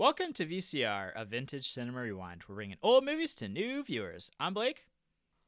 Welcome 0.00 0.32
to 0.32 0.46
VCR, 0.46 1.10
a 1.14 1.26
vintage 1.26 1.70
cinema 1.70 2.00
rewind. 2.00 2.44
We're 2.48 2.54
bringing 2.54 2.78
old 2.82 3.04
movies 3.04 3.34
to 3.34 3.50
new 3.50 3.82
viewers. 3.82 4.30
I'm 4.40 4.54
Blake, 4.54 4.86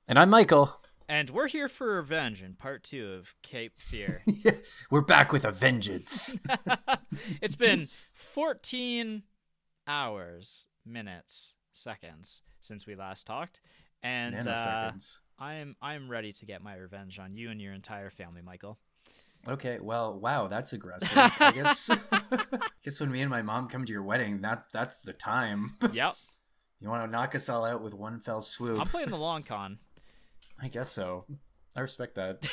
And 0.07 0.19
I'm 0.19 0.29
Michael. 0.29 0.79
and 1.09 1.31
we're 1.31 1.49
here 1.49 1.71
for 1.71 1.97
revenge 1.97 2.43
in 2.43 2.53
part 2.53 2.85
two 2.85 3.15
of 3.19 3.35
Cape 3.41 3.79
Fear. 3.79 4.21
Yeah, 4.27 4.51
we're 4.91 5.01
back 5.01 5.33
with 5.33 5.47
a 5.47 5.53
vengeance. 5.53 6.37
it's 7.41 7.57
been 7.57 7.87
14 8.15 9.23
hours, 9.87 10.67
minutes, 10.85 11.55
seconds 11.73 12.43
since 12.61 12.87
we 12.87 12.95
last 12.95 13.27
talked, 13.27 13.63
and 14.03 14.47
uh, 14.47 14.93
I'm 15.39 15.77
I'm 15.81 16.11
ready 16.11 16.35
to 16.35 16.45
get 16.45 16.63
my 16.63 16.75
revenge 16.75 17.19
on 17.19 17.35
you 17.35 17.49
and 17.49 17.59
your 17.59 17.73
entire 17.73 18.11
family, 18.11 18.43
Michael. 18.43 18.79
Okay, 19.49 19.79
well, 19.81 20.19
wow, 20.19 20.47
that's 20.47 20.73
aggressive. 20.73 21.11
I 21.17 21.53
guess. 21.53 21.91
I 22.13 22.59
guess 22.85 23.01
when 23.01 23.11
me 23.11 23.21
and 23.23 23.31
my 23.31 23.43
mom 23.43 23.69
come 23.69 23.85
to 23.85 23.93
your 23.93 24.03
wedding, 24.03 24.41
that 24.43 24.65
that's 24.73 24.99
the 24.99 25.13
time. 25.13 25.71
Yep, 25.93 26.13
You 26.81 26.89
want 26.89 27.05
to 27.05 27.11
knock 27.11 27.35
us 27.35 27.49
all 27.49 27.65
out 27.65 27.83
with 27.83 27.93
one 27.95 28.21
fell 28.21 28.41
swoop? 28.41 28.81
I'm 28.81 28.87
playing 28.87 29.09
the 29.11 29.17
long 29.17 29.43
con. 29.43 29.79
I 30.63 30.69
guess 30.69 30.91
so. 30.91 31.25
I 31.77 31.81
respect 31.81 32.15
that. 32.17 32.47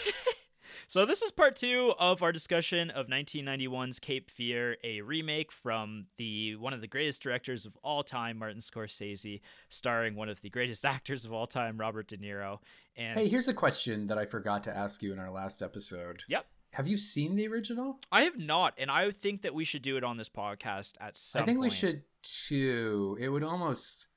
So 0.87 1.05
this 1.05 1.21
is 1.21 1.31
part 1.31 1.55
two 1.55 1.93
of 1.99 2.23
our 2.23 2.31
discussion 2.31 2.89
of 2.89 3.07
1991's 3.07 3.99
Cape 3.99 4.31
Fear, 4.31 4.77
a 4.83 5.01
remake 5.01 5.51
from 5.51 6.07
the 6.17 6.55
one 6.55 6.73
of 6.73 6.81
the 6.81 6.87
greatest 6.87 7.21
directors 7.21 7.65
of 7.67 7.77
all 7.83 8.01
time, 8.01 8.39
Martin 8.39 8.59
Scorsese, 8.59 9.41
starring 9.69 10.15
one 10.15 10.29
of 10.29 10.41
the 10.41 10.49
greatest 10.49 10.85
actors 10.85 11.25
of 11.25 11.33
all 11.33 11.45
time, 11.45 11.77
Robert 11.77 12.07
De 12.07 12.17
Niro. 12.17 12.59
And 12.95 13.19
Hey, 13.19 13.27
here's 13.27 13.47
a 13.47 13.53
question 13.53 14.07
that 14.07 14.17
I 14.17 14.25
forgot 14.25 14.63
to 14.63 14.75
ask 14.75 15.03
you 15.03 15.13
in 15.13 15.19
our 15.19 15.29
last 15.31 15.61
episode. 15.61 16.23
yep, 16.27 16.47
Have 16.73 16.87
you 16.87 16.97
seen 16.97 17.35
the 17.35 17.47
original? 17.47 17.99
I 18.11 18.23
have 18.23 18.37
not, 18.37 18.73
and 18.77 18.91
I 18.91 19.11
think 19.11 19.41
that 19.41 19.53
we 19.53 19.65
should 19.65 19.81
do 19.81 19.97
it 19.97 20.03
on 20.03 20.17
this 20.17 20.29
podcast 20.29 20.93
at 20.99 21.17
some. 21.17 21.41
I 21.41 21.45
think 21.45 21.59
we 21.59 21.69
should 21.69 22.03
too. 22.21 23.17
It 23.19 23.29
would 23.29 23.43
almost, 23.43 24.07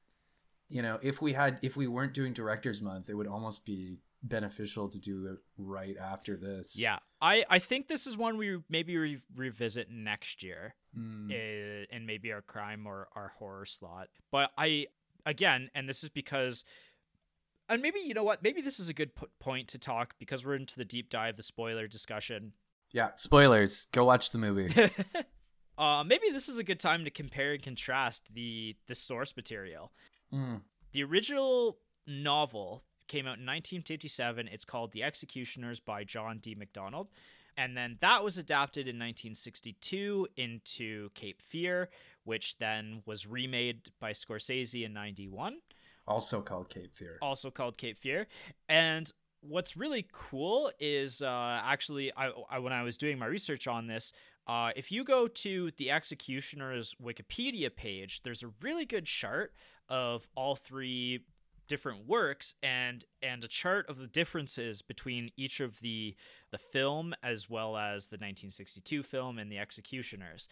you 0.69 0.83
know, 0.83 0.99
if 1.03 1.23
we 1.23 1.33
had, 1.33 1.59
if 1.63 1.77
we 1.77 1.87
weren't 1.87 2.15
doing 2.15 2.33
Directors 2.33 2.83
Month, 2.83 3.09
it 3.09 3.15
would 3.15 3.27
almost 3.27 3.65
be 3.65 4.01
beneficial 4.23 4.89
to 4.89 5.01
do 5.01 5.27
it 5.27 5.39
right 5.59 5.97
after 5.97 6.37
this. 6.37 6.79
Yeah, 6.79 6.99
I 7.21 7.45
I 7.49 7.59
think 7.59 7.89
this 7.89 8.07
is 8.07 8.17
one 8.17 8.37
we 8.37 8.59
maybe 8.69 8.97
re- 8.97 9.21
revisit 9.35 9.91
next 9.91 10.43
year. 10.43 10.75
Mm. 10.97 11.31
uh, 11.31 11.87
and 11.91 12.07
maybe 12.07 12.33
our 12.33 12.43
crime 12.43 12.87
or 12.87 13.09
our 13.17 13.33
horror 13.39 13.65
slot. 13.65 14.09
But 14.31 14.51
I 14.59 14.89
again, 15.25 15.71
and 15.75 15.89
this 15.89 16.05
is 16.05 16.11
because, 16.11 16.65
and 17.69 17.83
maybe 17.83 18.01
you 18.01 18.15
know 18.15 18.25
what? 18.25 18.43
Maybe 18.43 18.61
this 18.61 18.81
is 18.81 18.89
a 18.89 18.95
good 18.95 19.15
p- 19.15 19.27
point 19.41 19.69
to 19.69 19.79
talk 19.79 20.15
because 20.19 20.45
we're 20.45 20.55
into 20.55 20.77
the 20.77 20.85
deep 20.85 21.11
dive, 21.11 21.37
the 21.37 21.43
spoiler 21.43 21.87
discussion. 21.87 22.53
Yeah. 22.93 23.11
Spoilers. 23.15 23.87
Go 23.93 24.05
watch 24.05 24.31
the 24.31 24.39
movie. 24.39 24.73
uh, 25.79 26.05
maybe 26.07 26.31
this 26.31 26.49
is 26.49 26.59
a 26.59 26.65
good 26.65 26.81
time 26.81 27.05
to 27.05 27.11
compare 27.11 27.53
and 27.53 27.63
contrast 27.63 28.35
the 28.35 28.77
the 28.87 28.95
source 28.95 29.35
material. 29.37 29.93
Mm. 30.33 30.61
The 30.93 31.05
original 31.05 31.79
novel 32.07 32.85
came 33.09 33.27
out 33.27 33.39
in 33.39 33.47
1957. 33.47 34.49
It's 34.49 34.65
called 34.65 34.93
The 34.93 35.03
Executioners 35.03 35.81
by 35.81 36.05
John 36.05 36.39
D. 36.39 36.55
MacDonald. 36.55 37.09
And 37.57 37.77
then 37.77 37.99
that 38.01 38.25
was 38.25 38.39
adapted 38.39 38.89
in 38.89 38.97
1962 38.97 40.27
into 40.37 41.11
Cape 41.11 41.43
Fear, 41.43 41.91
which 42.25 42.57
then 42.59 43.03
was 43.05 43.27
remade 43.27 43.91
by 44.01 44.13
Scorsese 44.13 44.85
in 44.85 44.95
91, 44.95 45.59
Also 46.07 46.41
called 46.41 46.69
Cape 46.69 46.95
Fear. 46.95 47.19
also 47.23 47.51
called 47.51 47.79
Cape 47.79 47.99
Fear. 47.99 48.27
And 48.69 49.11
what's 49.41 49.77
really 49.77 50.07
cool 50.13 50.71
is 50.79 51.23
uh, 51.23 51.61
actually, 51.65 52.13
I, 52.17 52.31
I, 52.51 52.59
when 52.59 52.73
I 52.73 52.83
was 52.83 52.97
doing 52.97 53.19
my 53.19 53.27
research 53.27 53.67
on 53.67 53.87
this, 53.87 54.13
uh, 54.47 54.71
if 54.75 54.91
you 54.91 55.05
go 55.05 55.29
to 55.29 55.71
the 55.77 55.91
Executioner's 55.91 56.97
Wikipedia 57.03 57.75
page, 57.75 58.23
there's 58.23 58.43
a 58.43 58.51
really 58.61 58.85
good 58.85 59.07
chart 59.07 59.53
of 59.89 60.29
all 60.35 60.57
three 60.57 61.25
different 61.69 62.07
works 62.07 62.55
and 62.63 63.05
and 63.23 63.45
a 63.45 63.49
chart 63.49 63.89
of 63.89 63.97
the 63.97 64.07
differences 64.07 64.83
between 64.83 65.31
each 65.37 65.61
of 65.61 65.81
the 65.81 66.15
the 66.51 66.59
film 66.59 67.15
as 67.23 67.49
well 67.49 67.77
as 67.77 68.09
the 68.09 68.17
1962 68.17 69.03
film 69.03 69.39
and 69.39 69.51
the 69.51 69.59
Executioners. 69.59 70.49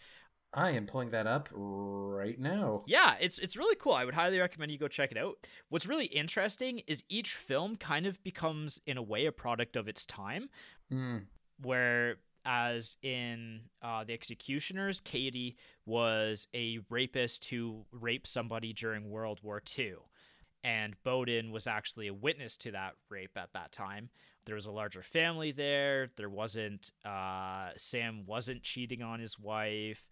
I 0.53 0.71
am 0.71 0.85
pulling 0.85 1.11
that 1.11 1.27
up 1.27 1.49
right 1.53 2.37
now. 2.39 2.83
Yeah, 2.85 3.15
it's 3.21 3.37
it's 3.37 3.55
really 3.55 3.75
cool. 3.75 3.93
I 3.93 4.03
would 4.05 4.13
highly 4.13 4.39
recommend 4.39 4.71
you 4.71 4.77
go 4.77 4.87
check 4.89 5.11
it 5.11 5.17
out. 5.17 5.35
What's 5.69 5.85
really 5.85 6.07
interesting 6.07 6.81
is 6.87 7.03
each 7.09 7.35
film 7.35 7.77
kind 7.77 8.05
of 8.05 8.21
becomes 8.23 8.81
in 8.85 8.97
a 8.97 9.01
way 9.01 9.25
a 9.25 9.31
product 9.31 9.75
of 9.75 9.87
its 9.87 10.05
time 10.05 10.49
Mm. 10.91 11.23
where 11.61 12.17
as 12.43 12.97
in 13.01 13.61
uh, 13.81 14.03
the 14.03 14.11
executioners 14.13 14.99
Cady 14.99 15.55
was 15.85 16.47
a 16.53 16.79
rapist 16.89 17.45
who 17.45 17.85
raped 17.91 18.27
somebody 18.27 18.73
during 18.73 19.09
world 19.09 19.39
war 19.41 19.61
ii 19.79 19.93
and 20.63 20.95
bowden 21.03 21.51
was 21.51 21.65
actually 21.65 22.07
a 22.07 22.13
witness 22.13 22.57
to 22.57 22.71
that 22.71 22.95
rape 23.09 23.37
at 23.37 23.53
that 23.53 23.71
time 23.71 24.09
there 24.45 24.55
was 24.55 24.65
a 24.65 24.71
larger 24.71 25.01
family 25.03 25.51
there 25.51 26.09
there 26.17 26.29
wasn't 26.29 26.91
uh, 27.05 27.69
sam 27.77 28.25
wasn't 28.25 28.61
cheating 28.63 29.01
on 29.01 29.19
his 29.19 29.39
wife 29.39 30.05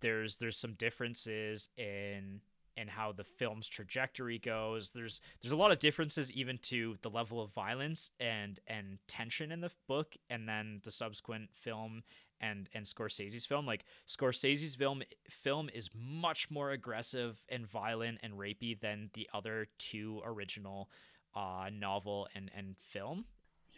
there's 0.00 0.36
there's 0.36 0.56
some 0.56 0.74
differences 0.74 1.68
in 1.76 2.40
in 2.76 2.86
how 2.86 3.10
the 3.10 3.24
film's 3.24 3.68
trajectory 3.68 4.38
goes. 4.38 4.90
There's 4.92 5.20
there's 5.42 5.52
a 5.52 5.56
lot 5.56 5.72
of 5.72 5.80
differences 5.80 6.30
even 6.32 6.58
to 6.62 6.96
the 7.02 7.10
level 7.10 7.42
of 7.42 7.52
violence 7.52 8.10
and 8.20 8.60
and 8.66 8.98
tension 9.08 9.50
in 9.50 9.60
the 9.60 9.70
book 9.88 10.16
and 10.30 10.48
then 10.48 10.80
the 10.84 10.90
subsequent 10.90 11.50
film 11.52 12.02
and 12.40 12.68
and 12.72 12.86
Scorsese's 12.86 13.46
film. 13.46 13.66
Like 13.66 13.84
Scorsese's 14.06 14.76
film 14.76 15.02
film 15.28 15.68
is 15.74 15.90
much 15.94 16.50
more 16.50 16.70
aggressive 16.70 17.44
and 17.48 17.66
violent 17.66 18.18
and 18.22 18.34
rapey 18.34 18.78
than 18.78 19.10
the 19.14 19.28
other 19.34 19.66
two 19.78 20.22
original 20.24 20.88
uh 21.34 21.70
novel 21.72 22.28
and 22.34 22.50
and 22.56 22.76
film. 22.78 23.24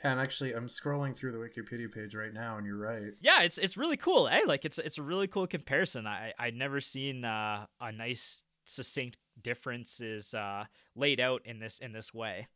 Yeah, 0.03 0.12
I'm 0.12 0.19
actually 0.19 0.55
I'm 0.55 0.67
scrolling 0.67 1.17
through 1.17 1.33
the 1.33 1.39
Wikipedia 1.39 1.93
page 1.93 2.15
right 2.15 2.33
now, 2.33 2.56
and 2.56 2.67
you're 2.67 2.78
right. 2.78 3.12
Yeah, 3.21 3.43
it's 3.43 3.59
it's 3.59 3.77
really 3.77 3.97
cool. 3.97 4.28
Eh? 4.28 4.43
Like 4.47 4.65
it's 4.65 4.78
it's 4.78 4.99
a 4.99 5.03
really 5.03 5.27
cool 5.27 5.47
comparison. 5.47 6.06
I 6.06 6.33
I'd 6.39 6.55
never 6.55 6.81
seen 6.81 7.25
uh, 7.25 7.67
a 7.81 7.93
nice 7.93 8.45
succinct 8.65 9.19
differences 9.43 10.33
uh, 10.34 10.65
laid 10.95 11.21
out 11.21 11.43
in 11.45 11.59
this 11.59 11.78
in 11.78 11.93
this 11.93 12.15
way. 12.15 12.49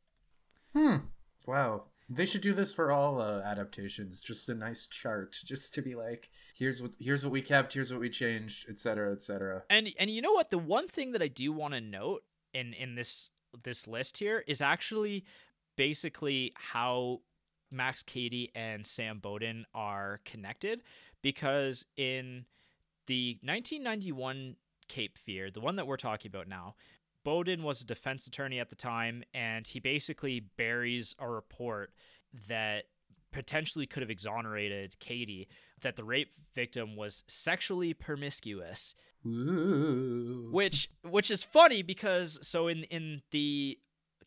Hmm. 0.72 0.96
Wow. 1.46 1.84
They 2.08 2.26
should 2.26 2.42
do 2.42 2.52
this 2.52 2.74
for 2.74 2.92
all 2.92 3.20
uh, 3.20 3.40
adaptations. 3.40 4.20
Just 4.20 4.48
a 4.48 4.54
nice 4.54 4.86
chart, 4.86 5.38
just 5.44 5.72
to 5.74 5.82
be 5.82 5.94
like, 5.94 6.30
here's 6.56 6.82
what 6.82 6.96
here's 7.00 7.24
what 7.24 7.32
we 7.32 7.42
kept, 7.42 7.74
here's 7.74 7.92
what 7.92 8.00
we 8.00 8.10
changed, 8.10 8.68
etc., 8.68 9.12
etc. 9.12 9.62
And 9.70 9.88
and 9.98 10.10
you 10.10 10.22
know 10.22 10.32
what? 10.32 10.50
The 10.50 10.58
one 10.58 10.88
thing 10.88 11.12
that 11.12 11.22
I 11.22 11.28
do 11.28 11.52
want 11.52 11.74
to 11.74 11.80
note 11.80 12.22
in 12.52 12.72
in 12.74 12.94
this 12.94 13.30
this 13.62 13.86
list 13.86 14.18
here 14.18 14.44
is 14.46 14.60
actually 14.60 15.24
basically 15.76 16.52
how 16.54 17.20
Max 17.70 18.02
Cady 18.02 18.50
and 18.54 18.86
Sam 18.86 19.18
Bowden 19.18 19.66
are 19.74 20.20
connected 20.24 20.82
because 21.22 21.84
in 21.96 22.44
the 23.06 23.38
1991 23.42 24.56
Cape 24.88 25.18
Fear, 25.18 25.50
the 25.50 25.60
one 25.60 25.76
that 25.76 25.86
we're 25.86 25.96
talking 25.96 26.30
about 26.30 26.48
now, 26.48 26.74
Bowden 27.24 27.62
was 27.62 27.80
a 27.80 27.86
defense 27.86 28.26
attorney 28.26 28.60
at 28.60 28.68
the 28.68 28.76
time, 28.76 29.24
and 29.32 29.66
he 29.66 29.80
basically 29.80 30.40
buries 30.40 31.14
a 31.18 31.28
report 31.28 31.90
that 32.48 32.84
potentially 33.32 33.86
could 33.86 34.02
have 34.02 34.10
exonerated 34.10 34.98
Cady 35.00 35.48
that 35.82 35.96
the 35.96 36.04
rape 36.04 36.32
victim 36.54 36.96
was 36.96 37.24
sexually 37.26 37.92
promiscuous 37.92 38.94
Ooh. 39.26 40.50
which 40.52 40.88
which 41.02 41.30
is 41.30 41.42
funny 41.42 41.82
because 41.82 42.38
so 42.46 42.68
in 42.68 42.84
in 42.84 43.22
the 43.32 43.76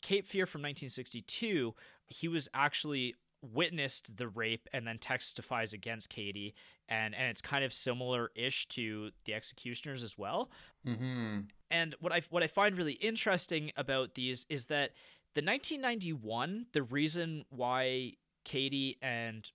Cape 0.01 0.25
Fear 0.27 0.45
from 0.45 0.61
1962 0.61 1.73
he 2.07 2.27
was 2.27 2.47
actually 2.53 3.15
witnessed 3.41 4.17
the 4.17 4.27
rape 4.27 4.67
and 4.73 4.87
then 4.87 4.97
testifies 4.97 5.73
against 5.73 6.09
Cady 6.09 6.53
and 6.89 7.13
and 7.13 7.29
it's 7.29 7.41
kind 7.41 7.63
of 7.63 7.73
similar 7.73 8.31
ish 8.35 8.67
to 8.69 9.11
the 9.25 9.33
executioners 9.33 10.03
as 10.03 10.17
well 10.17 10.49
Mm-hmm. 10.87 11.39
and 11.69 11.95
what 11.99 12.13
I 12.13 12.21
what 12.29 12.43
I 12.43 12.47
find 12.47 12.77
really 12.77 12.93
interesting 12.93 13.71
about 13.75 14.13
these 14.15 14.45
is 14.49 14.65
that 14.65 14.91
the 15.35 15.41
1991, 15.43 16.67
the 16.71 16.81
reason 16.81 17.45
why 17.49 18.13
Cady 18.43 18.97
and 19.03 19.47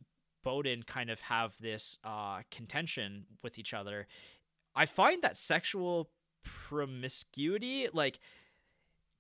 Bowden 0.45 0.85
kind 0.85 1.11
of 1.11 1.21
have 1.23 1.57
this 1.61 1.99
uh, 2.05 2.43
contention 2.53 3.25
with 3.43 3.59
each 3.59 3.75
other, 3.75 4.07
I 4.77 4.87
find 4.87 5.23
that 5.23 5.37
sexual 5.37 6.11
promiscuity 6.45 7.89
like 7.93 8.21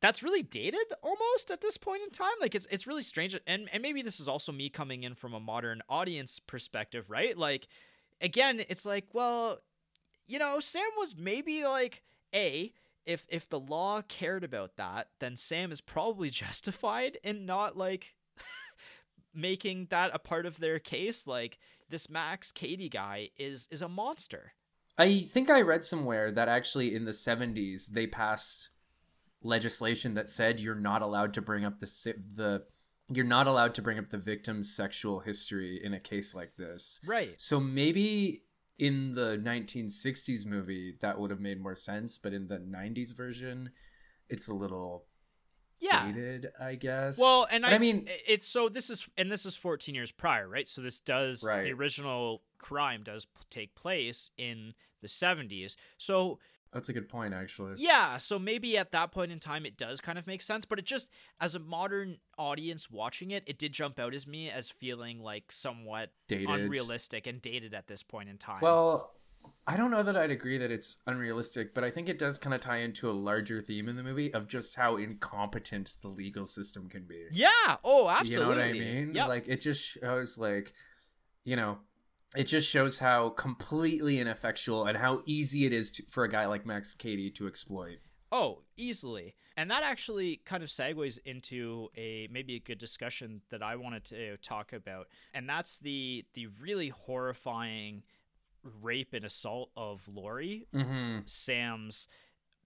that's 0.02 0.22
really 0.22 0.42
dated 0.42 0.92
almost 1.02 1.50
at 1.50 1.62
this 1.62 1.78
point 1.78 2.02
in 2.02 2.10
time? 2.10 2.34
Like 2.40 2.54
it's 2.54 2.66
it's 2.70 2.86
really 2.86 3.02
strange 3.02 3.38
and 3.46 3.70
and 3.72 3.82
maybe 3.82 4.02
this 4.02 4.20
is 4.20 4.28
also 4.28 4.52
me 4.52 4.68
coming 4.68 5.04
in 5.04 5.14
from 5.14 5.32
a 5.32 5.40
modern 5.40 5.80
audience 5.88 6.38
perspective 6.38 7.08
right? 7.08 7.36
Like 7.36 7.68
again 8.20 8.62
it's 8.68 8.84
like 8.84 9.06
well 9.14 9.58
you 10.26 10.38
know 10.38 10.60
sam 10.60 10.84
was 10.96 11.16
maybe 11.16 11.64
like 11.64 12.02
a 12.34 12.72
if 13.06 13.26
if 13.28 13.48
the 13.48 13.58
law 13.58 14.00
cared 14.02 14.44
about 14.44 14.76
that 14.76 15.08
then 15.18 15.34
sam 15.34 15.72
is 15.72 15.80
probably 15.80 16.30
justified 16.44 17.18
in 17.24 17.46
not 17.46 17.76
like 17.76 18.14
making 19.34 19.86
that 19.90 20.10
a 20.14 20.18
part 20.18 20.46
of 20.46 20.58
their 20.58 20.78
case. 20.78 21.26
Like 21.26 21.58
this 21.88 22.08
max 22.08 22.52
Cady 22.52 22.88
guy 22.88 23.30
is 23.36 23.68
is 23.70 23.82
a 23.82 23.88
monster. 23.88 24.52
I 24.98 25.20
think 25.20 25.48
I 25.48 25.62
read 25.62 25.84
somewhere 25.84 26.30
that 26.30 26.48
actually 26.48 26.94
in 26.94 27.06
the 27.06 27.12
70s 27.12 27.92
they 27.92 28.06
passed 28.06 28.70
legislation 29.42 30.14
that 30.14 30.28
said 30.28 30.60
you're 30.60 30.74
not 30.74 31.02
allowed 31.02 31.34
to 31.34 31.42
bring 31.42 31.64
up 31.64 31.78
the 31.80 31.86
the 32.36 32.64
you're 33.12 33.24
not 33.26 33.46
allowed 33.46 33.74
to 33.74 33.82
bring 33.82 33.98
up 33.98 34.08
the 34.10 34.18
victim's 34.18 34.74
sexual 34.74 35.20
history 35.20 35.80
in 35.82 35.92
a 35.92 36.00
case 36.00 36.34
like 36.34 36.56
this. 36.56 37.00
Right. 37.06 37.34
So 37.36 37.60
maybe 37.60 38.44
in 38.78 39.12
the 39.12 39.36
1960s 39.42 40.46
movie 40.46 40.96
that 41.00 41.18
would 41.18 41.30
have 41.30 41.40
made 41.40 41.60
more 41.60 41.74
sense, 41.74 42.16
but 42.18 42.32
in 42.32 42.46
the 42.46 42.58
90s 42.58 43.14
version 43.16 43.70
it's 44.28 44.48
a 44.48 44.54
little 44.54 45.04
Yeah. 45.80 46.06
dated, 46.10 46.46
I 46.60 46.76
guess. 46.76 47.18
Well, 47.18 47.46
and 47.50 47.66
I, 47.66 47.70
I 47.72 47.78
mean- 47.78 48.08
it's 48.26 48.46
so 48.46 48.68
this 48.68 48.88
is 48.88 49.06
and 49.18 49.30
this 49.30 49.44
is 49.44 49.56
14 49.56 49.94
years 49.94 50.12
prior, 50.12 50.48
right? 50.48 50.66
So 50.68 50.80
this 50.80 51.00
does 51.00 51.42
Right. 51.42 51.64
the 51.64 51.72
original 51.72 52.42
crime 52.58 53.02
does 53.02 53.26
take 53.50 53.74
place 53.74 54.30
in 54.38 54.74
the 55.02 55.08
70s. 55.08 55.74
So 55.98 56.38
that's 56.72 56.88
a 56.88 56.92
good 56.92 57.08
point 57.08 57.34
actually. 57.34 57.74
yeah, 57.76 58.16
so 58.16 58.38
maybe 58.38 58.76
at 58.78 58.92
that 58.92 59.12
point 59.12 59.30
in 59.32 59.38
time 59.38 59.66
it 59.66 59.76
does 59.76 60.00
kind 60.00 60.18
of 60.18 60.26
make 60.26 60.42
sense, 60.42 60.64
but 60.64 60.78
it 60.78 60.84
just 60.84 61.10
as 61.40 61.54
a 61.54 61.58
modern 61.58 62.18
audience 62.38 62.90
watching 62.90 63.30
it, 63.30 63.42
it 63.46 63.58
did 63.58 63.72
jump 63.72 63.98
out 63.98 64.14
as 64.14 64.26
me 64.26 64.50
as 64.50 64.68
feeling 64.68 65.20
like 65.20 65.52
somewhat 65.52 66.10
Dated. 66.28 66.48
unrealistic 66.48 67.26
and 67.26 67.42
dated 67.42 67.74
at 67.74 67.86
this 67.86 68.02
point 68.02 68.28
in 68.28 68.38
time. 68.38 68.60
Well, 68.62 69.12
I 69.66 69.76
don't 69.76 69.90
know 69.90 70.02
that 70.02 70.16
I'd 70.16 70.30
agree 70.30 70.58
that 70.58 70.70
it's 70.70 70.98
unrealistic, 71.06 71.74
but 71.74 71.84
I 71.84 71.90
think 71.90 72.08
it 72.08 72.18
does 72.18 72.38
kind 72.38 72.54
of 72.54 72.60
tie 72.60 72.78
into 72.78 73.08
a 73.08 73.12
larger 73.12 73.60
theme 73.60 73.88
in 73.88 73.96
the 73.96 74.02
movie 74.02 74.32
of 74.32 74.48
just 74.48 74.76
how 74.76 74.96
incompetent 74.96 75.94
the 76.00 76.08
legal 76.08 76.44
system 76.44 76.88
can 76.88 77.04
be. 77.04 77.26
yeah, 77.32 77.76
oh, 77.84 78.08
absolutely. 78.08 78.32
You 78.32 78.40
know 78.40 78.48
what 78.48 78.58
I 78.58 78.72
mean? 78.72 79.14
Yep. 79.14 79.28
Like 79.28 79.48
it 79.48 79.60
just 79.60 79.82
shows 79.82 80.38
like, 80.38 80.72
you 81.44 81.56
know, 81.56 81.78
it 82.36 82.44
just 82.44 82.68
shows 82.68 82.98
how 82.98 83.30
completely 83.30 84.18
ineffectual 84.18 84.84
and 84.84 84.98
how 84.98 85.22
easy 85.26 85.66
it 85.66 85.72
is 85.72 85.92
to, 85.92 86.02
for 86.04 86.24
a 86.24 86.28
guy 86.28 86.46
like 86.46 86.64
Max 86.64 86.94
Cady 86.94 87.30
to 87.30 87.46
exploit. 87.46 87.98
Oh, 88.30 88.60
easily. 88.76 89.34
And 89.56 89.70
that 89.70 89.82
actually 89.82 90.40
kind 90.46 90.62
of 90.62 90.70
segues 90.70 91.18
into 91.26 91.88
a 91.96 92.28
maybe 92.30 92.56
a 92.56 92.60
good 92.60 92.78
discussion 92.78 93.42
that 93.50 93.62
I 93.62 93.76
wanted 93.76 94.04
to 94.06 94.38
talk 94.38 94.72
about. 94.72 95.08
And 95.34 95.46
that's 95.46 95.76
the 95.78 96.24
the 96.32 96.46
really 96.60 96.88
horrifying 96.88 98.02
rape 98.80 99.12
and 99.12 99.24
assault 99.24 99.70
of 99.76 100.08
Lori, 100.08 100.66
Mm-hmm. 100.74 101.18
Sam's 101.26 102.06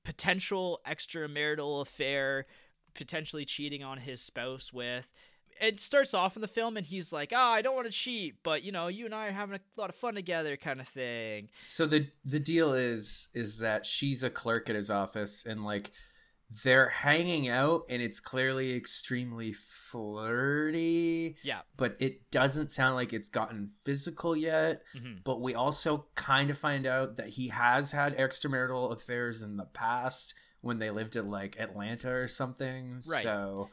potential 0.05 0.81
extramarital 0.87 1.81
affair, 1.81 2.47
potentially 2.95 3.45
cheating 3.45 3.83
on 3.83 3.99
his 3.99 4.21
spouse 4.21 4.73
with. 4.73 5.13
It 5.61 5.81
starts 5.81 6.15
off 6.15 6.37
in 6.37 6.43
the 6.43 6.49
film 6.49 6.77
and 6.77 6.87
he's 6.87 7.13
like, 7.13 7.33
"Ah, 7.35 7.53
I 7.53 7.63
don't 7.63 7.75
want 7.75 7.87
to 7.87 7.93
cheat, 7.93 8.37
but 8.43 8.63
you 8.63 8.73
know, 8.73 8.89
you 8.89 9.05
and 9.07 9.15
I 9.15 9.27
are 9.29 9.33
having 9.33 9.57
a 9.57 9.81
lot 9.81 9.89
of 9.91 9.97
fun 9.97 10.15
together 10.15 10.57
kind 10.57 10.81
of 10.81 10.89
thing." 10.89 11.49
So 11.65 11.87
the 11.87 12.09
the 12.25 12.39
deal 12.41 12.73
is 12.75 13.29
is 13.35 13.59
that 13.61 13.87
she's 13.87 14.23
a 14.23 14.31
clerk 14.31 14.69
at 14.71 14.77
his 14.77 14.91
office 14.91 15.45
and 15.47 15.65
like 15.65 15.91
they're 16.63 16.91
hanging 16.91 17.49
out 17.49 17.83
and 17.89 18.01
it's 18.01 18.21
clearly 18.21 18.77
extremely 18.77 19.53
flirty. 19.53 21.37
Yeah. 21.43 21.61
but 21.77 21.97
it 22.01 22.31
doesn't 22.31 22.71
sound 22.71 22.95
like 22.95 23.13
it's 23.13 23.29
gotten 23.29 23.67
physical 23.67 24.37
yet. 24.37 24.83
Mhm. 24.95 25.25
But 25.25 25.41
we 25.41 25.55
also 25.55 26.07
kind 26.15 26.51
of 26.51 26.59
find 26.59 26.87
out 26.87 27.17
that 27.17 27.31
he 27.31 27.49
has 27.49 27.93
had 27.93 28.17
extramarital 28.17 28.93
affairs 28.93 29.43
in 29.43 29.57
the 29.57 29.65
past 29.67 30.35
when 30.61 30.79
they 30.79 30.91
lived 30.91 31.17
in 31.17 31.31
like 31.31 31.59
Atlanta 31.59 32.11
or 32.13 32.29
something. 32.29 33.03
Right. 33.07 33.23
So 33.23 33.71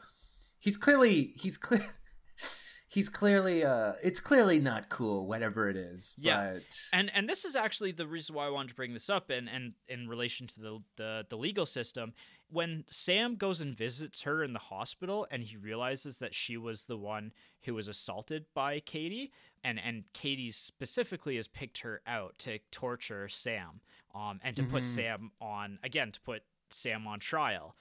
he's 0.64 0.76
clearly 0.76 1.32
he's 1.36 1.56
clear 1.58 1.80
he's 2.88 3.08
clearly 3.08 3.64
uh 3.64 3.92
it's 4.02 4.20
clearly 4.20 4.58
not 4.58 4.88
cool 4.88 5.26
whatever 5.26 5.68
it 5.68 5.76
is. 5.76 6.14
Yeah. 6.18 6.54
But 6.54 6.62
and 6.92 7.10
and 7.14 7.28
this 7.28 7.44
is 7.44 7.54
actually 7.56 7.92
the 7.92 8.06
reason 8.06 8.34
why 8.34 8.46
I 8.46 8.50
wanted 8.50 8.68
to 8.70 8.74
bring 8.74 8.94
this 8.94 9.10
up 9.10 9.30
and 9.30 9.48
and 9.48 9.74
in 9.88 10.08
relation 10.08 10.46
to 10.48 10.60
the, 10.60 10.78
the 10.96 11.26
the 11.28 11.36
legal 11.36 11.66
system 11.66 12.14
when 12.50 12.84
Sam 12.88 13.36
goes 13.36 13.60
and 13.60 13.76
visits 13.76 14.22
her 14.22 14.44
in 14.44 14.52
the 14.52 14.58
hospital 14.58 15.26
and 15.30 15.42
he 15.42 15.56
realizes 15.56 16.18
that 16.18 16.34
she 16.34 16.56
was 16.56 16.84
the 16.84 16.96
one 16.96 17.32
who 17.64 17.74
was 17.74 17.88
assaulted 17.88 18.46
by 18.54 18.80
Cady 18.80 19.32
and 19.64 19.78
and 19.78 20.04
Cady 20.12 20.50
specifically 20.50 21.36
has 21.36 21.48
picked 21.48 21.78
her 21.78 22.00
out 22.06 22.38
to 22.38 22.58
torture 22.70 23.28
Sam 23.28 23.80
um 24.14 24.40
and 24.42 24.54
to 24.56 24.62
put 24.62 24.84
Mhm. 24.84 24.86
Sam 24.86 25.30
on 25.40 25.78
again 25.82 26.12
to 26.12 26.20
put 26.20 26.42
Sam 26.70 27.06
on 27.06 27.18
trial 27.20 27.74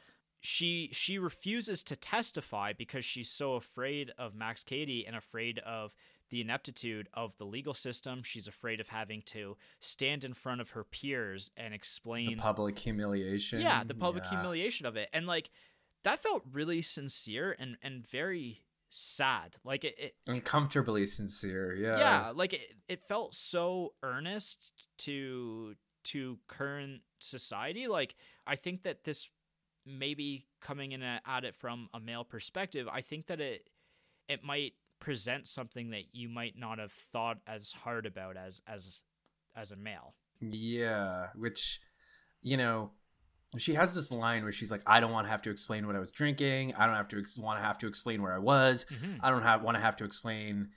she 0.43 0.89
she 0.91 1.17
refuses 1.17 1.83
to 1.85 1.95
testify 1.95 2.73
because 2.73 3.05
she's 3.05 3.29
so 3.29 3.55
afraid 3.55 4.11
of 4.17 4.35
Max 4.35 4.61
Cady 4.61 5.07
and 5.07 5.15
afraid 5.15 5.57
of 5.59 5.95
the 6.29 6.41
ineptitude 6.41 7.07
of 7.13 7.37
the 7.37 7.45
legal 7.45 7.73
system. 7.73 8.21
She's 8.23 8.45
afraid 8.45 8.81
of 8.81 8.89
having 8.89 9.21
to 9.27 9.55
stand 9.79 10.25
in 10.25 10.33
front 10.33 10.59
of 10.59 10.71
her 10.71 10.83
peers 10.83 11.49
and 11.55 11.73
explain 11.73 12.25
the 12.25 12.35
public 12.35 12.77
humiliation. 12.77 13.61
yeah, 13.61 13.85
the 13.85 13.93
public 13.93 14.25
yeah. 14.25 14.31
humiliation 14.31 14.85
of 14.85 14.97
it. 14.97 15.07
And 15.13 15.25
like 15.25 15.49
that 16.03 16.21
felt 16.21 16.43
really 16.51 16.81
sincere 16.81 17.55
and 17.57 17.77
and 17.81 18.05
very 18.05 18.65
sad. 18.89 19.55
Like 19.63 19.85
it, 19.85 19.95
it 19.97 20.15
Uncomfortably 20.27 21.05
sincere, 21.05 21.73
yeah. 21.73 21.97
yeah, 21.97 22.31
like 22.35 22.51
it, 22.51 22.75
it 22.89 23.07
felt 23.07 23.33
so 23.33 23.93
earnest 24.03 24.73
to 24.99 25.75
to 26.03 26.37
current 26.49 26.99
society. 27.19 27.87
Like 27.87 28.15
I 28.45 28.57
think 28.57 28.83
that 28.83 29.05
this 29.05 29.29
maybe 29.85 30.47
coming 30.61 30.91
in 30.91 31.01
at 31.03 31.43
it 31.43 31.55
from 31.55 31.89
a 31.93 31.99
male 31.99 32.23
perspective, 32.23 32.87
I 32.91 33.01
think 33.01 33.27
that 33.27 33.39
it 33.41 33.69
it 34.27 34.43
might 34.43 34.73
present 34.99 35.47
something 35.47 35.89
that 35.89 36.03
you 36.13 36.29
might 36.29 36.57
not 36.57 36.79
have 36.79 36.91
thought 36.93 37.37
as 37.45 37.71
hard 37.71 38.05
about 38.05 38.37
as 38.37 38.61
as 38.67 39.01
as 39.55 39.71
a 39.71 39.75
male. 39.75 40.15
Yeah, 40.39 41.27
which, 41.35 41.79
you 42.41 42.57
know, 42.57 42.91
she 43.57 43.75
has 43.75 43.93
this 43.93 44.11
line 44.11 44.43
where 44.43 44.51
she's 44.51 44.71
like, 44.71 44.81
"I 44.87 44.99
don't 44.99 45.11
want 45.11 45.25
to 45.27 45.31
have 45.31 45.41
to 45.43 45.49
explain 45.51 45.85
what 45.85 45.95
I 45.95 45.99
was 45.99 46.11
drinking. 46.11 46.73
I 46.75 46.85
don't 46.87 46.95
have 46.95 47.07
to 47.09 47.19
ex- 47.19 47.37
want 47.37 47.59
to 47.59 47.63
have 47.63 47.77
to 47.79 47.87
explain 47.87 48.21
where 48.21 48.33
I 48.33 48.39
was. 48.39 48.85
Mhm. 48.85 49.19
I 49.21 49.29
don't 49.29 49.43
have 49.43 49.61
want 49.61 49.75
to 49.75 49.81
have 49.81 49.95
to 49.97 50.05
explain 50.05 50.71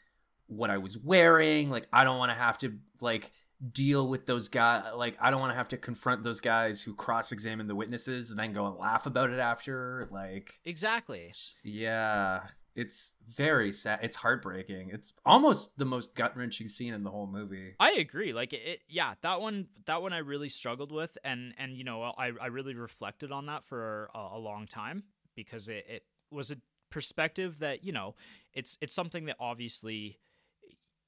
what 0.47 0.71
I 0.71 0.79
was 0.79 0.99
wearing. 0.99 1.71
Like, 1.71 1.89
I 1.93 2.05
don't 2.05 2.19
want 2.19 2.31
to 2.31 2.37
have 2.39 2.59
to 2.59 2.79
like 3.01 3.31
deal 3.73 4.09
with 4.09 4.27
those 4.27 4.49
guys. 4.49 4.85
Like, 4.97 5.17
I 5.21 5.31
don't 5.31 5.41
want 5.41 5.53
to 5.53 5.57
have 5.57 5.69
to 5.69 5.77
confront 5.77 6.23
those 6.23 6.41
guys 6.41 6.83
who 6.83 6.95
cross 6.95 7.33
examine 7.33 7.67
the 7.69 7.75
witnesses 7.75 8.31
and 8.31 8.39
then 8.39 8.53
go 8.53 8.67
and 8.67 8.77
laugh 8.77 9.07
about 9.07 9.31
it 9.31 9.39
after. 9.39 10.09
Like, 10.11 10.61
Exactly. 10.65 11.33
yeah." 11.63 12.47
It's 12.75 13.17
very 13.27 13.73
sad. 13.73 14.01
It's 14.03 14.17
heartbreaking. 14.17 14.91
It's 14.93 15.15
almost 15.25 15.79
the 15.79 15.87
most 15.87 16.15
gut 16.15 16.37
wrenching 16.37 16.69
scene 16.69 16.93
in 16.93 17.05
the 17.05 17.11
whole 17.11 17.27
movie. 17.27 17.75
I 17.81 17.93
agree. 17.93 18.35
Like 18.35 18.53
it, 18.53 18.61
it, 18.67 18.81
yeah, 18.87 19.15
that 19.23 19.41
one, 19.41 19.69
that 19.87 20.03
one 20.03 20.13
I 20.13 20.19
really 20.19 20.51
struggled 20.51 20.93
with, 20.93 21.17
and 21.25 21.55
and 21.57 21.73
you 21.75 21.85
know, 21.85 22.03
I 22.03 22.33
I 22.39 22.49
really 22.49 22.75
reflected 22.75 23.33
on 23.33 23.47
that 23.47 23.65
for 23.65 24.11
a, 24.15 24.19
a 24.35 24.39
long 24.39 24.67
time 24.67 25.05
because 25.35 25.69
it, 25.69 25.87
it 25.89 26.03
was 26.31 26.51
a 26.51 26.57
perspective 26.91 27.61
that 27.61 27.83
you 27.83 27.93
know, 27.93 28.15
it's 28.53 28.77
it's 28.83 28.93
something 28.93 29.25
that 29.25 29.37
obviously 29.41 30.19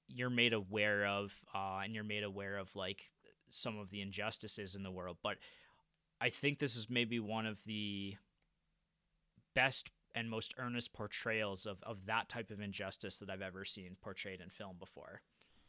you're 0.09 0.31
made 0.31 0.53
aware 0.53 1.07
of, 1.07 1.33
uh, 1.55 1.81
and 1.85 1.95
you're 1.95 2.05
made 2.05 2.25
aware 2.25 2.57
of 2.57 2.75
like 2.75 3.11
some 3.51 3.79
of 3.79 3.91
the 3.91 4.01
injustices 4.01 4.75
in 4.75 4.83
the 4.83 4.91
world, 4.91 5.19
but 5.23 5.37
I 6.21 6.31
think 6.31 6.59
this 6.59 6.77
is 6.77 6.89
maybe 6.91 7.21
one 7.21 7.47
of 7.47 7.63
the 7.65 8.17
best 9.55 9.91
and 10.15 10.29
most 10.31 10.55
earnest 10.59 10.93
portrayals 10.93 11.67
of, 11.67 11.79
of 11.83 12.07
that 12.07 12.29
type 12.29 12.51
of 12.51 12.61
injustice 12.61 13.19
that 13.19 13.31
I've 13.31 13.43
ever 13.43 13.65
seen 13.65 13.97
portrayed 14.01 14.41
in 14.41 14.49
film 14.49 14.77
before. 14.79 15.21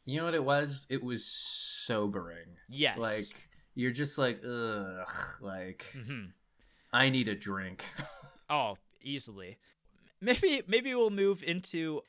You 0.06 0.20
know 0.20 0.26
what 0.26 0.34
it 0.34 0.46
was? 0.46 0.88
It 0.90 1.04
was 1.04 1.26
sobering. 1.26 2.58
Yes. 2.68 2.98
Like 2.98 3.50
you're 3.76 3.92
just 3.92 4.18
like, 4.18 4.40
ugh, 4.48 5.08
like 5.42 5.86
hmm 5.94 6.26
I 6.92 7.10
need 7.10 7.28
a 7.28 7.36
drink. 7.36 7.86
Oh, 8.52 8.80
easily. 9.04 9.60
Maybe 10.20 10.64
maybe 10.68 10.96
we'll 10.96 11.12
move 11.12 11.44
into 11.44 12.02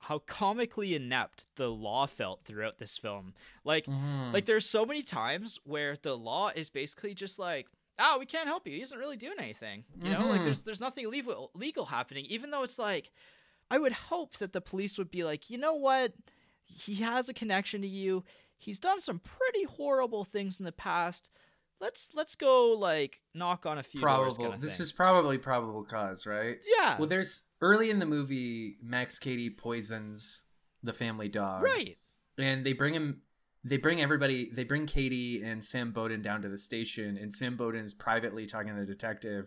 how 0.00 0.20
comically 0.20 0.94
inept 0.94 1.44
the 1.56 1.68
law 1.68 2.06
felt 2.06 2.44
throughout 2.44 2.78
this 2.78 2.96
film. 2.96 3.34
Like 3.64 3.86
Mhm. 3.86 4.32
like 4.32 4.46
there's 4.46 4.68
so 4.68 4.86
many 4.86 5.02
times 5.02 5.58
where 5.64 5.96
the 5.96 6.16
law 6.16 6.48
is 6.54 6.70
basically 6.70 7.14
just 7.14 7.38
like, 7.38 7.66
"Oh, 7.98 8.18
we 8.18 8.26
can't 8.26 8.46
help 8.46 8.66
you. 8.66 8.74
He 8.74 8.82
isn't 8.82 8.98
really 8.98 9.16
doing 9.16 9.38
anything." 9.38 9.84
You 10.02 10.10
know, 10.10 10.26
like 10.28 10.40
Mhm. 10.42 10.44
there's 10.44 10.62
there's 10.62 10.80
nothing 10.80 11.08
legal 11.10 11.50
legal 11.54 11.86
happening 11.86 12.24
even 12.26 12.50
though 12.50 12.62
it's 12.62 12.78
like 12.78 13.10
I 13.70 13.78
would 13.78 13.92
hope 13.92 14.36
that 14.38 14.52
the 14.54 14.60
police 14.62 14.96
would 14.96 15.10
be 15.10 15.24
like, 15.24 15.50
"You 15.50 15.58
know 15.58 15.74
what? 15.74 16.14
He 16.64 16.96
has 16.96 17.28
a 17.28 17.34
connection 17.34 17.82
to 17.82 17.88
you. 17.88 18.24
He's 18.56 18.78
done 18.78 19.00
some 19.00 19.18
pretty 19.18 19.64
horrible 19.64 20.24
things 20.24 20.58
in 20.58 20.64
the 20.64 20.72
past. 20.72 21.30
Let's 21.80 22.10
let's 22.14 22.34
go 22.36 22.70
like 22.72 23.20
knock 23.34 23.66
on 23.66 23.78
a 23.78 23.82
few 23.82 24.00
doors." 24.00 24.36
probable. 24.36 24.44
kinda 24.52 24.58
this 24.64 24.76
thing." 24.78 24.84
is 24.84 24.92
probably 24.92 25.38
probable 25.38 25.84
cause, 25.84 26.26
right? 26.26 26.58
yeah. 26.78 26.96
Well, 26.98 27.08
there's 27.08 27.42
early 27.60 27.90
in 27.90 27.98
the 27.98 28.06
movie, 28.06 28.76
Max 28.82 29.18
Cady 29.18 29.50
poisons 29.50 30.44
the 30.82 30.92
family 30.92 31.28
dog, 31.28 31.62
right. 31.62 31.96
And 32.38 32.64
they 32.64 32.72
bring 32.72 32.94
him. 32.94 33.22
They 33.64 33.76
bring 33.76 34.00
everybody. 34.00 34.50
They 34.52 34.64
bring 34.64 34.86
Cady 34.86 35.42
and 35.42 35.62
Sam 35.62 35.90
Bowden 35.92 36.22
down 36.22 36.42
to 36.42 36.48
the 36.48 36.58
station, 36.58 37.16
and 37.16 37.32
Sam 37.32 37.56
Bowden 37.56 37.82
is 37.82 37.92
privately 37.94 38.46
talking 38.46 38.74
to 38.76 38.80
the 38.80 38.86
detective. 38.86 39.46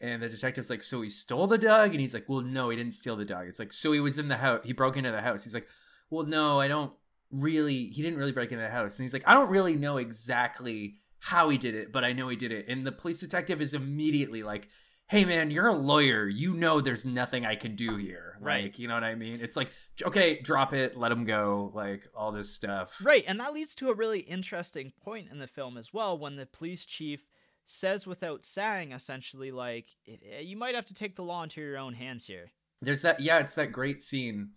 And 0.00 0.22
the 0.22 0.28
detective's 0.28 0.70
like, 0.70 0.82
"So 0.82 1.02
he 1.02 1.08
stole 1.08 1.46
the 1.46 1.58
dog?" 1.58 1.90
And 1.90 2.00
he's 2.00 2.14
like, 2.14 2.28
"Well, 2.28 2.42
no, 2.42 2.68
he 2.70 2.76
didn't 2.76 2.92
steal 2.92 3.16
the 3.16 3.24
dog." 3.24 3.46
It's 3.48 3.58
like, 3.58 3.72
"So 3.72 3.92
he 3.92 4.00
was 4.00 4.18
in 4.18 4.28
the 4.28 4.36
house. 4.36 4.64
He 4.64 4.72
broke 4.72 4.96
into 4.96 5.10
the 5.10 5.22
house." 5.22 5.44
He's 5.44 5.54
like, 5.54 5.68
"Well, 6.10 6.24
no, 6.24 6.60
I 6.60 6.68
don't. 6.68 6.92
really 7.32 7.86
he 7.88 8.02
didn't 8.02 8.18
really 8.20 8.30
break 8.30 8.52
into 8.52 8.62
the 8.62 8.70
house 8.70 8.96
and 8.98 9.04
he's 9.04 9.12
like 9.12 9.26
i 9.26 9.34
don't 9.34 9.50
really 9.50 9.74
know 9.74 9.96
exactly 9.96 10.94
how 11.18 11.48
he 11.48 11.58
did 11.58 11.74
it 11.74 11.90
but 11.90 12.04
i 12.04 12.12
know 12.12 12.28
he 12.28 12.36
did 12.36 12.52
it 12.52 12.64
and 12.68 12.86
the 12.86 12.92
police 12.92 13.18
detective 13.18 13.60
is 13.60 13.74
immediately 13.74 14.44
like 14.44 14.68
hey 15.08 15.24
man 15.24 15.50
you're 15.50 15.66
a 15.68 15.72
lawyer 15.72 16.26
you 16.26 16.52
know 16.54 16.80
there's 16.80 17.06
nothing 17.06 17.46
i 17.46 17.54
can 17.54 17.74
do 17.74 17.96
here 17.96 18.36
Right. 18.40 18.64
like 18.64 18.78
you 18.78 18.86
know 18.88 18.94
what 18.94 19.04
i 19.04 19.14
mean 19.14 19.40
it's 19.40 19.56
like 19.56 19.70
okay 20.04 20.40
drop 20.40 20.72
it 20.72 20.96
let 20.96 21.10
him 21.12 21.24
go 21.24 21.70
like 21.74 22.06
all 22.14 22.32
this 22.32 22.50
stuff 22.52 23.00
Right, 23.02 23.24
and 23.26 23.40
that 23.40 23.52
leads 23.54 23.74
to 23.76 23.88
a 23.88 23.94
really 23.94 24.20
interesting 24.20 24.92
point 25.02 25.28
in 25.30 25.38
the 25.38 25.46
film 25.46 25.76
as 25.78 25.92
well 25.92 26.18
when 26.18 26.36
the 26.36 26.46
police 26.46 26.84
chief 26.86 27.26
says 27.64 28.06
without 28.06 28.44
saying 28.44 28.92
essentially 28.92 29.50
like 29.50 29.86
"Eh, 30.06 30.40
you 30.40 30.56
might 30.56 30.74
have 30.74 30.86
to 30.86 30.94
take 30.94 31.16
the 31.16 31.22
law 31.24 31.42
into 31.42 31.60
your 31.60 31.78
own 31.78 31.94
hands 31.94 32.26
here. 32.26 32.52
There's 32.82 33.02
that 33.02 33.20
yeah, 33.20 33.38
it's 33.40 33.54
that 33.56 33.72
great 33.72 34.00
scene 34.00 34.50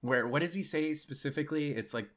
where 0.00 0.26
what 0.26 0.40
does 0.40 0.54
he 0.54 0.62
say 0.62 0.94
specifically? 0.94 1.72
It's 1.72 1.92
like, 1.92 2.08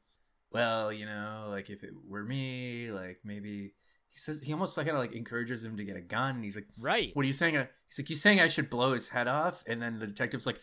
well, 0.52 0.90
you 0.92 1.04
know, 1.04 1.46
like 1.50 1.68
if 1.68 1.82
it 1.84 1.90
were 2.06 2.24
me, 2.24 2.90
like 2.90 3.18
maybe 3.24 3.72
he 4.08 4.16
says 4.18 4.42
he 4.42 4.52
almost 4.52 4.76
like 4.76 4.86
kind 4.86 4.96
of 4.96 5.02
like 5.02 5.12
encourages 5.14 5.64
him 5.64 5.76
to 5.76 5.84
get 5.84 5.96
a 5.96 6.00
gun. 6.00 6.36
And 6.36 6.44
He's 6.44 6.56
like, 6.56 6.68
Right. 6.80 7.10
what 7.14 7.22
are 7.22 7.26
you 7.26 7.32
saying? 7.32 7.54
He's 7.54 7.98
like, 7.98 8.10
you 8.10 8.16
saying 8.16 8.40
I 8.40 8.46
should 8.48 8.70
blow 8.70 8.92
his 8.92 9.10
head 9.10 9.28
off? 9.28 9.62
And 9.66 9.80
then 9.82 9.98
the 9.98 10.06
detective's 10.06 10.46
like, 10.46 10.58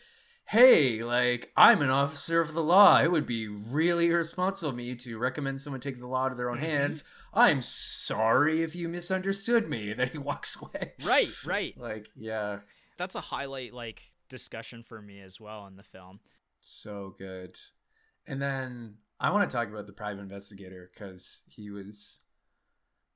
hey, 0.48 1.04
like 1.04 1.52
I'm 1.58 1.82
an 1.82 1.90
officer 1.90 2.40
of 2.40 2.54
the 2.54 2.62
law. 2.64 3.02
It 3.02 3.12
would 3.12 3.26
be 3.26 3.48
really 3.48 4.08
irresponsible 4.08 4.70
of 4.72 4.76
me 4.76 4.94
to 4.96 5.18
recommend 5.18 5.60
someone 5.62 5.80
take 5.80 5.98
the 6.00 6.08
law 6.08 6.30
to 6.30 6.36
their 6.36 6.50
own 6.52 6.58
Mhm. 6.58 6.62
hands. 6.62 7.04
I'm 7.34 7.62
sorry 7.62 8.62
if 8.62 8.76
you 8.76 8.88
misunderstood 8.90 9.70
me. 9.70 9.94
Then 9.98 10.10
he 10.10 10.18
walks 10.18 10.56
away. 10.62 10.94
Right, 11.06 11.28
right. 11.46 11.78
Like, 11.78 12.08
yeah, 12.16 12.60
That's 12.98 13.16
a 13.16 13.22
highlight 13.22 13.74
like 13.74 14.02
discussion 14.30 14.84
for 14.84 15.02
me 15.02 15.22
as 15.22 15.40
well 15.40 15.68
in 15.68 15.76
the 15.78 15.84
film. 15.84 16.20
so 16.62 17.14
good. 17.18 17.58
And 18.28 18.42
then 18.42 18.96
I 19.20 19.30
want 19.32 19.48
to 19.50 19.56
talk 19.56 19.68
about 19.70 19.86
the 19.88 19.94
private 19.94 20.22
investigator 20.22 20.90
because 20.94 21.44
he 21.48 21.70
was 21.70 22.22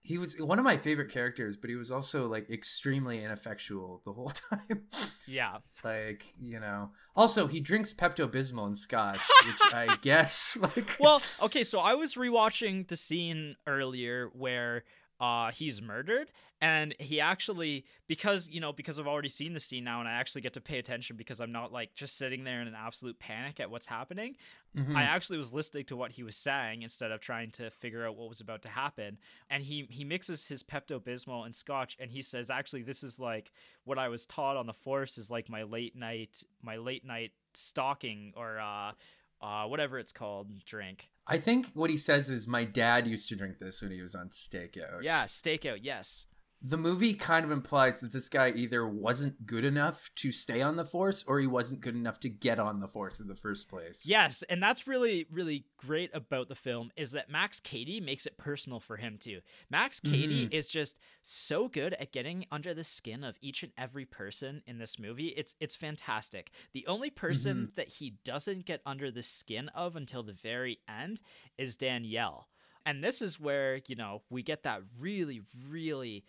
he 0.02 0.18
was 0.18 0.40
one 0.40 0.58
of 0.60 0.66
my 0.66 0.78
favorite 0.78 1.12
characters, 1.12 1.58
but 1.58 1.70
he 1.70 1.76
was 1.76 1.92
also 1.92 2.28
like 2.28 2.50
extremely 2.50 3.24
ineffectual 3.24 4.02
the 4.06 4.14
whole 4.14 4.30
time. 4.50 4.84
Yeah. 5.28 5.58
like 5.84 6.24
you 6.42 6.60
know, 6.60 6.92
also 7.16 7.48
he 7.48 7.60
drinks 7.60 7.94
Pepto 7.94 8.28
Bismol 8.30 8.68
and 8.68 8.78
scotch, 8.78 9.20
which 9.46 9.74
I 9.74 9.98
guess 10.02 10.58
like 10.62 10.96
Well, 11.00 11.22
okay, 11.44 11.64
so 11.64 11.80
I 11.80 11.94
was 11.96 12.16
rewatching 12.16 12.88
the 12.88 12.96
scene 12.98 13.56
earlier 13.68 14.30
where 14.34 14.84
uh 15.20 15.52
he's 15.52 15.82
murdered 15.82 16.32
and 16.62 16.94
he 17.00 17.20
actually 17.22 17.86
because 18.08 18.50
you 18.50 18.60
know 18.60 18.74
because 18.74 19.00
I've 19.00 19.08
already 19.08 19.30
seen 19.30 19.54
the 19.54 19.60
scene 19.60 19.84
now 19.84 20.00
and 20.00 20.10
I 20.10 20.14
actually 20.14 20.42
get 20.42 20.54
to 20.54 20.62
pay 20.62 20.78
attention 20.78 21.16
because 21.16 21.40
I'm 21.40 21.52
not 21.52 21.72
like 21.72 21.96
just 21.96 22.18
sitting 22.18 22.44
there 22.44 22.62
in 22.62 22.68
an 22.68 22.76
absolute 22.76 23.18
panic 23.20 23.60
at 23.60 23.70
what's 23.72 23.88
happening. 23.88 24.36
Mhm. 24.76 24.96
I 24.96 25.04
actually 25.04 25.38
was 25.38 25.54
listening 25.54 25.86
to 25.86 25.96
what 25.96 26.12
he 26.12 26.24
was 26.24 26.36
saying 26.36 26.82
instead 26.82 27.12
of 27.12 27.22
trying 27.22 27.52
to 27.52 27.72
figure 27.72 28.06
out 28.06 28.16
what 28.16 28.28
was 28.30 28.42
about 28.42 28.62
to 28.64 28.70
happen. 28.70 29.18
And 29.50 29.64
he 29.64 29.88
he 29.90 30.04
mixes 30.04 30.48
his 30.48 30.64
Pepto 30.64 31.00
Bismol 31.00 31.46
and 31.46 31.56
Scotch, 31.56 31.96
and 32.00 32.12
he 32.12 32.22
says, 32.22 32.50
"Actually, 32.50 32.84
this 32.84 33.04
is 33.04 33.20
like 33.20 33.52
what 33.86 33.98
I 33.98 34.10
was 34.10 34.26
taught 34.26 34.58
on 34.58 34.68
the 34.68 34.74
force 34.74 35.18
is 35.18 35.30
like 35.30 35.50
my 35.50 35.64
late 35.64 35.96
night 35.96 36.44
my 36.62 36.76
late 36.78 37.06
night 37.06 37.32
stalking 37.54 38.34
or 38.36 38.60
uh 38.60 38.92
uh 39.42 39.66
whatever 39.66 39.98
it's 39.98 40.12
called 40.12 40.64
drink. 40.66 41.10
I 41.26 41.38
think 41.38 41.68
what 41.74 41.90
he 41.90 41.98
says 41.98 42.30
is 42.30 42.48
my 42.48 42.64
dad 42.64 43.08
used 43.08 43.30
to 43.30 43.36
drink 43.36 43.60
this 43.60 43.82
when 43.82 43.92
he 43.92 44.02
was 44.02 44.16
on 44.16 44.30
stakeout. 44.30 45.04
Yeah, 45.04 45.26
stakeout. 45.26 45.80
Yes. 45.84 46.26
The 46.62 46.78
movie 46.78 47.14
kind 47.14 47.46
of 47.46 47.52
implies 47.52 48.02
that 48.02 48.12
this 48.12 48.28
guy 48.28 48.50
either 48.52 48.86
wasn't 48.86 49.46
good 49.46 49.64
enough 49.64 50.10
to 50.16 50.32
stay 50.32 50.62
on 50.62 50.76
the 50.76 50.84
force 50.84 51.24
or 51.26 51.40
he 51.40 51.48
wasn't 51.48 51.80
good 51.82 51.96
enough 51.96 52.20
to 52.20 52.30
get 52.30 52.60
on 52.60 52.82
the 52.82 52.88
force 52.88 53.22
in 53.22 53.28
the 53.28 53.36
first 53.36 53.70
place. 53.70 54.06
Yes, 54.06 54.44
and 54.50 54.62
that's 54.62 54.86
really 54.88 55.26
really 55.32 55.66
great 55.78 56.12
about 56.14 56.50
the 56.50 56.56
film 56.56 56.92
is 56.98 57.14
that 57.14 57.30
Max 57.30 57.60
Cady 57.62 58.02
makes 58.02 58.26
it 58.26 58.38
personal 58.38 58.80
for 58.82 58.98
him 58.98 59.18
too. 59.18 59.40
Max 59.70 60.00
Cady 60.02 60.48
Mhm. 60.48 60.54
is 60.54 60.70
just 60.70 61.00
so 61.24 61.70
good 61.70 61.94
at 61.94 62.12
getting 62.12 62.46
under 62.52 62.74
the 62.74 62.84
skin 62.84 63.24
of 63.24 63.38
each 63.42 63.64
and 63.64 63.72
every 63.78 64.06
person 64.06 64.62
in 64.68 64.78
this 64.80 65.00
movie. 65.00 65.30
It's 65.30 65.56
it's 65.62 65.76
fantastic. 65.78 66.52
The 66.74 66.86
only 66.88 67.10
person 67.10 67.72
that 67.76 67.88
he 67.88 68.18
doesn't 68.26 68.66
get 68.66 68.82
under 68.86 69.12
the 69.12 69.24
skin 69.24 69.70
of 69.70 69.96
until 69.96 70.24
the 70.24 70.34
very 70.34 70.80
end 70.90 71.22
is 71.58 71.78
Danielle. 71.78 72.50
And 72.86 73.04
this 73.04 73.22
is 73.22 73.40
where, 73.40 73.82
you 73.88 73.96
know, 73.96 74.24
we 74.30 74.42
get 74.42 74.64
that 74.64 74.82
really 74.98 75.42
really 75.70 76.26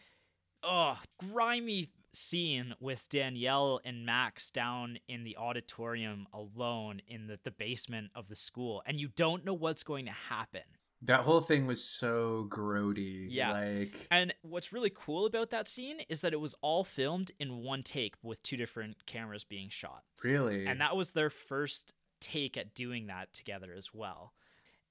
oh, 0.63 0.99
grimy 1.19 1.91
scene 2.13 2.75
with 2.81 3.09
Danielle 3.09 3.81
and 3.85 4.05
Max 4.05 4.51
down 4.51 4.99
in 5.09 5.25
the 5.25 5.37
auditorium 5.37 6.27
alone 6.33 7.01
in 7.07 7.27
the, 7.27 7.39
the 7.45 7.51
basement 7.51 8.11
of 8.15 8.29
the 8.29 8.35
school, 8.35 8.83
and 8.87 8.99
you 8.99 9.09
don't 9.17 9.45
know 9.45 9.55
what's 9.55 9.83
going 9.83 10.07
to 10.07 10.13
happen. 10.13 10.63
That 11.03 11.21
whole 11.21 11.41
thing 11.41 11.67
was 11.67 11.83
so 11.83 12.47
grody. 12.51 13.27
Yeah. 13.31 13.53
Like 13.53 14.07
And 14.11 14.35
what's 14.43 14.73
really 14.73 14.93
cool 14.95 15.27
about 15.27 15.51
that 15.51 15.69
scene 15.69 16.01
is 16.09 16.21
that 16.21 16.33
it 16.33 16.41
was 16.41 16.55
all 16.61 16.85
filmed 16.85 17.33
in 17.39 17.63
one 17.63 17.83
take 17.83 18.15
with 18.23 18.43
two 18.43 18.57
different 18.57 19.07
cameras 19.07 19.45
being 19.45 19.71
shot. 19.71 20.03
really. 20.23 20.67
And 20.67 20.81
that 20.81 20.97
was 20.97 21.11
their 21.11 21.31
first 21.31 21.95
take 22.21 22.57
at 22.59 22.75
doing 22.75 23.07
that 23.07 23.33
together 23.33 23.73
as 23.75 23.95
well. 23.95 24.35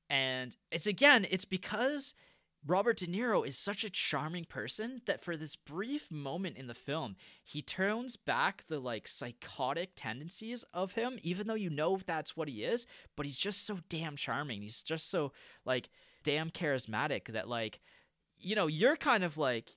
And 0.09 0.57
it's 0.71 0.88
again, 0.88 1.27
it's 1.29 1.45
because 1.45 2.15
Robert 2.65 2.97
De 2.97 3.07
Niro 3.07 3.47
is 3.47 3.57
such 3.57 3.83
a 3.83 3.89
charming 3.89 4.43
person 4.43 5.01
that 5.05 5.23
for 5.23 5.37
this 5.37 5.55
brief 5.55 6.11
moment 6.11 6.57
in 6.57 6.67
the 6.67 6.73
film, 6.73 7.15
he 7.43 7.61
turns 7.61 8.17
back 8.17 8.65
the 8.67 8.79
like 8.79 9.07
psychotic 9.07 9.91
tendencies 9.95 10.65
of 10.73 10.93
him, 10.93 11.19
even 11.23 11.47
though 11.47 11.53
you 11.53 11.69
know 11.69 11.99
that's 12.05 12.35
what 12.35 12.49
he 12.49 12.63
is, 12.63 12.85
but 13.15 13.25
he's 13.25 13.39
just 13.39 13.65
so 13.65 13.79
damn 13.87 14.17
charming. 14.17 14.61
He's 14.61 14.83
just 14.83 15.09
so 15.09 15.31
like 15.65 15.89
damn 16.23 16.49
charismatic 16.49 17.31
that 17.31 17.47
like 17.47 17.79
you 18.41 18.55
know, 18.55 18.67
you're 18.67 18.95
kind 18.95 19.23
of 19.23 19.37
like 19.37 19.69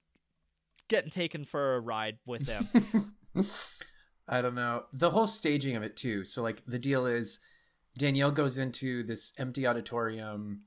getting 0.88 1.10
taken 1.10 1.44
for 1.44 1.76
a 1.76 1.80
ride 1.80 2.18
with 2.26 2.48
him. 2.48 3.14
I 4.28 4.40
don't 4.40 4.54
know. 4.54 4.84
The 4.92 5.10
whole 5.10 5.26
staging 5.26 5.76
of 5.76 5.82
it 5.82 5.96
too. 5.96 6.24
So 6.24 6.42
like 6.42 6.64
the 6.66 6.78
deal 6.78 7.06
is 7.06 7.40
Danielle 7.98 8.30
goes 8.30 8.58
into 8.58 9.02
this 9.02 9.32
empty 9.38 9.66
auditorium. 9.66 10.62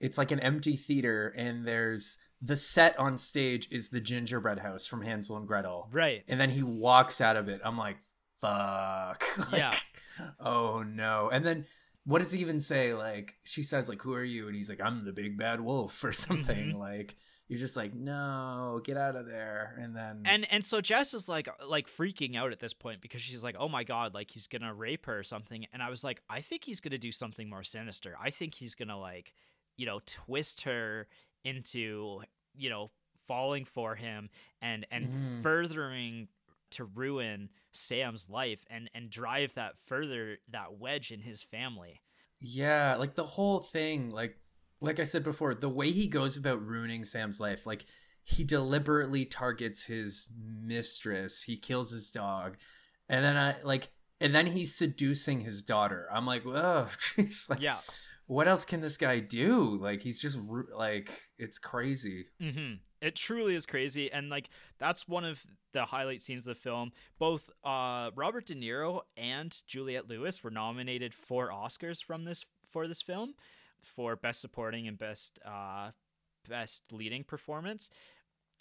It's 0.00 0.18
like 0.18 0.30
an 0.30 0.40
empty 0.40 0.74
theater 0.76 1.34
and 1.36 1.64
there's 1.64 2.18
the 2.40 2.54
set 2.56 2.96
on 2.98 3.18
stage 3.18 3.68
is 3.72 3.90
the 3.90 4.00
gingerbread 4.00 4.60
house 4.60 4.86
from 4.86 5.02
Hansel 5.02 5.36
and 5.36 5.46
Gretel. 5.48 5.88
right. 5.92 6.22
And 6.28 6.40
then 6.40 6.50
he 6.50 6.62
walks 6.62 7.20
out 7.20 7.36
of 7.36 7.48
it. 7.48 7.60
I'm 7.64 7.76
like, 7.76 7.96
fuck. 8.40 9.24
Like, 9.52 9.58
Yeah. 9.60 9.72
Oh 10.40 10.82
no. 10.82 11.30
And 11.32 11.44
then 11.44 11.66
what 12.04 12.18
does 12.20 12.32
he 12.32 12.40
even 12.40 12.60
say? 12.60 12.94
Like 12.94 13.34
she 13.44 13.62
says, 13.62 13.88
like, 13.88 14.02
who 14.02 14.14
are 14.14 14.24
you? 14.24 14.46
And 14.46 14.56
he's 14.56 14.70
like, 14.70 14.80
I'm 14.82 15.00
the 15.00 15.12
big 15.12 15.36
bad 15.36 15.60
wolf 15.60 16.02
or 16.04 16.12
something. 16.12 16.72
Mhm. 16.74 16.78
Like 16.78 17.16
you're 17.48 17.58
just 17.58 17.76
like, 17.76 17.94
no, 17.94 18.80
get 18.84 18.96
out 18.98 19.16
of 19.16 19.26
there. 19.26 19.74
And 19.80 19.96
then 19.96 20.22
And 20.26 20.46
and 20.52 20.64
so 20.64 20.80
Jess 20.80 21.14
is 21.14 21.28
like 21.28 21.48
like 21.66 21.88
freaking 21.88 22.36
out 22.36 22.52
at 22.52 22.60
this 22.60 22.74
point 22.74 23.00
because 23.00 23.22
she's 23.22 23.42
like, 23.42 23.56
"Oh 23.58 23.68
my 23.70 23.84
god, 23.84 24.12
like 24.12 24.30
he's 24.30 24.46
going 24.48 24.60
to 24.62 24.74
rape 24.74 25.06
her 25.06 25.18
or 25.18 25.22
something." 25.22 25.66
And 25.72 25.82
I 25.82 25.88
was 25.88 26.04
like, 26.04 26.20
"I 26.28 26.42
think 26.42 26.64
he's 26.64 26.80
going 26.80 26.90
to 26.92 26.98
do 26.98 27.10
something 27.10 27.48
more 27.48 27.64
sinister. 27.64 28.16
I 28.22 28.28
think 28.30 28.54
he's 28.54 28.74
going 28.74 28.88
to 28.88 28.96
like, 28.98 29.32
you 29.78 29.86
know, 29.86 30.00
twist 30.04 30.60
her 30.62 31.08
into, 31.44 32.20
you 32.54 32.68
know, 32.68 32.90
falling 33.26 33.64
for 33.64 33.94
him 33.94 34.28
and 34.60 34.86
and 34.90 35.08
Mhm. 35.08 35.42
furthering 35.42 36.28
to 36.70 36.84
ruin 36.84 37.48
Sam's 37.72 38.28
life 38.28 38.64
and 38.68 38.90
and 38.94 39.08
drive 39.08 39.54
that 39.54 39.76
further 39.86 40.38
that 40.48 40.74
wedge 40.78 41.10
in 41.10 41.20
his 41.20 41.40
family." 41.42 42.02
Yeah, 42.40 42.96
like 42.96 43.14
the 43.14 43.24
whole 43.26 43.60
thing, 43.60 44.10
like 44.10 44.38
like 44.80 45.00
I 45.00 45.04
said 45.04 45.22
before, 45.24 45.54
the 45.54 45.68
way 45.68 45.90
he 45.90 46.06
goes 46.08 46.36
about 46.36 46.64
ruining 46.64 47.04
Sam's 47.04 47.40
life, 47.40 47.66
like 47.66 47.84
he 48.22 48.44
deliberately 48.44 49.24
targets 49.24 49.86
his 49.86 50.28
mistress, 50.38 51.44
he 51.44 51.56
kills 51.56 51.90
his 51.90 52.10
dog, 52.10 52.58
and 53.08 53.24
then 53.24 53.36
I 53.36 53.60
like 53.62 53.88
and 54.20 54.34
then 54.34 54.46
he's 54.46 54.74
seducing 54.74 55.40
his 55.40 55.62
daughter. 55.62 56.08
I'm 56.12 56.26
like, 56.26 56.44
oh, 56.44 56.88
jeez, 56.98 57.48
like, 57.50 57.62
Yeah. 57.62 57.78
What 58.28 58.46
else 58.46 58.64
can 58.64 58.80
this 58.80 58.96
guy 58.96 59.18
do? 59.18 59.76
Like, 59.80 60.02
he's 60.02 60.20
just 60.20 60.38
like, 60.76 61.20
it's 61.38 61.58
crazy. 61.58 62.26
hmm 62.40 62.74
It 63.00 63.16
truly 63.16 63.54
is 63.54 63.66
crazy, 63.66 64.12
and 64.12 64.28
like 64.28 64.50
that's 64.78 65.08
one 65.08 65.24
of 65.24 65.40
the 65.72 65.86
highlight 65.86 66.22
scenes 66.22 66.40
of 66.40 66.54
the 66.54 66.60
film. 66.60 66.92
Both 67.18 67.50
uh, 67.64 68.10
Robert 68.14 68.46
De 68.46 68.54
Niro 68.54 69.00
and 69.16 69.56
Juliette 69.66 70.08
Lewis 70.08 70.44
were 70.44 70.50
nominated 70.50 71.14
for 71.14 71.50
Oscars 71.50 72.04
from 72.04 72.24
this 72.24 72.44
for 72.70 72.86
this 72.86 73.02
film 73.02 73.34
for 73.82 74.14
best 74.16 74.40
supporting 74.40 74.86
and 74.86 74.98
best 74.98 75.40
uh, 75.44 75.90
best 76.48 76.92
leading 76.92 77.24
performance. 77.24 77.88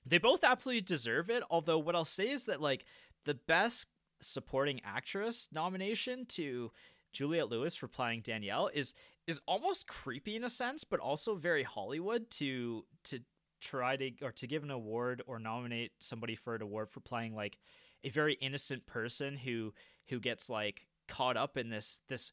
They 0.05 0.17
both 0.17 0.43
absolutely 0.43 0.81
deserve 0.81 1.29
it. 1.29 1.43
Although 1.50 1.79
what 1.79 1.95
I'll 1.95 2.05
say 2.05 2.29
is 2.29 2.45
that 2.45 2.62
like 2.62 2.86
the 3.25 3.33
best 3.33 3.88
supporting 4.21 4.79
actress 4.83 5.50
nomination 5.51 6.25
to 6.25 6.71
Juliette 7.14 7.50
Lewis 7.50 7.76
for 7.76 7.88
playing 7.88 8.22
Danielle 8.22 8.70
is 8.74 8.94
is 9.26 9.42
almost 9.46 9.88
creepy 9.88 10.36
in 10.36 10.44
a 10.44 10.50
sense, 10.50 10.84
but 10.84 11.00
also 11.00 11.36
very 11.36 11.64
Hollywood 11.64 12.30
to 12.32 12.86
to 13.06 13.20
try 13.60 13.96
to 13.98 14.12
or 14.22 14.32
to 14.32 14.48
give 14.48 14.64
an 14.64 14.72
award 14.72 15.22
or 15.26 15.40
nominate 15.40 15.92
somebody 16.00 16.36
for 16.36 16.56
an 16.56 16.62
award 16.62 16.90
for 16.92 17.00
playing 17.00 17.36
like 17.36 17.58
a 18.04 18.10
very 18.10 18.36
innocent 18.36 18.86
person 18.86 19.38
who 19.38 19.74
who 20.10 20.20
gets 20.20 20.50
like 20.50 20.88
caught 21.08 21.38
up 21.38 21.58
in 21.58 21.70
this 21.70 22.00
this 22.08 22.32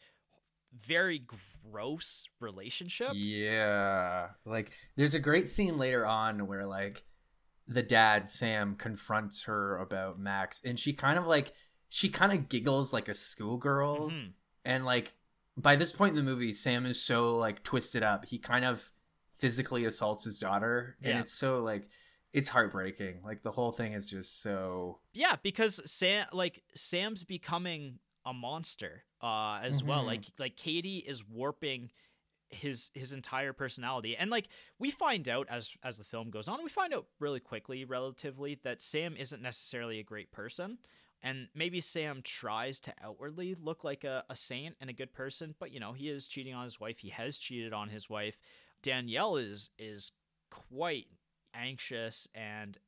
very 0.72 1.24
gross 1.62 2.26
relationship. 2.40 3.12
Yeah. 3.14 4.30
Like 4.44 4.72
there's 4.96 5.14
a 5.14 5.20
great 5.20 5.48
scene 5.48 5.78
later 5.78 6.04
on 6.06 6.46
where 6.46 6.66
like 6.66 7.04
the 7.66 7.82
dad 7.82 8.28
Sam 8.28 8.74
confronts 8.74 9.44
her 9.44 9.78
about 9.78 10.18
Max 10.18 10.60
and 10.64 10.78
she 10.78 10.92
kind 10.92 11.18
of 11.18 11.26
like 11.26 11.52
she 11.88 12.08
kind 12.08 12.32
of 12.32 12.48
giggles 12.48 12.92
like 12.92 13.08
a 13.08 13.14
schoolgirl 13.14 14.10
Mhm. 14.10 14.32
And 14.64 14.84
like 14.84 15.12
by 15.56 15.76
this 15.76 15.92
point 15.92 16.10
in 16.10 16.16
the 16.16 16.22
movie 16.30 16.52
Sam 16.52 16.86
is 16.86 17.00
so 17.00 17.36
like 17.36 17.62
twisted 17.62 18.02
up. 18.02 18.24
He 18.26 18.38
kind 18.38 18.64
of 18.64 18.90
physically 19.30 19.84
assaults 19.84 20.24
his 20.24 20.38
daughter 20.38 20.96
and 21.02 21.14
Yeah. 21.14 21.20
it's 21.20 21.32
so 21.32 21.60
like 21.62 21.84
it's 22.32 22.48
heartbreaking. 22.48 23.22
Like 23.22 23.42
the 23.42 23.50
whole 23.50 23.70
thing 23.72 23.92
is 23.92 24.10
just 24.10 24.40
so 24.42 24.98
Yeah, 25.12 25.36
because 25.42 25.80
Sam 25.90 26.26
like 26.32 26.62
Sam's 26.74 27.24
becoming 27.24 27.98
a 28.26 28.32
monster 28.34 29.04
uh 29.22 29.58
as 29.62 29.82
well. 29.82 30.02
Mhm. 30.02 30.06
Like 30.06 30.24
like 30.38 30.56
Cady 30.56 30.98
is 30.98 31.24
warping 31.24 31.90
his 32.50 32.90
his 32.94 33.12
entire 33.12 33.52
personality. 33.52 34.16
And 34.16 34.30
like 34.30 34.48
we 34.78 34.90
find 34.90 35.28
out 35.28 35.46
as 35.50 35.72
as 35.82 35.98
the 35.98 36.04
film 36.04 36.30
goes 36.30 36.48
on, 36.48 36.62
we 36.62 36.70
find 36.70 36.94
out 36.94 37.06
really 37.20 37.40
quickly 37.40 37.84
relatively 37.84 38.58
that 38.64 38.80
Sam 38.82 39.16
isn't 39.16 39.42
necessarily 39.42 39.98
a 39.98 40.04
great 40.04 40.30
person. 40.32 40.78
And 41.24 41.48
maybe 41.54 41.80
Sam 41.80 42.20
tries 42.22 42.78
to 42.80 42.92
outwardly 43.02 43.56
look 43.58 43.82
like 43.82 44.04
a, 44.04 44.24
a 44.28 44.36
saint 44.36 44.76
and 44.78 44.90
a 44.90 44.92
good 44.92 45.14
person, 45.14 45.54
but 45.58 45.72
you 45.72 45.80
know, 45.80 45.94
he 45.94 46.10
is 46.10 46.28
cheating 46.28 46.54
on 46.54 46.64
his 46.64 46.78
wife. 46.78 46.98
He 46.98 47.08
has 47.08 47.38
cheated 47.38 47.72
on 47.72 47.88
his 47.88 48.10
wife. 48.10 48.36
Danielle 48.82 49.36
is 49.36 49.70
is 49.78 50.12
quite 50.50 51.06
anxious 51.54 52.28
and 52.34 52.78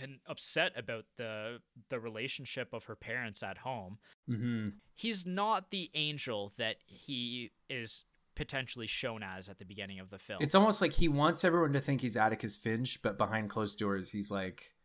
and 0.00 0.18
upset 0.26 0.72
about 0.76 1.06
the 1.16 1.60
the 1.88 1.98
relationship 1.98 2.74
of 2.74 2.84
her 2.84 2.94
parents 2.94 3.42
at 3.42 3.58
home. 3.58 3.96
Mm-hmm. 4.28 4.68
He's 4.94 5.24
not 5.24 5.70
the 5.70 5.90
angel 5.94 6.52
that 6.58 6.76
he 6.84 7.50
is 7.70 8.04
potentially 8.34 8.86
shown 8.86 9.22
as 9.22 9.48
at 9.48 9.58
the 9.58 9.64
beginning 9.64 9.98
of 10.00 10.10
the 10.10 10.18
film. 10.18 10.38
It's 10.42 10.54
almost 10.54 10.82
like 10.82 10.92
he 10.92 11.08
wants 11.08 11.44
everyone 11.44 11.72
to 11.72 11.80
think 11.80 12.02
he's 12.02 12.18
Atticus 12.18 12.58
Finch, 12.58 13.00
but 13.00 13.16
behind 13.16 13.48
closed 13.48 13.78
doors, 13.78 14.12
he's 14.12 14.30
like 14.30 14.75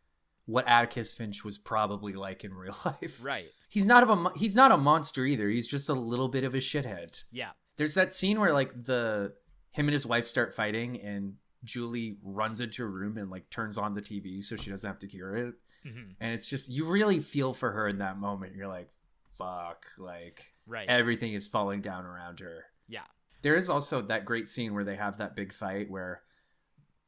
what 0.46 0.66
Atticus 0.66 1.12
Finch 1.14 1.44
was 1.44 1.56
probably 1.58 2.12
like 2.14 2.44
in 2.44 2.52
real 2.54 2.74
life. 2.84 3.24
right. 3.24 3.46
He's 3.68 3.86
not 3.86 4.02
of 4.02 4.10
a 4.10 4.30
he's 4.38 4.56
not 4.56 4.72
a 4.72 4.76
monster 4.76 5.24
either. 5.24 5.48
He's 5.48 5.66
just 5.68 5.88
a 5.88 5.94
little 5.94 6.28
bit 6.28 6.44
of 6.44 6.54
a 6.54 6.58
shithead. 6.58 7.22
Yeah. 7.30 7.50
There's 7.76 7.94
that 7.94 8.12
scene 8.12 8.38
where 8.40 8.52
like 8.52 8.72
the 8.72 9.34
him 9.70 9.86
and 9.86 9.92
his 9.94 10.06
wife 10.06 10.26
start 10.26 10.52
fighting, 10.52 11.00
and 11.00 11.34
Julie 11.64 12.18
runs 12.22 12.60
into 12.60 12.82
a 12.84 12.86
room 12.88 13.16
and 13.16 13.30
like 13.30 13.48
turns 13.48 13.78
on 13.78 13.94
the 13.94 14.02
TV 14.02 14.42
so 14.44 14.56
she 14.56 14.68
doesn't 14.70 14.86
have 14.88 14.98
to 14.98 15.08
hear 15.08 15.34
it. 15.34 15.54
hmm 15.82 16.10
And 16.20 16.34
it's 16.34 16.46
just 16.46 16.70
you 16.70 16.84
really 16.86 17.20
feel 17.20 17.54
for 17.54 17.70
her 17.70 17.88
in 17.88 17.98
that 17.98 18.18
moment. 18.18 18.54
You're 18.54 18.68
like, 18.68 18.90
fuck, 19.38 19.86
like 19.98 20.52
Right. 20.66 20.88
everything 20.88 21.32
is 21.32 21.48
falling 21.48 21.80
down 21.80 22.04
around 22.04 22.40
her. 22.40 22.64
yeah. 22.88 23.04
There 23.42 23.56
is 23.56 23.68
also 23.70 24.02
that 24.02 24.24
great 24.24 24.46
scene 24.46 24.72
where 24.74 24.84
they 24.84 24.94
have 24.96 25.16
that 25.18 25.34
big 25.34 25.52
fight 25.52 25.90
where 25.90 26.22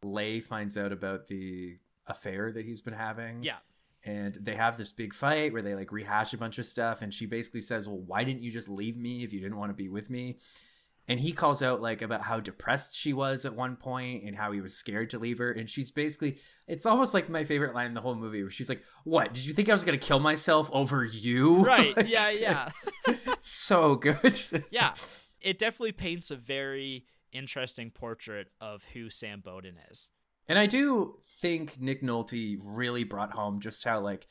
Leigh 0.02 0.40
finds 0.40 0.76
out 0.76 0.90
about 0.92 1.26
the 1.26 1.76
affair 2.06 2.52
that 2.52 2.64
he's 2.64 2.80
been 2.80 2.94
having. 2.94 3.42
Yeah. 3.42 3.56
And 4.04 4.36
they 4.40 4.54
have 4.54 4.76
this 4.76 4.92
big 4.92 5.14
fight 5.14 5.52
where 5.52 5.62
they 5.62 5.74
like 5.74 5.90
rehash 5.90 6.34
a 6.34 6.38
bunch 6.38 6.58
of 6.58 6.66
stuff. 6.66 7.00
And 7.00 7.12
she 7.12 7.26
basically 7.26 7.62
says, 7.62 7.88
Well, 7.88 8.00
why 8.00 8.24
didn't 8.24 8.42
you 8.42 8.50
just 8.50 8.68
leave 8.68 8.98
me 8.98 9.24
if 9.24 9.32
you 9.32 9.40
didn't 9.40 9.56
want 9.56 9.70
to 9.70 9.74
be 9.74 9.88
with 9.88 10.10
me? 10.10 10.36
And 11.06 11.20
he 11.20 11.32
calls 11.32 11.62
out 11.62 11.82
like 11.82 12.00
about 12.00 12.22
how 12.22 12.40
depressed 12.40 12.96
she 12.96 13.12
was 13.12 13.44
at 13.44 13.54
one 13.54 13.76
point 13.76 14.24
and 14.24 14.34
how 14.36 14.52
he 14.52 14.62
was 14.62 14.74
scared 14.74 15.10
to 15.10 15.18
leave 15.18 15.36
her. 15.38 15.52
And 15.52 15.68
she's 15.68 15.90
basically, 15.90 16.38
it's 16.66 16.86
almost 16.86 17.12
like 17.12 17.28
my 17.28 17.44
favorite 17.44 17.74
line 17.74 17.88
in 17.88 17.94
the 17.94 18.00
whole 18.00 18.14
movie 18.14 18.42
where 18.42 18.50
she's 18.50 18.68
like, 18.68 18.82
What? 19.04 19.32
Did 19.32 19.46
you 19.46 19.54
think 19.54 19.68
I 19.68 19.72
was 19.72 19.84
going 19.84 19.98
to 19.98 20.06
kill 20.06 20.20
myself 20.20 20.70
over 20.72 21.04
you? 21.04 21.56
Right. 21.64 21.96
Like, 21.96 22.08
yeah, 22.08 22.30
yeah. 22.30 22.68
so 23.40 23.96
good. 23.96 24.64
yeah. 24.70 24.94
It 25.40 25.58
definitely 25.58 25.92
paints 25.92 26.30
a 26.30 26.36
very 26.36 27.04
interesting 27.32 27.90
portrait 27.90 28.48
of 28.60 28.82
who 28.92 29.10
Sam 29.10 29.40
Bowden 29.40 29.76
is. 29.90 30.10
And 30.48 30.58
I 30.58 30.66
do 30.66 31.14
think 31.40 31.80
Nick 31.80 32.02
Nolte 32.02 32.58
really 32.62 33.04
brought 33.04 33.32
home 33.32 33.60
just 33.60 33.84
how 33.84 34.00
like 34.00 34.26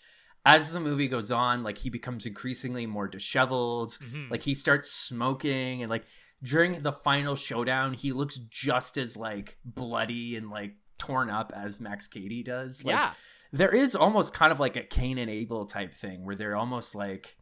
as 0.45 0.73
the 0.73 0.79
movie 0.79 1.07
goes 1.07 1.31
on, 1.31 1.63
like 1.63 1.77
he 1.77 1.89
becomes 1.89 2.25
increasingly 2.25 2.85
more 2.85 3.07
disheveled. 3.07 3.97
Mhm. 4.03 4.29
Like 4.29 4.41
he 4.41 4.53
starts 4.53 4.91
smoking 4.91 5.81
and 5.81 5.89
like 5.89 6.03
during 6.43 6.81
the 6.81 6.91
final 6.91 7.35
showdown, 7.35 7.93
he 7.93 8.11
looks 8.11 8.37
just 8.37 8.97
as 8.97 9.15
like 9.15 9.57
bloody 9.63 10.35
and 10.35 10.49
like 10.49 10.75
torn 10.97 11.29
up 11.29 11.53
as 11.55 11.79
Max 11.79 12.07
Cady 12.07 12.43
does. 12.43 12.83
Like, 12.83 12.95
yeah. 12.95 13.13
there 13.51 13.73
is 13.73 13.95
almost 13.95 14.33
kind 14.33 14.51
of 14.51 14.59
like 14.59 14.75
a 14.75 14.83
Cain 14.83 15.17
and 15.17 15.29
Abel 15.29 15.65
type 15.65 15.93
thing 15.93 16.25
where 16.25 16.35
they're 16.35 16.55
almost 16.55 16.95
like, 16.95 17.37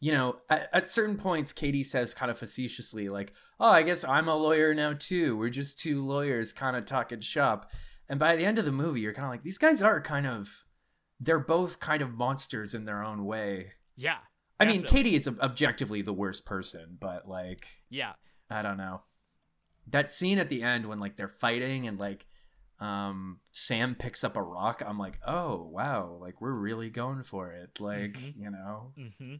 you 0.00 0.12
know, 0.12 0.38
at, 0.48 0.68
at 0.72 0.88
certain 0.88 1.16
points, 1.16 1.52
Cady 1.52 1.82
says 1.82 2.14
kind 2.14 2.30
of 2.30 2.38
facetiously, 2.38 3.08
like, 3.08 3.32
"Oh, 3.58 3.70
I 3.70 3.82
guess 3.82 4.04
I'm 4.04 4.28
a 4.28 4.34
lawyer 4.34 4.72
now 4.74 4.94
too. 4.98 5.36
We're 5.36 5.50
just 5.50 5.78
two 5.78 6.02
lawyers, 6.04 6.52
kind 6.52 6.76
of 6.76 6.84
talking 6.86 7.20
shop." 7.20 7.70
And 8.08 8.18
by 8.18 8.34
the 8.36 8.44
end 8.44 8.58
of 8.58 8.64
the 8.64 8.72
movie, 8.72 9.00
you're 9.02 9.12
kind 9.12 9.26
of 9.26 9.30
like, 9.30 9.44
these 9.44 9.58
guys 9.58 9.80
are 9.82 10.00
kind 10.00 10.26
of, 10.26 10.64
they're 11.20 11.38
both 11.38 11.78
kind 11.78 12.02
of 12.02 12.14
monsters 12.14 12.74
in 12.74 12.84
their 12.84 13.04
own 13.04 13.24
way. 13.24 13.72
Yeah. 13.94 14.16
I 14.58 14.64
mean, 14.66 14.82
Cady 14.82 15.14
is 15.14 15.28
objectively 15.28 16.02
the 16.02 16.12
worst 16.12 16.44
person, 16.44 16.96
but 17.00 17.28
like, 17.28 17.66
Yeah. 17.88 18.14
I 18.50 18.62
don't 18.62 18.76
know. 18.78 19.02
That 19.86 20.10
scene 20.10 20.38
at 20.40 20.48
the 20.48 20.62
end 20.62 20.86
when 20.86 20.98
like 20.98 21.16
they're 21.16 21.28
fighting 21.28 21.86
and 21.86 21.98
like 22.00 22.26
um 22.80 23.40
Sam 23.52 23.94
picks 23.94 24.24
up 24.24 24.36
a 24.36 24.42
rock, 24.42 24.82
I'm 24.84 24.98
like, 24.98 25.18
"Oh, 25.26 25.62
wow, 25.70 26.18
like 26.20 26.40
we're 26.40 26.52
really 26.54 26.90
going 26.90 27.22
for 27.22 27.52
it." 27.52 27.78
Like, 27.80 28.14
Mhm. 28.14 28.36
you 28.36 28.50
know. 28.50 28.92
hmm 28.96 29.34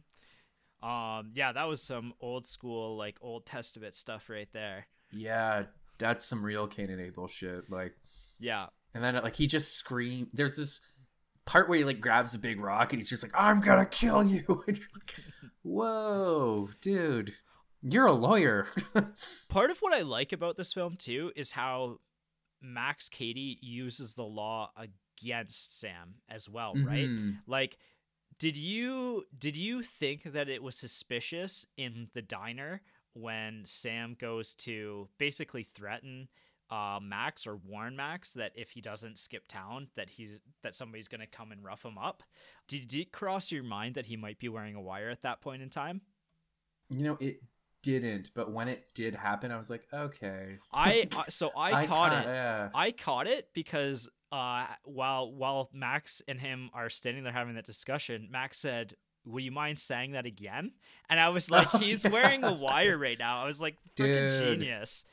Um, 0.83 1.31
yeah, 1.35 1.51
that 1.51 1.67
was 1.67 1.81
some 1.83 2.13
old 2.21 2.47
school, 2.47 2.97
like 2.97 3.17
Old 3.21 3.45
Testament 3.45 3.93
stuff 3.93 4.29
right 4.29 4.49
there. 4.53 4.87
Yeah, 5.11 5.63
that's 5.99 6.25
some 6.25 6.43
real 6.45 6.67
Cain 6.67 6.89
and 6.89 6.99
Abel 7.01 7.27
shit. 7.27 7.69
Like 7.69 7.93
Yeah. 8.39 8.67
and 8.93 9.03
then 9.03 9.15
like 9.15 9.35
he 9.35 9.45
just 9.47 9.75
scream 9.75 10.27
there's 10.33 10.57
this 10.57 10.81
part 11.45 11.67
where 11.69 11.77
he 11.77 11.83
like 11.83 11.99
grabs 12.01 12.33
a 12.33 12.39
big 12.39 12.59
rock 12.59 12.93
and 12.93 12.99
he's 12.99 13.09
just 13.09 13.23
like, 13.23 13.33
"I'm 13.35 13.61
to 13.61 13.85
kill 13.85 14.23
you." 14.23 14.43
And 14.67 14.77
you're 14.77 14.87
like, 14.95 15.15
"Whoa, 15.63 16.69
dude. 16.81 17.33
You're 17.83 18.05
a 18.07 18.11
lawyer." 18.13 18.67
Part 19.49 19.71
of 19.71 19.79
what 19.79 19.93
I 19.93 20.01
like 20.01 20.33
about 20.33 20.55
this 20.55 20.73
film 20.73 20.95
too 20.97 21.31
is 21.35 21.51
how 21.51 21.99
Max 22.61 23.09
Cady 23.09 23.57
uses 23.61 24.13
the 24.13 24.23
law 24.23 24.71
against 24.77 25.79
Sam 25.79 26.15
as 26.29 26.47
well, 26.49 26.73
right? 26.75 27.07
Mhm. 27.07 27.37
Like 27.47 27.77
did 28.41 28.57
you 28.57 29.23
did 29.37 29.55
you 29.55 29.83
think 29.83 30.33
that 30.33 30.49
it 30.49 30.63
was 30.63 30.75
suspicious 30.75 31.67
in 31.77 32.07
the 32.15 32.23
diner 32.23 32.81
when 33.13 33.61
Sam 33.65 34.15
goes 34.19 34.55
to 34.55 35.09
basically 35.19 35.61
threaten 35.61 36.27
uh, 36.71 36.97
Max 36.99 37.45
or 37.45 37.57
warn 37.57 37.95
Max 37.95 38.31
that 38.33 38.53
if 38.55 38.71
he 38.71 38.81
doesn't 38.81 39.19
skip 39.19 39.47
town 39.47 39.89
that 39.95 40.09
he's 40.09 40.39
that 40.63 40.73
somebody's 40.73 41.07
gonna 41.07 41.27
come 41.27 41.51
and 41.51 41.63
rough 41.63 41.85
him 41.85 41.99
up? 41.99 42.23
Did 42.67 42.91
it 42.95 43.11
cross 43.11 43.51
your 43.51 43.61
mind 43.61 43.93
that 43.93 44.07
he 44.07 44.17
might 44.17 44.39
be 44.39 44.49
wearing 44.49 44.73
a 44.73 44.81
wire 44.81 45.11
at 45.11 45.21
that 45.21 45.41
point 45.41 45.61
in 45.61 45.69
time? 45.69 46.01
You 46.89 47.03
know, 47.03 47.17
it 47.19 47.43
didn't, 47.83 48.31
but 48.33 48.51
when 48.51 48.67
it 48.67 48.87
did 48.95 49.13
happen, 49.13 49.51
I 49.51 49.57
was 49.57 49.69
like, 49.69 49.85
"Okay." 49.93 50.57
I 50.73 51.07
uh, 51.15 51.25
so 51.29 51.51
I, 51.55 51.85
caught 51.85 52.11
kinda- 52.11 52.27
it. 52.27 52.33
Yeah. 52.33 52.69
I 52.73 52.91
caught 52.91 53.27
it 53.27 53.49
because 53.53 54.09
uh, 54.31 54.65
while 54.85 55.31
while 55.31 55.69
Max 55.73 56.21
and 56.27 56.39
him 56.39 56.69
are 56.73 56.89
standing 56.89 57.23
there 57.23 57.33
having 57.33 57.55
that 57.55 57.65
discussion, 57.65 58.27
Max 58.31 58.57
said, 58.57 58.95
"Would 59.25 59.43
you 59.43 59.51
mind 59.51 59.77
saying 59.77 60.13
that 60.13 60.25
again?" 60.25 60.71
And 61.09 61.19
I 61.19 61.29
was 61.29 61.51
like, 61.55 61.73
Oh, 61.73 61.77
"He's 61.79 62.03
yeah. 62.03 62.11
wearing 62.11 62.43
a 62.43 62.53
wire 62.53 62.97
right 62.97 63.19
now." 63.19 63.41
I 63.43 63.45
was 63.45 63.61
like, 63.61 63.75
"Freaking 63.97 64.29
Dude. 64.29 64.59
genius!" 64.59 65.05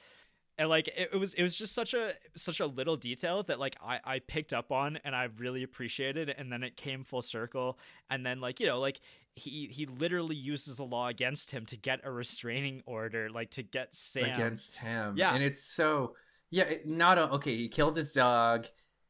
And 0.57 0.69
like 0.69 0.89
it, 0.89 1.11
it 1.13 1.17
was 1.17 1.35
it 1.35 1.43
was 1.43 1.57
just 1.57 1.73
such 1.75 1.95
a 1.95 2.13
such 2.37 2.61
a 2.61 2.67
little 2.67 2.97
detail 2.97 3.43
that 3.45 3.59
like 3.59 3.77
I 3.85 4.01
I 4.05 4.19
picked 4.21 4.53
up 4.53 4.71
on 4.73 4.99
and 5.05 5.15
I 5.15 5.29
really 5.39 5.63
appreciated, 5.63 6.29
and 6.31 6.51
then 6.53 6.63
it 6.63 6.77
came 6.77 7.05
full 7.05 7.23
circle, 7.23 7.79
and 8.11 8.25
then 8.25 8.41
like 8.41 8.61
you 8.61 8.67
know 8.67 8.81
like. 8.81 9.01
He, 9.35 9.69
he 9.71 9.87
literally 9.87 10.35
uses 10.35 10.75
the 10.75 10.83
law 10.85 11.07
against 11.07 11.53
him 11.53 11.65
to 11.67 11.77
get 11.77 12.01
a 12.03 12.11
restraining 12.11 12.83
order, 12.87 13.31
like 13.31 13.51
to 13.53 13.63
get 13.63 13.95
Sam. 13.95 14.25
against 14.25 14.81
him. 14.81 15.15
Yeah. 15.17 15.33
And 15.33 15.45
it's 15.45 15.63
so 15.63 16.17
yeah, 16.51 16.65
not 16.85 17.19
a, 17.19 17.31
okay, 17.35 17.55
he 17.55 17.69
killed 17.69 17.95
his 17.95 18.13
dog, 18.13 18.67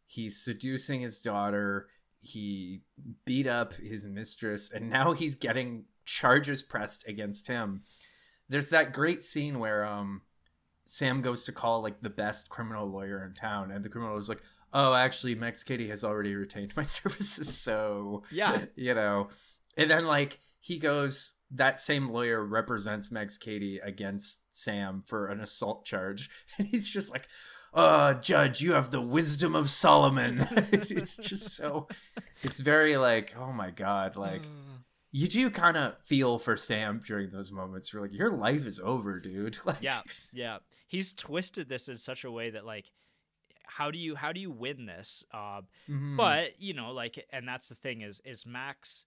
he's 0.09 0.37
seducing 0.42 1.01
his 1.01 1.23
daughter, 1.23 1.87
he 2.21 2.81
beat 3.25 3.47
up 3.47 3.75
his 3.75 4.05
mistress, 4.05 4.73
and 4.73 4.90
now 4.90 5.12
he's 5.12 5.37
getting 5.37 5.85
charges 6.05 6.62
pressed 6.64 7.07
against 7.07 7.47
him. 7.47 7.83
There's 8.49 8.71
that 8.71 8.92
great 8.92 9.23
scene 9.23 9.59
where 9.61 9.85
um 9.85 10.23
Sam 10.87 11.21
goes 11.21 11.44
to 11.44 11.53
call 11.53 11.83
like 11.83 12.01
the 12.01 12.11
best 12.11 12.49
criminal 12.49 12.88
lawyer 12.88 13.23
in 13.25 13.35
town, 13.35 13.71
and 13.71 13.85
the 13.85 13.88
criminal 13.90 14.16
is 14.16 14.29
like, 14.29 14.42
Oh, 14.73 14.92
actually, 14.94 15.35
Max 15.35 15.62
Cady 15.62 15.88
has 15.88 16.03
already 16.05 16.35
retained 16.35 16.77
my 16.77 16.83
services, 16.99 17.57
so 17.57 18.23
Yeah. 18.33 18.64
you 18.75 18.94
know. 18.94 19.29
And 19.77 19.88
then 19.90 20.07
like 20.07 20.38
he 20.61 20.79
goes, 20.79 21.35
that 21.53 21.79
same 21.79 22.09
lawyer 22.09 22.44
represents 22.44 23.12
Max 23.12 23.38
Cady 23.38 23.79
against 23.79 24.42
Sam 24.51 25.05
for 25.07 25.29
an 25.29 25.40
assault 25.40 25.85
charge, 25.85 26.29
and 26.59 26.66
he's 26.68 26.88
just 26.90 27.12
like, 27.12 27.29
"Uh, 27.72 28.14
Judge, 28.14 28.61
you 28.61 28.72
have 28.72 28.90
the 28.90 29.00
wisdom 29.00 29.54
of 29.54 29.70
Solomon." 29.70 30.46
it's 30.72 31.16
just 31.16 31.57
so, 31.57 31.88
it's 32.42 32.61
very 32.61 32.96
like, 32.96 33.35
oh 33.38 33.52
my 33.52 33.70
god, 33.70 34.16
like 34.16 34.42
you 35.11 35.28
do 35.28 35.50
kind 35.50 35.76
of 35.76 36.00
feel 36.02 36.38
for 36.38 36.57
Sam 36.57 37.00
during 37.04 37.31
those 37.31 37.50
moments. 37.50 37.92
You're 37.92 38.02
like, 38.02 38.12
your 38.12 38.31
life 38.31 38.66
is 38.66 38.81
over, 38.81 39.18
dude. 39.18 39.59
Like, 39.64 39.78
Yeah, 39.81 40.00
yeah. 40.33 40.59
He's 40.87 41.12
twisted 41.12 41.68
this 41.68 41.88
in 41.88 41.96
such 41.96 42.24
a 42.24 42.31
way 42.31 42.50
that 42.50 42.64
like 42.64 42.90
how 43.64 43.90
do 43.90 43.98
you 43.98 44.16
how 44.16 44.33
do 44.33 44.40
you 44.40 44.50
win 44.50 44.87
this? 44.87 45.24
Uh, 45.33 45.61
mhm. 45.88 46.16
but 46.16 46.61
you 46.61 46.74
know 46.74 46.92
like 46.92 47.26
and 47.31 47.46
that's 47.46 47.68
the 47.68 47.74
thing 47.74 48.00
is 48.00 48.20
is 48.24 48.46
max 48.46 49.04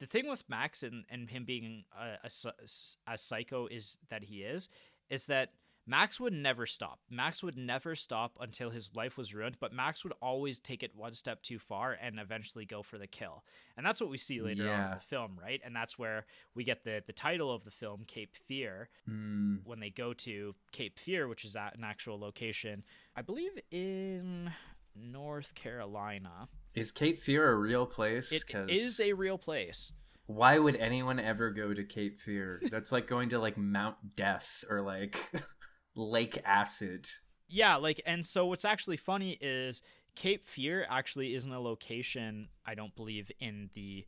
the 0.00 0.06
thing 0.06 0.28
with 0.28 0.48
max 0.48 0.82
and, 0.82 1.04
and 1.10 1.30
him 1.30 1.44
being 1.44 1.84
a, 1.98 2.26
a, 2.26 3.12
a 3.12 3.18
psycho 3.18 3.66
is 3.66 3.98
that 4.10 4.24
he 4.24 4.42
is 4.42 4.68
is 5.10 5.26
that 5.26 5.50
max 5.86 6.18
would 6.18 6.32
never 6.32 6.64
stop 6.66 7.00
max 7.10 7.42
would 7.42 7.56
never 7.56 7.94
stop 7.94 8.36
until 8.40 8.70
his 8.70 8.90
life 8.94 9.16
was 9.18 9.34
ruined 9.34 9.56
but 9.60 9.72
max 9.72 10.02
would 10.02 10.14
always 10.22 10.58
take 10.58 10.82
it 10.82 10.96
one 10.96 11.12
step 11.12 11.42
too 11.42 11.58
far 11.58 11.92
and 12.00 12.18
eventually 12.18 12.64
go 12.64 12.82
for 12.82 12.96
the 12.98 13.06
kill 13.06 13.44
and 13.76 13.84
that's 13.84 14.00
what 14.00 14.08
we 14.10 14.16
see 14.18 14.40
later 14.40 14.62
on 14.70 14.80
in 14.84 14.90
the 14.92 15.00
film 15.00 15.38
right 15.40 15.60
and 15.64 15.76
that's 15.76 15.98
where 15.98 16.24
we 16.54 16.64
get 16.64 16.84
the 16.84 17.02
the 17.06 17.12
title 17.12 17.52
of 17.52 17.64
the 17.64 17.70
film 17.70 18.04
cape 18.06 18.34
fear 18.48 18.88
Mm, 19.10 19.60
when 19.64 19.80
they 19.80 19.90
go 19.90 20.14
to 20.14 20.54
Cape 20.72 20.98
Fear, 20.98 21.28
which 21.28 21.44
is 21.44 21.54
at 21.56 21.76
an 21.76 21.84
actual 21.84 22.18
location, 22.18 22.82
I 23.14 23.20
believe 23.20 23.52
in 23.70 24.50
North 24.96 25.54
Carolina. 25.54 26.48
is 26.74 26.90
Cape 26.92 27.18
Fear 27.18 27.50
a 27.50 27.56
real 27.56 27.84
place? 27.86 28.32
It 28.32 28.44
'Cause 28.50 28.68
is 28.70 29.00
a 29.00 29.12
real 29.12 29.36
place. 29.38 29.92
why 30.26 30.58
would 30.58 30.76
anyone 30.76 31.20
ever 31.20 31.50
go 31.50 31.74
to 31.74 31.84
Cape 31.84 32.18
Fear? 32.18 32.62
That's 32.70 32.92
like 32.92 33.06
going 33.06 33.28
to 33.30 33.38
like 33.38 33.58
Mount 33.58 34.16
Death 34.16 34.64
or 34.70 34.80
like 34.80 35.30
Lake 35.94 36.38
Acid. 36.44 37.08
Yeah, 37.48 37.76
like, 37.76 38.00
and 38.06 38.24
so 38.24 38.46
what's 38.46 38.64
actually 38.64 38.96
funny 38.96 39.38
is 39.40 39.82
Cape 40.14 40.44
Fear 40.46 40.86
actually 40.88 41.34
isn't 41.34 41.52
a 41.52 41.60
location, 41.60 42.48
I 42.66 42.74
don't 42.74 42.94
believe, 42.96 43.30
in 43.40 43.70
the 43.74 44.06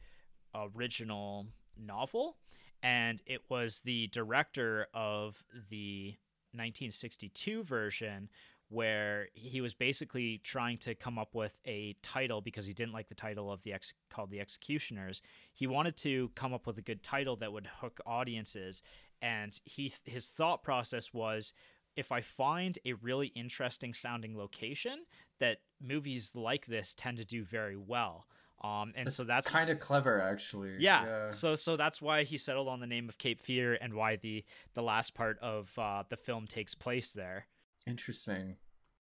original 0.55 1.46
novel. 1.77 2.37
And 2.83 3.20
it 3.27 3.42
was 3.49 3.81
the 3.81 4.07
director 4.09 4.87
of 4.94 5.42
the 5.70 6.14
1962 6.53 7.62
version 7.62 8.29
where 8.68 9.29
he 9.33 9.61
was 9.61 9.75
basically 9.75 10.38
trying 10.38 10.77
to 10.79 10.94
come 10.94 11.18
up 11.18 11.35
with 11.35 11.59
a 11.66 11.94
title 12.03 12.40
because 12.40 12.66
he 12.66 12.72
didn't 12.72 12.92
like 12.92 13.09
the 13.09 13.14
title 13.14 13.51
of 13.51 13.62
the 13.62 13.72
ex- 13.72 13.94
called 14.11 14.31
the 14.31 14.40
executioners 14.40 15.22
he 15.55 15.68
wanted 15.68 15.96
to 15.96 16.31
come 16.35 16.53
up 16.53 16.66
with 16.66 16.77
a 16.77 16.83
good 16.83 17.03
title 17.03 17.37
that 17.37 17.53
would 17.53 17.68
hook 17.81 18.01
audiences 18.07 18.83
and 19.22 19.61
he 19.64 19.92
his 20.05 20.29
thought 20.29 20.64
process 20.64 21.14
was 21.14 21.53
if 21.96 22.12
I 22.12 22.20
find 22.20 22.78
a 22.85 22.92
really 22.94 23.28
interesting 23.28 23.94
sounding 23.94 24.37
location 24.37 25.04
that 25.40 25.59
movies 25.80 26.32
like 26.35 26.66
this 26.66 26.94
tend 26.94 27.18
to 27.18 27.24
do 27.24 27.44
very 27.44 27.76
well. 27.76 28.26
Um, 28.62 28.92
and 28.96 29.12
so 29.12 29.22
that's 29.22 29.50
kind 29.50 29.68
of 29.68 29.78
clever, 29.80 30.20
actually. 30.20 30.76
yeah. 30.78 31.30
So 31.30 31.54
so 31.54 31.76
that's 31.76 32.00
why 32.00 32.24
he 32.24 32.38
settled 32.38 32.68
on 32.68 32.80
the 32.80 32.87
name 32.87 33.09
of 33.09 33.18
Cape 33.18 33.40
Fear 33.40 33.74
and 33.80 33.94
why 33.94 34.16
the 34.16 34.44
the 34.74 34.82
last 34.82 35.14
part 35.14 35.38
of 35.40 35.70
uh, 35.78 36.04
the 36.09 36.16
film 36.16 36.46
takes 36.46 36.74
place 36.74 37.12
there. 37.12 37.46
Interesting. 37.87 38.56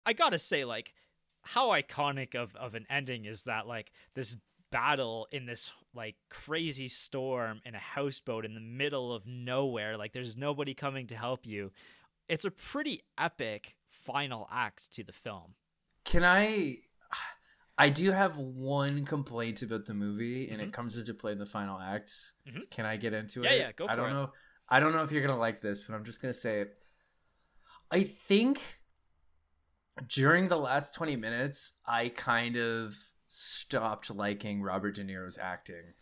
I 0.06 0.14
gotta 0.14 0.40
say, 0.40 0.66
like, 0.66 0.94
how 1.44 1.70
iconic 1.70 2.34
of 2.36 2.56
of 2.56 2.74
an 2.74 2.86
ending 2.90 3.26
is 3.26 3.44
that? 3.44 3.68
Like 3.68 3.92
this 4.16 4.38
battle 4.72 5.28
in 5.32 5.46
this 5.46 5.72
like 5.94 6.16
crazy 6.30 6.88
storm 6.88 7.62
in 7.66 7.76
a 7.76 7.80
houseboat 7.80 8.46
in 8.46 8.56
the 8.56 8.60
middle 8.60 9.14
of 9.14 9.26
nowhere. 9.26 9.96
Like 9.96 10.12
there's 10.12 10.36
nobody 10.36 10.74
coming 10.74 11.08
to 11.08 11.16
help 11.16 11.46
you. 11.46 11.72
It's 12.28 12.46
a 12.46 12.52
pretty 12.52 13.04
epic 13.18 13.76
final 13.90 14.48
act 14.52 14.92
to 14.94 15.04
the 15.04 15.14
film. 15.14 15.56
Can 16.04 16.24
I? 16.24 16.78
I 17.78 17.90
do 17.90 18.12
have 18.12 18.38
one 18.38 19.04
complaint 19.06 19.62
about 19.62 19.86
the 19.86 19.94
movie, 19.94 20.50
and 20.50 20.62
Mhm. 20.62 20.68
it 20.68 20.74
comes 20.74 20.98
into 20.98 21.14
play 21.14 21.34
in 21.34 21.40
the 21.40 21.46
final 21.46 21.78
acts. 21.80 22.32
Mhm. 22.48 22.70
Can 22.70 22.86
I 22.86 22.96
get 22.96 23.14
into 23.14 23.44
Yeah, 23.44 23.50
it? 23.52 23.60
yeah, 23.60 23.72
go 23.74 23.86
for 23.86 23.92
I 23.92 23.96
don't 23.98 24.12
it. 24.12 24.14
know. 24.14 24.34
I 24.70 24.80
don't 24.80 24.94
know 24.94 25.04
if 25.04 25.12
you're 25.12 25.22
gonna 25.22 25.38
like 25.38 25.60
this, 25.62 25.86
but 25.86 25.94
I'm 25.94 26.06
just 26.06 26.22
gonna 26.22 26.34
say 26.34 26.62
it. 26.62 26.82
I 27.92 28.04
think 28.04 28.82
during 30.08 30.48
the 30.48 30.58
last 30.58 30.96
20 30.96 31.16
minutes, 31.16 31.74
I 31.86 32.10
kind 32.10 32.56
of 32.56 32.96
stopped 33.28 34.10
liking 34.10 34.62
Robert 34.62 34.96
De 34.96 35.04
Niro's 35.04 35.38
acting. 35.38 35.94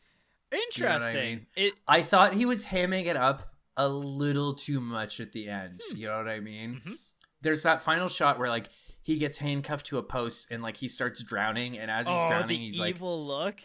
know 0.51 0.59
what 0.59 0.61
I 0.61 0.65
Interesting. 0.85 1.35
mean? 1.37 1.47
It 1.55 1.73
I 1.87 2.03
thought 2.03 2.35
he 2.35 2.45
was 2.45 2.67
hamming 2.67 3.05
it 3.07 3.17
up 3.17 3.41
a 3.77 3.87
little 3.87 4.53
too 4.53 4.79
much 4.79 5.19
at 5.19 5.31
the 5.31 5.49
end. 5.49 5.81
You 5.93 6.07
know 6.07 6.17
what 6.17 6.27
I 6.27 6.39
mean? 6.39 6.81
Mhm. 6.83 6.95
There's 7.41 7.63
that 7.63 7.81
final 7.81 8.07
shot 8.07 8.39
where 8.39 8.49
like 8.49 8.69
he 9.01 9.17
gets 9.17 9.39
handcuffed 9.39 9.85
to 9.87 9.97
a 9.97 10.03
post 10.03 10.51
and 10.51 10.63
like 10.63 10.77
he 10.77 10.87
starts 10.87 11.21
drowning, 11.23 11.77
and 11.77 11.91
as 11.91 12.07
he's 12.07 12.17
oh, 12.17 12.27
drowning, 12.27 12.61
he's 12.61 12.79
like 12.79 12.95
evil 12.95 13.25
look. 13.25 13.59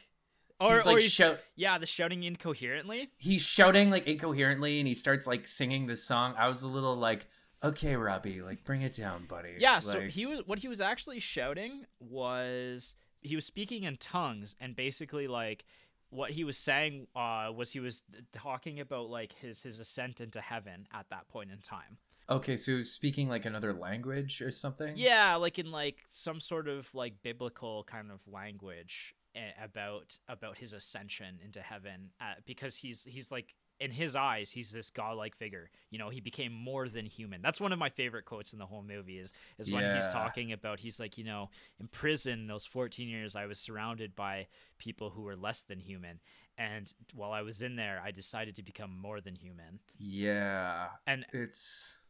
Or, 0.60 0.72
he's 0.72 0.86
or 0.86 0.92
like 0.94 1.02
he's, 1.02 1.12
shout 1.12 1.38
yeah, 1.54 1.78
the 1.78 1.86
shouting 1.86 2.24
incoherently. 2.24 3.10
he's 3.16 3.42
shouting 3.42 3.90
like 3.90 4.08
incoherently, 4.08 4.80
and 4.80 4.88
he 4.88 4.94
starts 4.94 5.26
like 5.26 5.46
singing 5.46 5.86
this 5.86 6.02
song. 6.02 6.34
I 6.36 6.48
was 6.48 6.64
a 6.64 6.68
little 6.68 6.96
like, 6.96 7.26
okay, 7.62 7.94
Robbie, 7.94 8.42
like 8.42 8.64
bring 8.64 8.82
it 8.82 8.94
down, 8.94 9.26
buddy. 9.26 9.54
Yeah, 9.58 9.78
so 9.78 10.00
he 10.00 10.26
was 10.26 10.40
what 10.46 10.58
he 10.58 10.66
was 10.66 10.80
actually 10.80 11.20
shouting 11.20 11.86
was 12.00 12.96
he 13.20 13.36
was 13.36 13.44
speaking 13.44 13.84
in 13.84 13.96
tongues 13.96 14.56
and 14.60 14.74
basically 14.74 15.28
like 15.28 15.64
what 16.10 16.30
he 16.30 16.44
was 16.44 16.56
saying 16.56 17.06
uh, 17.14 17.50
was 17.54 17.70
he 17.72 17.80
was 17.80 18.02
talking 18.32 18.80
about 18.80 19.10
like 19.10 19.32
his 19.34 19.62
his 19.62 19.80
ascent 19.80 20.20
into 20.20 20.40
heaven 20.40 20.86
at 20.92 21.06
that 21.10 21.28
point 21.28 21.50
in 21.50 21.58
time. 21.60 21.98
okay, 22.30 22.56
so 22.56 22.72
he 22.72 22.76
was 22.78 22.90
speaking 22.92 23.28
like 23.28 23.44
another 23.44 23.72
language 23.72 24.40
or 24.42 24.50
something. 24.52 24.94
Yeah, 24.96 25.36
like 25.36 25.58
in 25.58 25.70
like 25.70 25.98
some 26.08 26.40
sort 26.40 26.68
of 26.68 26.92
like 26.94 27.14
biblical 27.22 27.84
kind 27.84 28.10
of 28.10 28.20
language 28.26 29.14
eh, 29.34 29.50
about 29.62 30.18
about 30.28 30.58
his 30.58 30.72
ascension 30.72 31.38
into 31.44 31.60
heaven 31.60 32.10
uh, 32.20 32.34
because 32.46 32.76
he's 32.76 33.04
he's 33.04 33.30
like 33.30 33.54
in 33.80 33.90
his 33.90 34.16
eyes 34.16 34.50
he's 34.50 34.70
this 34.70 34.90
godlike 34.90 35.36
figure. 35.36 35.70
You 35.90 35.98
know 35.98 36.08
he 36.08 36.20
became 36.20 36.52
more 36.52 36.88
than 36.88 37.06
human. 37.06 37.42
That's 37.42 37.60
one 37.60 37.72
of 37.72 37.78
my 37.78 37.90
favorite 37.90 38.24
quotes 38.24 38.52
in 38.52 38.58
the 38.58 38.66
whole 38.66 38.82
movie 38.82 39.18
is 39.18 39.32
is 39.58 39.70
when 39.70 39.94
he's 39.94 40.08
talking 40.08 40.52
about 40.52 40.80
he's 40.80 40.98
like 40.98 41.18
you 41.18 41.24
know 41.24 41.50
in 41.80 41.88
prison 41.88 42.46
those 42.46 42.66
14 42.66 43.08
years 43.08 43.36
i 43.36 43.46
was 43.46 43.58
surrounded 43.58 44.14
by 44.16 44.46
people 44.78 45.10
who 45.10 45.22
were 45.22 45.36
less 45.36 45.62
than 45.62 45.78
human. 45.80 46.20
And 46.56 46.92
while 47.14 47.32
i 47.32 47.42
was 47.42 47.62
in 47.62 47.76
there 47.76 48.02
i 48.04 48.10
decided 48.10 48.56
to 48.56 48.62
become 48.62 48.90
more 48.96 49.20
than 49.20 49.34
human. 49.34 49.80
Yeah. 49.96 50.88
and 51.06 51.24
It's 51.32 52.04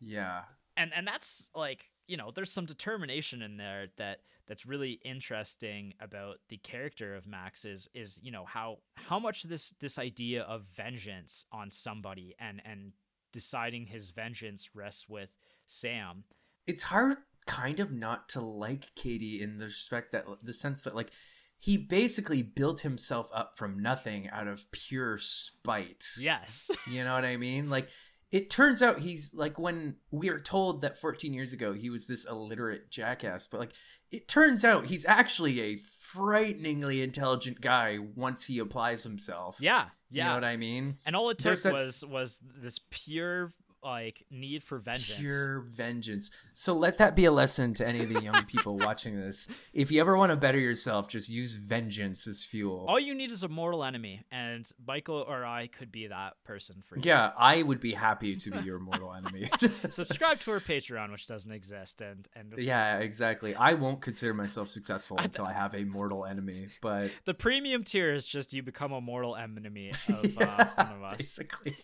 yeah. 0.00 0.42
and 0.76 0.92
and 0.94 1.06
that's 1.06 1.50
like 1.54 1.90
you 2.10 2.16
know 2.16 2.32
there's 2.34 2.50
some 2.50 2.66
determination 2.66 3.40
in 3.40 3.56
there 3.56 3.86
that 3.96 4.20
that's 4.48 4.66
really 4.66 5.00
interesting 5.04 5.94
about 6.00 6.38
the 6.48 6.56
character 6.56 7.14
of 7.14 7.26
max 7.26 7.64
is 7.64 7.88
is 7.94 8.20
you 8.22 8.32
know 8.32 8.44
how 8.44 8.78
how 8.94 9.18
much 9.18 9.44
this 9.44 9.72
this 9.80 9.98
idea 9.98 10.42
of 10.42 10.64
vengeance 10.76 11.44
on 11.52 11.70
somebody 11.70 12.34
and 12.40 12.60
and 12.64 12.92
deciding 13.32 13.86
his 13.86 14.10
vengeance 14.10 14.70
rests 14.74 15.08
with 15.08 15.30
sam 15.66 16.24
it's 16.66 16.84
hard 16.84 17.18
kind 17.46 17.80
of 17.80 17.92
not 17.92 18.28
to 18.28 18.40
like 18.40 18.94
Cady 18.94 19.40
in 19.40 19.58
the 19.58 19.66
respect 19.66 20.12
that 20.12 20.24
the 20.42 20.52
sense 20.52 20.82
that 20.82 20.94
like 20.94 21.10
he 21.58 21.76
basically 21.76 22.42
built 22.42 22.80
himself 22.80 23.30
up 23.34 23.56
from 23.56 23.78
nothing 23.78 24.30
out 24.30 24.48
of 24.48 24.70
pure 24.72 25.18
spite. 25.18 26.06
yes 26.18 26.70
You 26.90 27.04
know 27.04 27.14
what 27.14 27.24
I 27.24 27.36
mean? 27.36 27.68
Like 27.68 27.90
it 28.32 28.48
turns 28.50 28.82
out 28.82 29.00
he's 29.00 29.34
like 29.34 29.58
when 29.58 29.96
we 30.10 30.28
are 30.30 30.38
told 30.38 30.82
that 30.82 30.96
14 30.96 31.32
years 31.34 31.52
ago 31.52 31.72
he 31.72 31.90
was 31.90 32.06
this 32.06 32.24
illiterate 32.24 32.90
jackass, 32.90 33.46
but 33.46 33.60
like 33.60 33.72
it 34.10 34.28
turns 34.28 34.64
out 34.64 34.86
he's 34.86 35.04
actually 35.06 35.60
a 35.60 35.76
frighteningly 35.76 37.02
intelligent 37.02 37.60
guy 37.60 37.98
once 38.14 38.46
he 38.46 38.58
applies 38.58 39.02
himself. 39.04 39.56
yeah 39.60 39.86
yeah 40.10 40.24
You 40.24 40.28
know 40.30 40.34
what 40.34 40.44
I 40.44 40.56
mean? 40.56 40.96
and 41.06 41.14
all 41.16 41.30
it 41.30 41.38
took 41.38 41.50
was 41.72 42.04
was 42.06 42.38
this 42.42 42.78
pure 42.90 43.52
like 43.82 44.24
need 44.30 44.62
for 44.62 44.78
vengeance 44.78 45.18
Pure 45.18 45.60
vengeance. 45.68 46.30
So 46.54 46.74
let 46.74 46.98
that 46.98 47.16
be 47.16 47.24
a 47.24 47.32
lesson 47.32 47.72
to 47.74 47.86
any 47.88 48.00
of 48.02 48.08
the 48.12 48.20
young 48.20 48.44
people 48.44 48.76
watching 48.86 49.16
this. 49.18 49.48
If 49.72 49.90
you 49.90 50.00
ever 50.00 50.16
want 50.16 50.30
to 50.30 50.36
better 50.36 50.58
yourself, 50.58 51.08
just 51.08 51.28
use 51.30 51.54
vengeance 51.54 52.26
as 52.26 52.44
fuel. 52.44 52.84
all 52.88 53.00
you 53.00 53.14
need 53.14 53.30
is 53.30 53.42
a 53.42 53.48
mortal 53.48 53.82
enemy 53.84 54.22
and 54.30 54.70
michael 54.86 55.24
or 55.26 55.44
i 55.44 55.66
could 55.66 55.90
be 55.90 56.06
that 56.08 56.34
person 56.44 56.82
for 56.86 56.96
you 56.96 57.02
yeah, 57.04 57.32
I 57.36 57.62
would 57.62 57.80
be 57.80 57.92
happy 57.92 58.36
to 58.36 58.50
be 58.50 58.58
your 58.60 58.78
mortal 58.78 59.12
enemy. 59.14 59.48
subscribe 59.90 60.36
to 60.38 60.50
our 60.52 60.58
patreon 60.72 61.10
which 61.10 61.26
doesn't 61.26 61.50
exist 61.52 62.00
and 62.02 62.28
and 62.36 62.52
yeah, 62.58 62.98
exactly. 62.98 63.54
I 63.54 63.74
won't 63.74 64.00
consider 64.02 64.34
myself 64.34 64.68
successful 64.68 65.16
until 65.18 65.46
I 65.46 65.52
have 65.52 65.74
a 65.74 65.84
mortal 65.84 66.24
enemy, 66.26 66.68
but 66.82 67.10
The 67.24 67.34
premium 67.34 67.84
tier 67.84 68.12
is 68.12 68.26
just 68.26 68.52
you 68.52 68.62
become 68.62 68.92
a 68.92 69.00
mortal 69.00 69.36
enemy 69.36 69.90
of 69.90 70.24
uh, 70.24 70.40
Yeah, 70.40 70.68
one 70.76 70.92
of 70.92 71.02
us. 71.04 71.16
basically. 71.16 71.76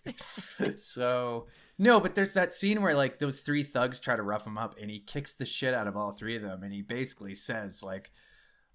so 0.76 1.46
no, 1.78 2.00
but 2.00 2.14
there's 2.14 2.34
that 2.34 2.52
scene 2.52 2.80
where 2.82 2.94
like 2.94 3.18
those 3.18 3.40
three 3.40 3.62
thugs 3.62 4.00
try 4.00 4.16
to 4.16 4.22
rough 4.22 4.46
him 4.46 4.56
up, 4.58 4.74
and 4.80 4.90
he 4.90 4.98
kicks 5.00 5.34
the 5.34 5.46
shit 5.46 5.74
out 5.74 5.86
of 5.86 5.96
all 5.96 6.10
three 6.12 6.36
of 6.36 6.42
them, 6.42 6.62
and 6.62 6.72
he 6.72 6.82
basically 6.82 7.34
says 7.34 7.82
like, 7.82 8.10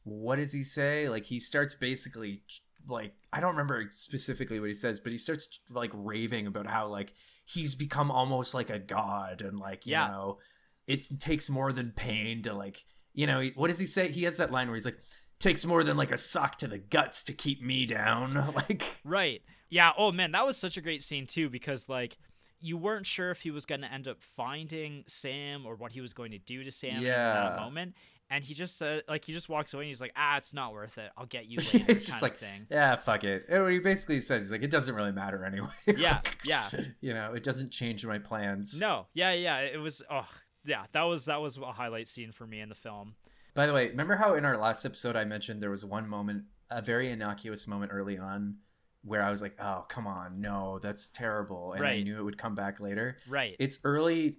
"What 0.03 0.37
does 0.37 0.53
he 0.53 0.63
say?" 0.63 1.09
Like 1.09 1.25
he 1.25 1.39
starts 1.39 1.75
basically 1.75 2.41
like 2.87 3.13
I 3.31 3.39
don't 3.39 3.51
remember 3.51 3.85
specifically 3.89 4.59
what 4.59 4.67
he 4.69 4.73
says, 4.73 4.99
but 4.99 5.11
he 5.11 5.17
starts 5.17 5.59
like 5.71 5.91
raving 5.93 6.47
about 6.47 6.67
how 6.67 6.87
like 6.87 7.13
he's 7.45 7.75
become 7.75 8.11
almost 8.11 8.53
like 8.53 8.69
a 8.69 8.79
god, 8.79 9.41
and 9.41 9.59
like 9.59 9.85
you 9.85 9.91
Yeah. 9.93 10.07
know, 10.07 10.39
it 10.87 11.05
takes 11.19 11.49
more 11.49 11.71
than 11.71 11.91
pain 11.91 12.41
to 12.43 12.53
like 12.53 12.83
you 13.13 13.27
know 13.27 13.43
what 13.55 13.67
does 13.67 13.79
he 13.79 13.85
say? 13.85 14.09
He 14.09 14.23
has 14.23 14.37
that 14.37 14.51
line 14.51 14.67
where 14.67 14.75
he's 14.75 14.85
like. 14.85 14.99
takes 15.39 15.65
more 15.65 15.83
than 15.83 15.97
like 15.97 16.11
a 16.11 16.17
sock 16.19 16.55
to 16.57 16.67
the 16.67 16.77
guts 16.77 17.23
to 17.23 17.33
keep 17.33 17.63
me 17.63 17.83
down. 17.87 18.35
Like, 18.55 18.99
Right. 19.03 19.41
Yeah. 19.69 19.91
Oh 19.97 20.11
man, 20.11 20.31
that 20.33 20.45
was 20.45 20.55
such 20.55 20.77
a 20.77 20.81
great 20.81 21.01
scene 21.01 21.25
too 21.25 21.49
because 21.49 21.89
like 21.89 22.17
you 22.61 22.77
weren't 22.77 23.05
sure 23.05 23.31
if 23.31 23.41
he 23.41 23.51
was 23.51 23.65
going 23.65 23.81
to 23.81 23.91
end 23.91 24.07
up 24.07 24.21
finding 24.21 25.03
Sam 25.07 25.65
or 25.65 25.75
what 25.75 25.91
he 25.91 26.01
was 26.01 26.13
going 26.13 26.31
to 26.31 26.37
do 26.37 26.63
to 26.63 26.71
Sam 26.71 26.97
in 26.97 27.03
that 27.03 27.59
moment. 27.59 27.95
And 28.29 28.43
he 28.45 28.53
just 28.53 28.81
uh, 28.81 29.01
like 29.09 29.25
he 29.25 29.33
just 29.33 29.49
walks 29.49 29.73
away 29.73 29.83
and 29.83 29.87
he's 29.89 29.99
like, 29.99 30.13
"Ah, 30.15 30.37
it's 30.37 30.53
not 30.53 30.71
worth 30.71 30.97
it. 30.97 31.11
I'll 31.17 31.25
get 31.25 31.47
you 31.47 31.57
later." 31.73 31.85
it's 31.89 32.05
just 32.05 32.21
like, 32.21 32.37
thing. 32.37 32.65
yeah, 32.69 32.95
fuck 32.95 33.25
it. 33.25 33.43
And 33.49 33.63
what 33.63 33.73
he 33.73 33.79
basically 33.79 34.21
says 34.21 34.45
is 34.45 34.51
like, 34.53 34.63
it 34.63 34.71
doesn't 34.71 34.95
really 34.95 35.11
matter 35.11 35.43
anyway. 35.43 35.67
Yeah, 35.97 36.21
yeah. 36.45 36.69
You 37.01 37.13
know, 37.13 37.33
it 37.33 37.43
doesn't 37.43 37.71
change 37.71 38.05
my 38.05 38.19
plans. 38.19 38.79
No. 38.79 39.07
Yeah, 39.13 39.33
yeah. 39.33 39.59
It 39.59 39.79
was. 39.79 40.01
Oh, 40.09 40.27
yeah. 40.63 40.85
That 40.93 41.03
was 41.03 41.25
that 41.25 41.41
was 41.41 41.57
a 41.57 41.73
highlight 41.73 42.07
scene 42.07 42.31
for 42.31 42.47
me 42.47 42.61
in 42.61 42.69
the 42.69 42.75
film. 42.75 43.15
By 43.53 43.67
the 43.67 43.73
way, 43.73 43.89
remember 43.89 44.15
how 44.15 44.35
in 44.35 44.45
our 44.45 44.57
last 44.57 44.85
episode 44.85 45.17
I 45.17 45.25
mentioned 45.25 45.61
there 45.61 45.69
was 45.69 45.83
one 45.83 46.07
moment, 46.07 46.45
a 46.69 46.81
very 46.81 47.09
innocuous 47.09 47.67
moment 47.67 47.91
early 47.93 48.17
on, 48.17 48.59
where 49.03 49.23
I 49.23 49.31
was 49.31 49.41
like, 49.41 49.55
"Oh, 49.59 49.85
come 49.89 50.05
on, 50.07 50.41
no, 50.41 50.79
that's 50.79 51.09
terrible," 51.09 51.73
and 51.73 51.85
I 51.85 52.01
knew 52.03 52.17
it 52.19 52.23
would 52.23 52.37
come 52.37 52.55
back 52.55 52.79
later. 52.79 53.17
Right. 53.27 53.55
It's 53.59 53.79
early, 53.83 54.37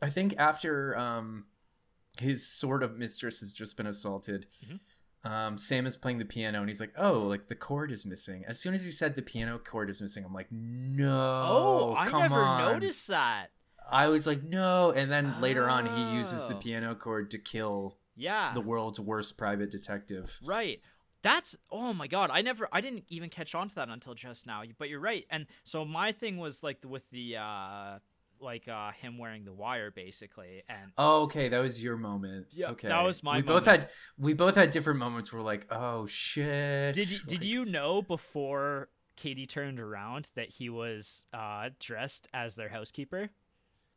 I 0.00 0.08
think, 0.10 0.34
after 0.38 0.96
um, 0.96 1.46
his 2.20 2.46
sort 2.46 2.82
of 2.82 2.96
mistress 2.96 3.40
has 3.40 3.52
just 3.52 3.76
been 3.76 3.86
assaulted. 3.86 4.46
Mhm. 4.66 4.80
Um, 5.28 5.58
Sam 5.58 5.84
is 5.86 5.96
playing 5.96 6.18
the 6.18 6.24
piano, 6.24 6.60
and 6.60 6.68
he's 6.68 6.80
like, 6.80 6.94
"Oh, 6.96 7.20
like 7.26 7.48
the 7.48 7.56
chord 7.56 7.90
is 7.90 8.06
missing." 8.06 8.44
As 8.46 8.58
soon 8.60 8.72
as 8.74 8.84
he 8.84 8.90
said 8.92 9.14
the 9.16 9.22
piano 9.22 9.58
chord 9.58 9.90
is 9.90 10.00
missing, 10.00 10.24
I'm 10.24 10.32
like, 10.32 10.50
"No, 10.52 11.18
oh, 11.48 11.94
I 11.96 12.04
never 12.10 12.36
on." 12.36 12.72
noticed 12.72 13.08
that. 13.08 13.50
I 13.90 14.08
was 14.08 14.26
like, 14.26 14.42
"No," 14.44 14.90
and 14.92 15.10
then 15.10 15.40
later 15.40 15.68
on, 15.68 15.86
he 15.86 16.16
uses 16.16 16.46
the 16.48 16.54
Oh. 16.54 16.58
piano 16.58 16.94
chord 16.94 17.30
to 17.32 17.38
kill 17.38 17.98
Yeah. 18.16 18.52
the 18.52 18.60
world's 18.60 19.00
worst 19.00 19.36
private 19.38 19.70
detective. 19.70 20.38
Right. 20.44 20.80
That's 21.28 21.58
oh 21.70 21.92
my 21.92 22.06
god. 22.06 22.30
I 22.32 22.40
never 22.40 22.68
I 22.72 22.80
didn't 22.80 23.04
even 23.08 23.28
catch 23.28 23.54
on 23.54 23.68
to 23.68 23.74
that 23.74 23.90
until 23.90 24.14
just 24.14 24.46
now. 24.46 24.62
But 24.78 24.88
you're 24.88 24.98
right. 24.98 25.26
And 25.30 25.46
so 25.62 25.84
my 25.84 26.12
thing 26.12 26.38
was 26.38 26.62
like 26.62 26.78
with 26.86 27.08
the 27.10 27.36
uh 27.36 27.98
like 28.40 28.66
uh 28.66 28.92
him 28.92 29.18
wearing 29.18 29.44
the 29.44 29.52
wire 29.52 29.90
basically 29.90 30.62
and 30.70 30.92
Oh, 30.96 31.24
okay, 31.24 31.50
that 31.50 31.58
was 31.58 31.84
your 31.84 31.98
moment. 31.98 32.46
Yeah, 32.50 32.70
okay, 32.70 32.88
that 32.88 33.02
was 33.02 33.22
my 33.22 33.36
We 33.36 33.42
both 33.42 33.66
had 33.66 33.90
we 34.16 34.32
both 34.32 34.54
had 34.54 34.70
different 34.70 35.00
moments. 35.00 35.30
Where 35.30 35.42
like, 35.42 35.66
oh 35.70 36.06
shit. 36.06 36.94
did 36.94 37.10
you, 37.10 37.18
did 37.26 37.44
you 37.44 37.66
know 37.66 38.00
before 38.00 38.88
Cady 39.16 39.44
turned 39.44 39.80
around 39.80 40.30
that 40.34 40.50
he 40.50 40.70
was 40.70 41.26
uh 41.34 41.68
dressed 41.78 42.26
as 42.32 42.54
their 42.54 42.70
housekeeper? 42.70 43.28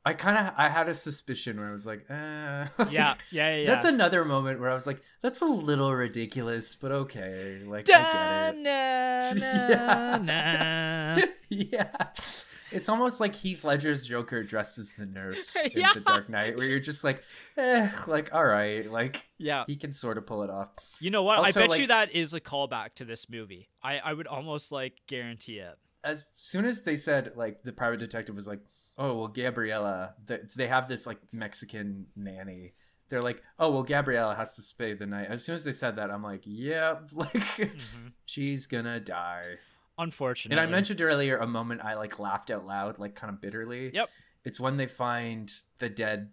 I 0.04 0.14
kind 0.14 0.36
of 0.48 0.54
I 0.58 0.68
had 0.68 0.90
a 0.90 0.94
suspicion 0.96 1.60
where 1.60 1.70
I 1.70 1.72
was 1.72 1.86
like, 1.86 2.10
eh. 2.10 2.14
Yeah, 2.14 2.66
yeah, 2.90 3.16
yeah. 3.32 3.56
yeah. 3.56 3.66
That's 3.66 3.86
another 3.86 4.26
moment 4.26 4.60
where 4.60 4.70
I 4.70 4.74
was 4.74 4.88
like, 4.88 5.02
that's 5.22 5.42
a 5.42 5.46
little 5.46 5.94
ridiculous, 5.94 6.76
but 6.76 6.92
okay. 6.92 7.60
Like 7.66 7.88
I 7.92 8.52
get 8.52 8.56
it. 8.56 9.38
Yeah. 10.30 11.26
yeah. 11.50 12.08
It's 12.72 12.88
almost 12.88 13.20
like 13.20 13.36
Heath 13.36 13.64
Ledger's 13.64 14.06
Joker 14.08 14.44
dresses 14.44 14.96
the 14.96 15.06
nurse 15.06 15.56
in 15.58 15.72
Yeah. 15.76 15.92
The 15.94 16.00
Dark 16.00 16.30
Knight, 16.30 16.58
where 16.58 16.68
you're 16.68 16.80
just 16.80 17.04
like, 17.04 17.22
eh, 17.58 17.90
like, 18.08 18.34
all 18.34 18.46
right, 18.46 18.90
like 18.90 19.30
yeah. 19.38 19.66
he 19.68 19.76
can 19.76 19.92
sort 19.92 20.18
of 20.18 20.26
pull 20.26 20.42
it 20.44 20.50
off. 20.50 20.72
You 21.02 21.12
know 21.12 21.24
what? 21.24 21.40
Also, 21.40 21.60
I 21.60 21.64
bet 21.64 21.70
like- 21.72 21.82
you 21.82 21.88
that 21.88 22.12
is 22.14 22.34
a 22.34 22.40
callback 22.40 22.96
to 22.96 23.06
this 23.06 23.30
movie. 23.30 23.70
I 23.84 24.00
I 24.00 24.14
would 24.14 24.28
almost 24.28 24.72
like 24.72 24.94
guarantee 25.08 25.60
it. 25.60 25.76
As 26.04 26.26
soon 26.34 26.66
as 26.66 26.82
they 26.84 26.96
said, 26.96 27.34
like, 27.36 27.64
the 27.64 27.72
private 27.74 28.00
detective 28.00 28.36
was 28.36 28.48
like, 28.48 28.60
oh, 28.98 29.16
well, 29.18 29.28
Gabriella, 29.28 30.16
th- 30.28 30.42
they 30.58 30.68
have 30.68 30.88
this, 30.88 31.06
like, 31.06 31.20
Mexican 31.32 32.08
nanny. 32.16 32.74
They're 33.10 33.22
like, 33.22 33.42
oh, 33.60 33.72
well, 33.72 33.84
Gabriella 33.84 34.34
has 34.36 34.56
to 34.56 34.62
stay 34.62 34.94
the 34.94 35.06
night. 35.06 35.28
As 35.30 35.44
soon 35.44 35.56
as 35.56 35.64
they 35.66 35.74
said 35.74 35.98
that, 35.98 36.10
I'm 36.10 36.24
like, 36.24 36.42
yep, 36.46 37.10
like, 37.14 37.32
Mhm. 37.34 38.14
she's 38.26 38.68
gonna 38.68 39.00
die. 39.00 39.58
Unfortunately. 39.98 40.58
And 40.60 40.68
I 40.68 40.72
mentioned 40.72 41.02
earlier 41.02 41.38
a 41.38 41.46
moment 41.46 41.82
I 41.84 41.96
like 41.96 42.18
laughed 42.18 42.50
out 42.50 42.66
loud, 42.66 42.98
like 42.98 43.14
kind 43.14 43.32
of 43.32 43.40
bitterly. 43.42 43.92
Yep. 43.94 44.10
It's 44.44 44.60
when 44.60 44.78
they 44.78 44.88
find 44.88 45.52
the 45.78 45.90
dead 45.90 46.32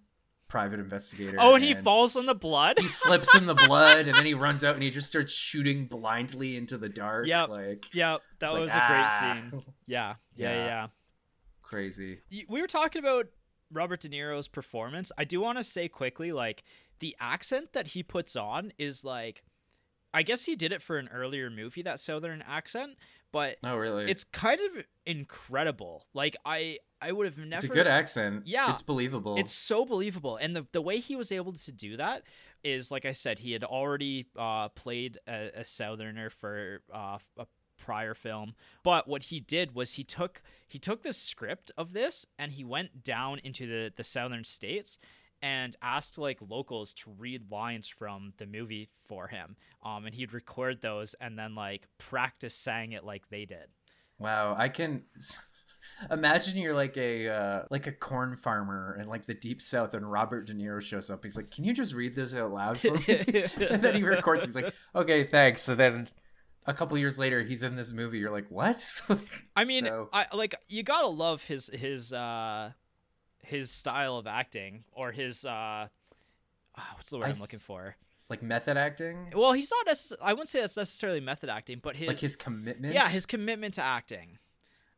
private 0.48 0.80
investigator. 0.80 1.36
Oh, 1.38 1.54
and 1.54 1.64
he 1.64 1.74
falls 1.74 2.16
in 2.16 2.26
the 2.26 2.34
blood. 2.34 2.78
He 2.78 2.88
slips 2.88 3.34
in 3.34 3.46
the 3.46 3.54
blood, 3.54 4.08
and 4.08 4.16
then 4.16 4.26
he 4.26 4.34
runs 4.34 4.64
out 4.64 4.74
and 4.74 4.82
he 4.82 4.90
just 4.90 5.06
starts 5.08 5.32
shooting 5.34 5.86
blindly 5.86 6.56
into 6.56 6.78
the 6.78 6.88
dark. 6.88 7.26
Yeah, 7.26 7.44
Like 7.44 7.94
Yeah, 7.94 8.16
that 8.40 8.46
it's 8.46 8.52
like, 8.52 8.62
was 8.62 8.70
ah. 8.74 8.84
a 8.84 8.88
great 8.88 9.40
scene. 9.52 9.62
Yeah, 9.86 10.14
yeah, 10.34 10.50
Yeah. 10.50 10.64
yeah. 10.66 10.86
crazy. 11.62 12.20
We 12.48 12.60
were 12.60 12.66
talking 12.66 13.00
about 13.00 13.26
Robert 13.70 14.00
De 14.00 14.08
Niro's 14.08 14.48
performance. 14.48 15.12
I 15.18 15.24
do 15.24 15.40
want 15.40 15.58
to 15.58 15.64
say 15.64 15.88
quickly, 15.88 16.32
like 16.32 16.64
the 17.00 17.14
accent 17.20 17.74
that 17.74 17.88
he 17.88 18.02
puts 18.02 18.34
on 18.36 18.72
is 18.78 19.04
like, 19.04 19.42
I 20.14 20.22
guess 20.22 20.44
he 20.44 20.56
did 20.56 20.72
it 20.72 20.82
for 20.82 20.98
an 20.98 21.08
earlier 21.12 21.50
movie, 21.50 21.82
that 21.82 22.00
Southern 22.00 22.42
accent, 22.42 22.96
but 23.32 23.56
Oh, 23.62 23.76
really? 23.76 24.10
it's 24.10 24.24
kind 24.24 24.60
of 24.60 24.84
incredible. 25.04 26.06
Like 26.14 26.36
I, 26.44 26.78
I 27.00 27.12
would 27.12 27.26
have 27.26 27.38
never. 27.38 27.56
It's 27.56 27.64
a 27.64 27.68
good 27.68 27.86
accent. 27.86 28.44
Yeah. 28.46 28.70
It's 28.70 28.82
believable. 28.82 29.36
It's 29.36 29.52
so 29.52 29.84
believable, 29.84 30.36
and 30.36 30.56
the 30.56 30.66
the 30.72 30.80
way 30.82 30.98
he 30.98 31.14
was 31.16 31.30
able 31.30 31.52
to 31.52 31.72
do 31.72 31.96
that 31.96 32.22
is, 32.64 32.90
like 32.90 33.04
I 33.04 33.12
said, 33.12 33.38
he 33.40 33.52
had 33.52 33.64
already 33.64 34.26
uh, 34.36 34.68
played 34.70 35.18
a, 35.28 35.50
a 35.60 35.64
Southerner 35.64 36.30
for 36.30 36.80
uh, 36.92 37.18
a 37.36 37.46
prior 37.76 38.14
film, 38.14 38.54
but 38.82 39.06
what 39.06 39.24
he 39.24 39.38
did 39.40 39.74
was 39.74 39.94
he 39.94 40.02
took 40.04 40.42
he 40.66 40.78
took 40.78 41.02
the 41.02 41.12
script 41.12 41.70
of 41.76 41.92
this 41.92 42.26
and 42.38 42.52
he 42.52 42.64
went 42.64 43.04
down 43.04 43.38
into 43.44 43.66
the 43.66 43.92
the 43.94 44.02
Southern 44.04 44.42
states 44.44 44.98
and 45.42 45.76
asked 45.82 46.18
like 46.18 46.38
locals 46.48 46.92
to 46.94 47.10
read 47.18 47.50
lines 47.50 47.88
from 47.88 48.32
the 48.38 48.46
movie 48.46 48.88
for 49.06 49.28
him, 49.28 49.56
um, 49.84 50.06
and 50.06 50.14
he'd 50.14 50.32
record 50.32 50.80
those 50.82 51.14
and 51.20 51.38
then 51.38 51.54
like 51.54 51.86
practice 51.98 52.54
saying 52.54 52.92
it 52.92 53.04
like 53.04 53.28
they 53.30 53.44
did. 53.44 53.66
Wow, 54.18 54.56
I 54.58 54.68
can 54.68 55.04
imagine 56.10 56.58
you're 56.58 56.74
like 56.74 56.96
a 56.96 57.28
uh, 57.28 57.62
like 57.70 57.86
a 57.86 57.92
corn 57.92 58.36
farmer 58.36 58.96
in 59.00 59.08
like 59.08 59.26
the 59.26 59.34
deep 59.34 59.62
south, 59.62 59.94
and 59.94 60.10
Robert 60.10 60.46
De 60.46 60.54
Niro 60.54 60.82
shows 60.82 61.10
up. 61.10 61.22
He's 61.24 61.36
like, 61.36 61.50
"Can 61.50 61.64
you 61.64 61.72
just 61.72 61.94
read 61.94 62.14
this 62.14 62.34
out 62.34 62.50
loud 62.50 62.78
for 62.78 62.94
me?" 62.94 63.04
and 63.08 63.80
then 63.82 63.94
he 63.94 64.02
records. 64.02 64.44
He's 64.44 64.56
like, 64.56 64.72
"Okay, 64.94 65.24
thanks." 65.24 65.60
So 65.60 65.74
then 65.74 66.08
a 66.66 66.74
couple 66.74 66.98
years 66.98 67.18
later, 67.18 67.42
he's 67.42 67.62
in 67.62 67.76
this 67.76 67.92
movie. 67.92 68.18
You're 68.18 68.32
like, 68.32 68.48
"What?" 68.50 69.00
I 69.56 69.64
mean, 69.64 69.84
So- 69.84 70.08
I 70.12 70.26
like 70.34 70.54
you 70.68 70.82
gotta 70.82 71.06
love 71.08 71.44
his 71.44 71.68
his 71.72 72.12
uh 72.12 72.72
his 73.48 73.70
style 73.70 74.16
of 74.16 74.26
acting 74.26 74.84
or 74.92 75.12
his 75.12 75.44
uh 75.44 75.88
ah, 76.76 76.92
what's 76.96 77.10
the 77.10 77.16
word 77.18 77.26
I 77.26 77.30
I'm 77.30 77.40
looking 77.40 77.58
for? 77.58 77.96
like 78.30 78.42
method 78.42 78.76
acting, 78.76 79.32
Well, 79.34 79.52
he's 79.52 79.70
not. 79.70 79.86
Necess- 79.86 80.12
I 80.22 80.34
wouldn't 80.34 80.48
say 80.48 80.60
that's 80.60 80.76
necessarily 80.76 81.18
method 81.20 81.48
acting, 81.48 81.80
but 81.82 81.96
his, 81.96 82.08
like 82.08 82.18
his 82.18 82.36
commitment. 82.36 82.92
yeah, 82.92 83.08
his 83.08 83.24
commitment 83.24 83.72
to 83.74 83.82
acting. 83.82 84.36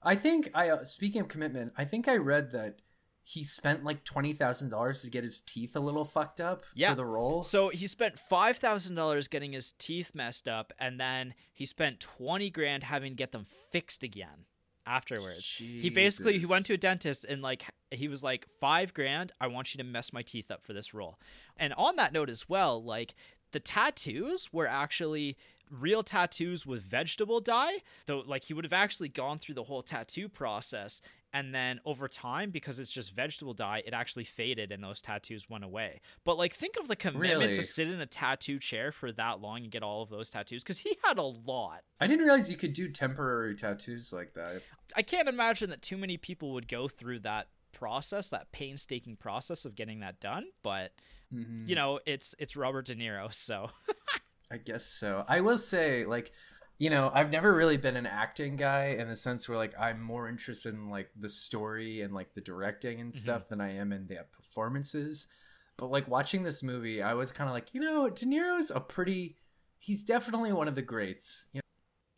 I 0.03 0.17
think 0.17 0.51
I 0.53 0.69
uh, 0.71 0.83
speaking 0.85 1.21
of 1.21 1.29
commitment, 1.29 1.73
I 1.79 1.85
think 1.85 2.09
I 2.09 2.17
read 2.17 2.51
that 2.51 2.81
he 3.23 3.45
spent 3.45 3.85
like 3.85 4.03
twenty 4.03 4.33
thousand 4.33 4.71
dollars 4.71 5.03
to 5.03 5.11
get 5.11 5.23
his 5.23 5.39
teeth 5.41 5.77
a 5.77 5.81
little 5.81 6.05
fucked 6.05 6.41
up 6.41 6.63
Yeah. 6.75 6.91
for 6.91 6.97
the 6.97 7.05
role. 7.05 7.45
So 7.45 7.69
he 7.69 7.87
spent 7.87 8.19
five 8.19 8.57
thousand 8.57 8.97
dollars 8.97 9.29
getting 9.29 9.53
his 9.53 9.73
teeth 9.73 10.11
messed 10.13 10.49
up, 10.49 10.73
and 10.81 10.99
then 10.99 11.35
he 11.55 11.65
spent 11.65 12.01
twenty 12.01 12.51
grand 12.51 12.83
having 12.83 13.13
to 13.13 13.17
get 13.17 13.31
them 13.31 13.47
fixed 13.71 14.03
again 14.03 14.47
afterwards. 14.91 15.57
He 15.57 15.91
basically 15.91 16.39
he 16.39 16.47
went 16.47 16.67
to 16.67 16.75
a 16.75 16.77
dentist 16.77 17.25
and 17.25 17.41
like 17.43 17.65
he 17.91 18.09
was 18.09 18.23
like 18.23 18.47
five 18.61 18.93
grand. 18.93 19.33
I 19.41 19.47
want 19.47 19.75
you 19.75 19.79
to 19.79 19.85
mess 19.85 20.13
my 20.13 20.23
teeth 20.23 20.51
up 20.51 20.63
for 20.63 20.73
this 20.73 20.93
role. 20.93 21.19
And 21.57 21.73
on 21.75 21.97
that 21.97 22.13
note 22.13 22.31
as 22.31 22.49
well, 22.49 22.83
like 22.83 23.15
the 23.53 23.61
tattoos 23.61 24.53
were 24.53 24.67
actually 24.69 25.37
real 25.71 26.03
tattoos 26.03 26.67
with 26.67 26.83
vegetable 26.83 27.41
dye. 27.41 27.79
Though 28.07 28.23
like 28.27 28.45
he 28.45 28.55
would 28.55 28.65
have 28.65 28.73
actually 28.73 29.09
gone 29.09 29.39
through 29.39 29.55
the 29.55 29.65
whole 29.65 29.83
tattoo 29.83 30.29
process. 30.29 31.01
And 31.33 31.55
then 31.55 31.79
over 31.85 32.09
time, 32.09 32.51
because 32.51 32.81
it's 32.81 32.91
just 32.91 33.15
vegetable 33.15 33.55
dye, 33.55 33.85
it 33.87 33.95
actually 33.95 34.25
faded 34.25 34.73
and 34.73 34.83
those 34.83 35.01
tattoos 35.01 35.49
went 35.49 35.63
away. 35.63 36.01
But 36.25 36.37
like, 36.37 36.53
think 36.53 36.75
of 36.77 36.89
the 36.89 36.97
commitment 36.97 37.41
Really? 37.41 37.55
to 37.55 37.63
sit 37.63 37.87
in 37.89 38.01
a 38.01 38.07
tattoo 38.07 38.59
chair 38.59 38.91
for 38.91 39.13
that 39.13 39.41
long 39.41 39.63
and 39.63 39.71
get 39.71 39.85
all 39.85 40.03
of 40.03 40.11
those 40.11 40.29
tattoos 40.31 40.65
because 40.65 40.81
he 40.81 40.97
had 41.05 41.19
a 41.19 41.23
lot. 41.23 41.83
I 42.01 42.09
didn't 42.09 42.25
realize 42.25 42.51
you 42.51 42.57
could 42.57 42.73
do 42.73 42.89
temporary 42.89 43.55
tattoos 43.55 44.13
like 44.13 44.33
that. 44.35 44.63
I 44.97 45.03
can't 45.03 45.29
imagine 45.29 45.71
that 45.71 45.83
too 45.83 45.97
many 45.97 46.17
people 46.17 46.53
would 46.55 46.69
go 46.69 46.89
through 46.89 47.21
that 47.21 47.49
process, 47.73 48.29
that 48.31 48.51
painstaking 48.53 49.17
process 49.17 49.65
of 49.65 49.75
getting 49.75 50.01
that 50.01 50.21
done. 50.21 50.47
But 50.63 50.93
Mhm. 51.33 51.69
you 51.69 51.75
know, 51.75 52.01
it's 52.07 52.35
it's 52.39 52.57
Robert 52.57 52.87
De 52.87 52.95
Niro, 52.97 53.33
so 53.33 53.71
I 54.51 54.57
guess 54.57 54.85
so. 54.85 55.25
I 55.29 55.41
will 55.41 55.57
say, 55.59 56.05
like, 56.05 56.33
you 56.79 56.91
know, 56.91 57.11
I've 57.15 57.31
never 57.31 57.55
really 57.55 57.77
been 57.77 57.97
an 57.97 58.07
acting 58.07 58.57
guy 58.57 58.87
in 58.99 59.07
the 59.07 59.15
sense 59.15 59.49
where 59.49 59.57
like 59.59 59.79
I'm 59.79 60.03
more 60.03 60.29
interested 60.29 60.75
in 60.75 60.89
like 60.91 61.11
the 61.17 61.29
story 61.29 62.01
and 62.01 62.13
like 62.15 62.35
the 62.35 62.41
directing 62.41 63.01
and 63.01 63.15
stuff 63.15 63.49
than 63.49 63.61
I 63.61 63.75
am 63.77 63.93
in 63.93 64.07
the 64.09 64.25
performances. 64.33 65.29
But 65.77 65.91
like 65.91 66.09
watching 66.09 66.43
this 66.43 66.63
movie, 66.63 67.01
I 67.03 67.15
was 67.15 67.33
kind 67.33 67.49
of 67.49 67.55
like, 67.55 67.73
you 67.75 67.81
know, 67.81 68.09
De 68.11 68.27
Niro's 68.27 68.71
a 68.71 68.81
pretty. 68.81 69.37
He's 69.79 70.03
definitely 70.05 70.53
one 70.53 70.69
of 70.69 70.75
the 70.75 70.83
greats. 70.83 71.47
You 71.53 71.61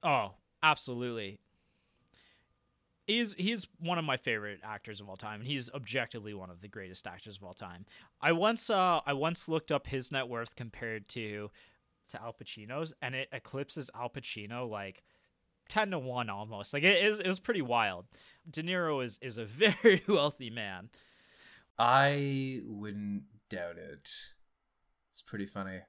know? 0.02 0.08
oh, 0.10 0.34
absolutely. 0.62 1.38
He's 3.06 3.34
he's 3.34 3.66
one 3.78 3.98
of 3.98 4.04
my 4.04 4.16
favorite 4.16 4.60
actors 4.62 5.00
of 5.00 5.08
all 5.08 5.16
time, 5.16 5.40
and 5.40 5.48
he's 5.48 5.70
objectively 5.70 6.34
one 6.34 6.50
of 6.50 6.60
the 6.60 6.68
greatest 6.68 7.06
actors 7.06 7.36
of 7.36 7.42
all 7.44 7.54
time. 7.54 7.84
I 8.20 8.32
once 8.32 8.70
uh 8.70 9.00
I 9.04 9.12
once 9.12 9.48
looked 9.48 9.72
up 9.72 9.88
his 9.88 10.12
net 10.12 10.28
worth 10.28 10.54
compared 10.54 11.08
to 11.10 11.50
to 12.10 12.22
Al 12.22 12.32
Pacino's, 12.32 12.94
and 13.02 13.14
it 13.14 13.28
eclipses 13.32 13.90
Al 13.94 14.08
Pacino 14.08 14.68
like 14.68 15.02
ten 15.68 15.90
to 15.90 15.98
one 15.98 16.30
almost. 16.30 16.72
Like 16.72 16.84
it 16.84 17.04
is, 17.04 17.18
it 17.18 17.26
was 17.26 17.40
pretty 17.40 17.62
wild. 17.62 18.06
De 18.48 18.62
Niro 18.62 19.04
is 19.04 19.18
is 19.20 19.38
a 19.38 19.44
very 19.82 20.02
wealthy 20.06 20.50
man. 20.50 20.90
I 21.78 22.60
wouldn't 22.64 23.24
doubt 23.48 23.78
it. 23.78 24.34
It's 25.10 25.22
pretty 25.22 25.46
funny. 25.46 25.80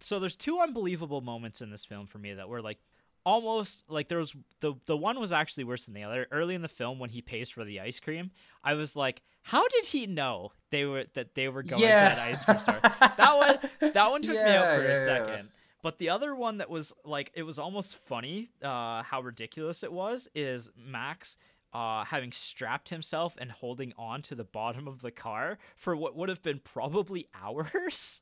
So 0.00 0.18
there's 0.18 0.36
two 0.36 0.60
unbelievable 0.60 1.20
moments 1.20 1.60
in 1.60 1.70
this 1.70 1.84
film 1.84 2.06
for 2.06 2.18
me 2.18 2.34
that 2.34 2.48
were 2.48 2.62
like 2.62 2.78
almost 3.24 3.84
like 3.88 4.08
there 4.08 4.18
was 4.18 4.34
the 4.60 4.74
the 4.86 4.96
one 4.96 5.18
was 5.20 5.32
actually 5.32 5.64
worse 5.64 5.84
than 5.84 5.94
the 5.94 6.02
other. 6.04 6.26
Early 6.30 6.54
in 6.54 6.62
the 6.62 6.68
film 6.68 6.98
when 6.98 7.10
he 7.10 7.20
pays 7.22 7.50
for 7.50 7.64
the 7.64 7.80
ice 7.80 8.00
cream, 8.00 8.30
I 8.64 8.74
was 8.74 8.94
like, 8.96 9.22
how 9.42 9.66
did 9.68 9.86
he 9.86 10.06
know 10.06 10.52
they 10.70 10.84
were 10.84 11.04
that 11.14 11.34
they 11.34 11.48
were 11.48 11.62
going 11.62 11.82
Yeah. 11.82 12.08
to 12.08 12.16
that 12.16 12.26
ice 12.26 12.44
cream 12.44 12.58
store? 12.58 12.78
That 12.82 13.36
one 13.80 13.92
that 13.92 14.10
one 14.10 14.22
took 14.22 14.34
me 14.34 14.40
out 14.40 14.76
for 14.76 14.82
yeah, 14.82 14.88
a 14.88 14.94
yeah. 14.94 15.04
second. 15.04 15.48
But 15.82 15.98
the 15.98 16.10
other 16.10 16.34
one 16.34 16.58
that 16.58 16.70
was 16.70 16.92
like 17.04 17.30
it 17.34 17.42
was 17.42 17.58
almost 17.58 17.96
funny 17.96 18.50
uh 18.62 19.02
how 19.02 19.20
ridiculous 19.20 19.82
it 19.82 19.92
was 19.92 20.28
is 20.34 20.70
Max 20.76 21.36
uh, 21.74 22.04
having 22.04 22.30
strapped 22.32 22.90
himself 22.90 23.34
and 23.38 23.50
holding 23.50 23.94
on 23.96 24.20
to 24.20 24.34
the 24.34 24.44
bottom 24.44 24.86
of 24.86 25.00
the 25.00 25.10
car 25.10 25.56
for 25.74 25.96
what 25.96 26.14
would 26.14 26.28
have 26.28 26.42
been 26.42 26.60
probably 26.62 27.28
hours. 27.42 28.20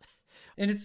And 0.57 0.71
it's 0.71 0.85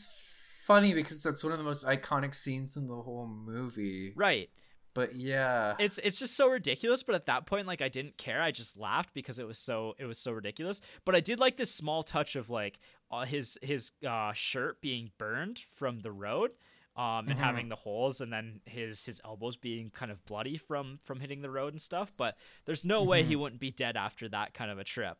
funny 0.66 0.94
because 0.94 1.22
that's 1.24 1.44
one 1.44 1.52
of 1.54 1.58
the 1.60 1.64
most 1.64 1.86
iconic 1.86 2.34
scenes 2.36 2.76
in 2.78 2.86
the 2.88 2.96
whole 2.96 3.28
movie. 3.28 4.14
right. 4.16 4.50
But 4.94 5.14
yeah. 5.14 5.76
it's 5.78 5.98
it's 5.98 6.18
just 6.18 6.38
so 6.38 6.48
ridiculous 6.50 7.04
but 7.04 7.16
at 7.16 7.26
that 7.26 7.46
point 7.46 7.68
like 7.68 7.82
i 7.82 7.90
didn't 7.90 8.18
care 8.18 8.42
i 8.42 8.52
just 8.52 8.78
laughed 8.78 9.14
because 9.14 9.40
it 9.40 9.46
was 9.46 9.58
so 9.60 9.94
it 10.00 10.06
was 10.06 10.18
so 10.18 10.32
ridiculous 10.32 10.80
but 11.04 11.14
i 11.16 11.20
did 11.20 11.38
like 11.38 11.58
this 11.58 11.70
small 11.70 12.02
touch 12.02 12.38
of 12.38 12.50
like 12.50 12.80
uh, 13.12 13.26
his 13.26 13.58
his 13.62 13.92
uh 14.08 14.32
shirt 14.32 14.80
being 14.80 15.12
burned 15.18 15.60
from 15.76 16.00
the 16.00 16.14
road 16.14 16.52
um 16.96 17.28
and 17.28 17.38
Mhm. 17.38 17.44
having 17.44 17.68
the 17.68 17.76
holes 17.76 18.22
and 18.22 18.32
then 18.32 18.62
his 18.66 19.04
his 19.06 19.20
elbows 19.26 19.58
being 19.58 19.90
kind 19.90 20.14
of 20.14 20.24
bloody 20.26 20.56
from 20.56 21.00
from 21.04 21.20
hitting 21.20 21.42
the 21.42 21.52
road 21.52 21.74
and 21.74 21.82
stuff 21.82 22.14
but 22.18 22.36
there's 22.64 22.86
no 22.86 23.04
way 23.04 23.22
he 23.24 23.36
wouldn't 23.36 23.60
be 23.60 23.72
dead 23.72 23.98
after 23.98 24.30
that 24.30 24.54
kind 24.54 24.72
of 24.72 24.80
a 24.80 24.86
trip 24.86 25.18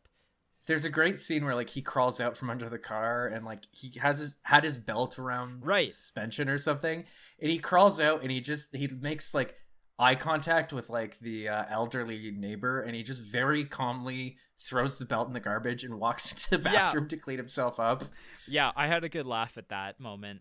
There's 0.66 0.84
a 0.84 0.90
great 0.90 1.18
scene 1.18 1.44
where 1.44 1.54
like 1.54 1.70
he 1.70 1.82
crawls 1.82 2.20
out 2.20 2.36
from 2.36 2.50
under 2.50 2.68
the 2.68 2.78
car 2.78 3.26
and 3.26 3.44
like 3.44 3.64
he 3.72 3.98
has 4.00 4.18
his 4.18 4.38
had 4.42 4.64
his 4.64 4.78
belt 4.78 5.18
around 5.18 5.64
Right. 5.66 5.88
suspension 5.88 6.48
or 6.48 6.58
something, 6.58 7.04
and 7.40 7.50
he 7.50 7.58
crawls 7.58 8.00
out 8.00 8.22
and 8.22 8.30
he 8.30 8.40
just 8.40 8.74
he 8.74 8.88
makes 8.88 9.32
like 9.34 9.54
eye 9.98 10.14
contact 10.14 10.72
with 10.72 10.90
like 10.90 11.18
the 11.20 11.48
uh, 11.48 11.64
elderly 11.70 12.30
neighbor, 12.30 12.80
and 12.82 12.94
he 12.94 13.02
just 13.02 13.22
very 13.22 13.64
calmly 13.64 14.36
throws 14.58 14.98
the 14.98 15.04
belt 15.06 15.26
in 15.28 15.32
the 15.34 15.40
garbage 15.40 15.84
and 15.84 15.98
walks 16.00 16.30
into 16.50 16.50
the 16.62 16.70
Yeah. 16.70 16.78
bathroom 16.80 17.08
to 17.08 17.16
clean 17.16 17.38
himself 17.38 17.78
up. 17.80 18.02
yeah 18.48 18.72
i 18.76 18.86
had 18.88 19.04
a 19.04 19.08
good 19.08 19.26
laugh 19.26 19.56
at 19.58 19.68
that 19.68 20.00
moment 20.00 20.40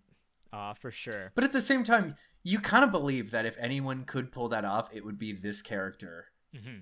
uh 0.54 0.74
for 0.74 0.90
sure 0.92 1.32
But 1.36 1.44
at 1.44 1.52
the 1.52 1.62
same 1.62 1.84
time, 1.84 2.16
you 2.44 2.60
kind 2.60 2.84
of 2.84 2.92
believe 2.92 3.32
that 3.32 3.46
if 3.46 3.58
anyone 3.60 4.04
could 4.06 4.32
pull 4.32 4.48
that 4.50 4.64
off, 4.66 4.90
it 4.94 5.04
would 5.06 5.18
be 5.18 5.32
this 5.34 5.62
character. 5.62 6.28
hmm 6.54 6.80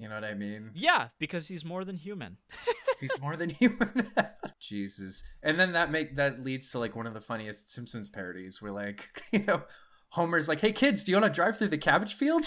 You 0.00 0.08
know 0.08 0.14
what 0.14 0.24
I 0.24 0.34
mean? 0.34 0.70
yeah 0.74 1.08
because 1.18 1.48
he's 1.48 1.64
more 1.64 1.84
than 1.84 1.96
human 1.96 2.38
He's 3.00 3.18
more 3.18 3.34
than 3.34 3.48
human. 3.48 4.10
Jesus. 4.60 5.24
And 5.42 5.58
then 5.58 5.72
that 5.72 5.90
make 5.90 6.16
that 6.16 6.44
leads 6.44 6.70
to 6.72 6.78
like 6.78 6.94
one 6.94 7.06
of 7.06 7.14
the 7.14 7.20
funniest 7.22 7.70
Simpsons 7.70 8.10
parodies 8.10 8.60
where 8.60 8.72
like, 8.72 9.22
you 9.32 9.42
know, 9.46 9.62
Homer's 10.10 10.48
like, 10.50 10.60
"Hey 10.60 10.70
kids, 10.72 11.04
do 11.04 11.12
you 11.12 11.16
want 11.18 11.32
to 11.32 11.34
drive 11.34 11.56
through 11.56 11.68
the 11.68 11.78
cabbage 11.78 12.12
field?" 12.14 12.44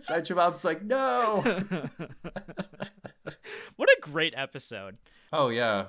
Sideshow 0.00 0.34
Bob's 0.36 0.64
like, 0.64 0.82
"No." 0.84 1.42
what 3.76 3.88
a 3.88 3.98
great 4.00 4.34
episode 4.36 4.98
Oh 5.32 5.48
yeah. 5.48 5.86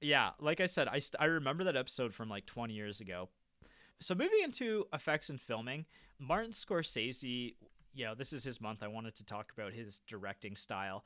yeah 0.00 0.30
like 0.40 0.60
i 0.60 0.66
said 0.66 0.88
i, 0.88 0.98
st- 0.98 1.20
I 1.20 1.24
remember 1.26 1.64
that 1.64 1.76
episode 1.76 2.12
from 2.14 2.28
like 2.28 2.44
20 2.46 2.74
years 2.74 3.00
ago 3.00 3.28
so 4.02 4.14
moving 4.14 4.40
into 4.42 4.86
effects 4.92 5.28
and 5.28 5.40
filming 5.40 5.84
martin 6.18 6.52
scorsese 6.52 7.54
you 7.94 8.04
know 8.04 8.14
this 8.14 8.32
is 8.32 8.44
his 8.44 8.60
month 8.60 8.82
i 8.82 8.88
wanted 8.88 9.14
to 9.14 9.24
talk 9.24 9.52
about 9.56 9.72
his 9.72 10.00
directing 10.06 10.56
style 10.56 11.04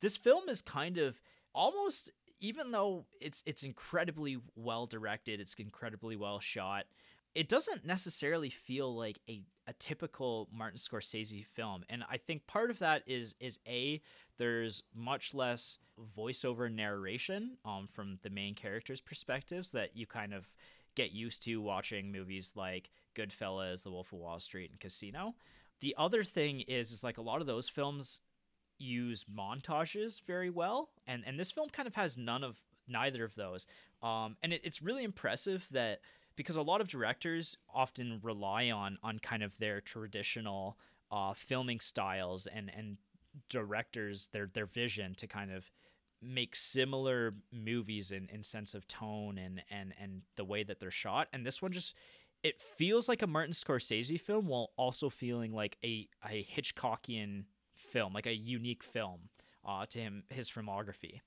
this 0.00 0.16
film 0.16 0.48
is 0.48 0.62
kind 0.62 0.98
of 0.98 1.20
almost 1.54 2.10
even 2.40 2.70
though 2.70 3.04
it's 3.20 3.42
it's 3.46 3.62
incredibly 3.62 4.38
well 4.56 4.86
directed 4.86 5.40
it's 5.40 5.54
incredibly 5.54 6.16
well 6.16 6.40
shot 6.40 6.84
it 7.34 7.48
doesn't 7.48 7.86
necessarily 7.86 8.50
feel 8.50 8.94
like 8.94 9.20
a, 9.28 9.42
a 9.66 9.72
typical 9.74 10.48
Martin 10.52 10.78
Scorsese 10.78 11.46
film. 11.46 11.84
And 11.88 12.02
I 12.10 12.16
think 12.16 12.46
part 12.46 12.70
of 12.70 12.80
that 12.80 13.02
is 13.06 13.34
is 13.40 13.58
A, 13.68 14.00
there's 14.36 14.82
much 14.94 15.32
less 15.32 15.78
voiceover 16.16 16.72
narration 16.72 17.56
um, 17.64 17.88
from 17.92 18.18
the 18.22 18.30
main 18.30 18.54
characters' 18.54 19.00
perspectives 19.00 19.70
that 19.72 19.96
you 19.96 20.06
kind 20.06 20.34
of 20.34 20.48
get 20.94 21.12
used 21.12 21.42
to 21.44 21.60
watching 21.60 22.12
movies 22.12 22.52
like 22.54 22.90
Goodfellas, 23.14 23.82
The 23.82 23.90
Wolf 23.90 24.12
of 24.12 24.18
Wall 24.18 24.40
Street, 24.40 24.70
and 24.70 24.80
Casino. 24.80 25.34
The 25.80 25.94
other 25.98 26.24
thing 26.24 26.60
is 26.60 26.92
is 26.92 27.04
like 27.04 27.18
a 27.18 27.22
lot 27.22 27.40
of 27.40 27.46
those 27.46 27.68
films 27.68 28.20
use 28.78 29.24
montages 29.24 30.20
very 30.26 30.50
well, 30.50 30.90
and 31.06 31.22
and 31.26 31.38
this 31.38 31.50
film 31.50 31.68
kind 31.68 31.86
of 31.86 31.94
has 31.94 32.16
none 32.18 32.44
of 32.44 32.60
neither 32.88 33.24
of 33.24 33.34
those. 33.34 33.66
Um, 34.02 34.36
and 34.42 34.52
it, 34.52 34.60
it's 34.64 34.82
really 34.82 35.04
impressive 35.04 35.66
that 35.70 36.00
because 36.36 36.56
a 36.56 36.62
lot 36.62 36.80
of 36.80 36.88
directors 36.88 37.56
often 37.72 38.20
rely 38.22 38.70
on 38.70 38.98
on 39.02 39.18
kind 39.18 39.42
of 39.42 39.58
their 39.58 39.80
traditional 39.80 40.78
uh, 41.10 41.34
filming 41.34 41.80
styles 41.80 42.46
and 42.46 42.70
and 42.76 42.96
directors 43.48 44.28
their 44.32 44.50
their 44.52 44.66
vision 44.66 45.14
to 45.14 45.26
kind 45.26 45.52
of 45.52 45.70
make 46.22 46.54
similar 46.54 47.34
movies 47.52 48.10
in, 48.10 48.28
in 48.32 48.42
sense 48.42 48.74
of 48.74 48.86
tone 48.86 49.38
and, 49.38 49.62
and 49.70 49.94
and 50.00 50.22
the 50.36 50.44
way 50.44 50.62
that 50.62 50.78
they're 50.80 50.90
shot 50.90 51.28
and 51.32 51.46
this 51.46 51.62
one 51.62 51.72
just 51.72 51.94
it 52.42 52.58
feels 52.60 53.08
like 53.08 53.20
a 53.22 53.26
Martin 53.26 53.52
Scorsese 53.52 54.18
film 54.20 54.46
while 54.46 54.70
also 54.76 55.10
feeling 55.10 55.52
like 55.52 55.76
a, 55.84 56.08
a 56.24 56.42
Hitchcockian 56.42 57.44
film, 57.76 58.14
like 58.14 58.24
a 58.26 58.34
unique 58.34 58.82
film 58.82 59.28
uh, 59.66 59.84
to 59.90 59.98
him 59.98 60.24
his 60.30 60.50
filmography. 60.50 61.20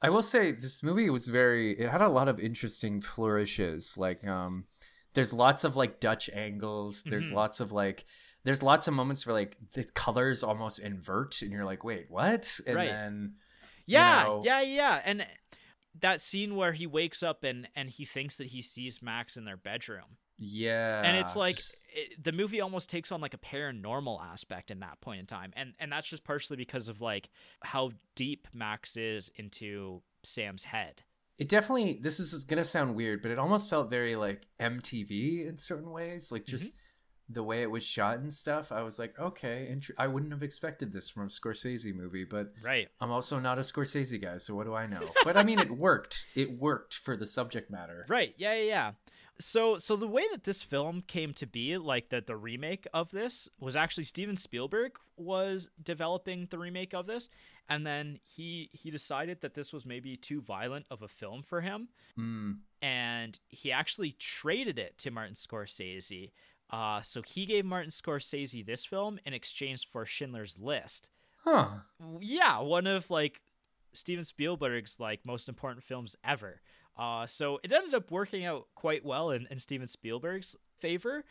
I 0.00 0.10
will 0.10 0.22
say 0.22 0.52
this 0.52 0.82
movie 0.82 1.10
was 1.10 1.28
very 1.28 1.72
it 1.78 1.88
had 1.88 2.02
a 2.02 2.08
lot 2.08 2.28
of 2.28 2.38
interesting 2.38 3.00
flourishes. 3.00 3.96
Like 3.98 4.26
um 4.26 4.66
there's 5.14 5.32
lots 5.32 5.64
of 5.64 5.76
like 5.76 6.00
Dutch 6.00 6.28
angles. 6.32 7.02
There's 7.04 7.30
Mhm. 7.30 7.34
lots 7.34 7.60
of 7.60 7.72
like 7.72 8.04
there's 8.44 8.62
lots 8.62 8.86
of 8.88 8.94
moments 8.94 9.26
where 9.26 9.34
like 9.34 9.56
the 9.72 9.84
colors 9.94 10.42
almost 10.44 10.78
invert 10.78 11.40
and 11.42 11.50
you're 11.50 11.64
like, 11.64 11.82
"Wait, 11.84 12.06
what?" 12.10 12.60
And 12.66 12.76
Right. 12.76 12.88
then 12.90 13.34
Yeah, 13.86 14.24
know- 14.24 14.42
yeah, 14.44 14.60
yeah. 14.60 15.02
And 15.04 15.26
that 16.00 16.20
scene 16.20 16.56
where 16.56 16.72
he 16.72 16.86
wakes 16.86 17.22
up 17.22 17.44
and 17.44 17.68
and 17.76 17.90
he 17.90 18.04
thinks 18.04 18.36
that 18.38 18.48
he 18.48 18.62
sees 18.62 19.02
Max 19.02 19.36
in 19.36 19.44
their 19.44 19.56
bedroom. 19.56 20.18
yeah. 20.36 21.02
and 21.04 21.16
it's 21.16 21.36
like 21.36 21.54
just- 21.54 21.86
it, 21.94 22.22
the 22.22 22.32
movie 22.32 22.60
almost 22.60 22.90
takes 22.90 23.12
on 23.12 23.20
like 23.20 23.34
a 23.34 23.38
paranormal 23.38 24.20
aspect 24.20 24.72
in 24.72 24.80
that 24.80 25.00
point 25.00 25.20
in 25.20 25.26
time 25.26 25.52
and 25.54 25.74
and 25.78 25.92
that's 25.92 26.08
just 26.08 26.24
partially 26.24 26.56
because 26.56 26.88
of 26.88 27.00
like 27.00 27.30
how 27.62 27.92
deep 28.16 28.48
max 28.52 28.96
is 28.96 29.30
into 29.36 30.02
sam's 30.24 30.64
head 30.64 31.04
it 31.38 31.48
definitely 31.48 31.98
this 32.00 32.20
is 32.20 32.44
going 32.44 32.58
to 32.58 32.64
sound 32.64 32.94
weird, 32.94 33.20
but 33.22 33.30
it 33.30 33.38
almost 33.38 33.68
felt 33.68 33.90
very 33.90 34.14
like 34.14 34.46
MTV 34.60 35.48
in 35.48 35.56
certain 35.56 35.90
ways, 35.90 36.30
like 36.30 36.44
just 36.44 36.72
mm-hmm. 36.72 36.83
The 37.28 37.42
way 37.42 37.62
it 37.62 37.70
was 37.70 37.84
shot 37.84 38.18
and 38.18 38.32
stuff. 38.34 38.70
I 38.70 38.82
was 38.82 38.98
like, 38.98 39.18
"Okay, 39.18 39.66
int- 39.68 39.90
I 39.98 40.06
wouldn't 40.06 40.32
have 40.32 40.42
expected 40.42 40.92
this 40.92 41.08
from 41.10 41.24
a 41.24 41.26
Scorsese 41.28 41.94
movie, 41.94 42.24
but 42.24 42.52
right 42.62 42.88
I'm 43.00 43.10
also 43.10 43.38
not 43.38 43.58
a 43.58 43.62
Scorsese 43.62 44.20
guy, 44.20 44.36
so 44.36 44.54
what 44.54 44.66
do 44.66 44.74
I 44.74 44.86
know? 44.86 45.02
But 45.24 45.36
I 45.36 45.42
mean, 45.44 45.58
it 45.58 45.70
worked. 45.70 46.26
It 46.34 46.58
worked 46.58 46.94
for 46.94 47.16
the 47.16 47.26
subject 47.26 47.70
matter. 47.70 48.04
right 48.08 48.34
yeah 48.36 48.54
yeah 48.54 48.64
yeah 48.64 48.92
so 49.40 49.78
so 49.78 49.96
the 49.96 50.06
way 50.06 50.22
that 50.30 50.44
this 50.44 50.62
film 50.62 51.02
came 51.06 51.32
to 51.34 51.46
be 51.46 51.76
like 51.76 52.10
that 52.10 52.26
the 52.26 52.36
remake 52.36 52.86
of 52.94 53.10
this 53.10 53.48
was 53.58 53.74
actually 53.74 54.04
steven 54.04 54.36
spielberg 54.36 54.92
was 55.16 55.68
developing 55.82 56.46
the 56.50 56.58
remake 56.58 56.94
of 56.94 57.06
this 57.06 57.28
and 57.68 57.84
then 57.84 58.20
he 58.24 58.68
he 58.72 58.90
decided 58.92 59.40
that 59.40 59.54
this 59.54 59.72
was 59.72 59.84
maybe 59.86 60.16
too 60.16 60.40
violent 60.40 60.86
of 60.90 61.02
a 61.02 61.08
film 61.08 61.42
for 61.42 61.60
him 61.62 61.88
Mm. 62.16 62.58
and 62.80 63.40
he 63.48 63.72
actually 63.72 64.12
traded 64.12 64.78
it 64.78 64.98
to 64.98 65.10
Martin 65.10 65.34
Scorsese. 65.34 66.30
Uh, 66.74 67.00
so 67.02 67.22
he 67.22 67.46
gave 67.46 67.64
Martin 67.64 67.90
Scorsese 67.90 68.66
this 68.66 68.84
film 68.84 69.20
in 69.24 69.32
exchange 69.32 69.88
for 69.92 70.04
Schindler's 70.04 70.58
List. 70.58 71.08
Huh. 71.44 71.68
Yeah, 72.18 72.58
one 72.58 72.88
of 72.88 73.10
like 73.10 73.40
Steven 73.92 74.24
Spielberg's 74.24 74.98
like 74.98 75.20
most 75.24 75.48
important 75.48 75.84
films 75.84 76.16
ever. 76.24 76.60
Uh, 76.98 77.28
so 77.28 77.60
it 77.62 77.70
ended 77.70 77.94
up 77.94 78.10
working 78.10 78.44
out 78.44 78.66
quite 78.74 79.04
well 79.04 79.30
in, 79.30 79.46
in 79.52 79.58
Steven 79.58 79.86
Spielberg's 79.86 80.56
favor. 80.76 81.24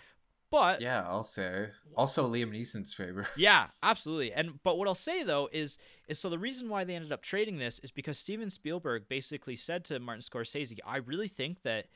But 0.50 0.80
Yeah, 0.80 1.04
I'll 1.06 1.24
say. 1.24 1.72
Also, 1.98 2.26
Liam 2.26 2.54
Neeson's 2.54 2.94
favor. 2.94 3.28
yeah, 3.36 3.68
absolutely. 3.82 4.32
And 4.32 4.64
but 4.64 4.78
what 4.78 4.88
I'll 4.88 4.96
say 4.96 5.24
though 5.24 5.50
is 5.52 5.78
is 6.08 6.20
so 6.20 6.30
the 6.30 6.40
reason 6.40 6.70
why 6.70 6.86
they 6.86 6.96
ended 6.96 7.12
up 7.12 7.22
trading 7.22 7.58
this 7.58 7.80
is 7.80 7.92
because 7.92 8.18
Steven 8.18 8.50
Spielberg 8.50 9.10
basically 9.10 9.58
said 9.58 9.84
to 9.86 10.00
Martin 10.00 10.22
Scorsese, 10.22 10.78
"I 10.86 10.98
really 10.98 11.28
think 11.28 11.64
that 11.64 11.88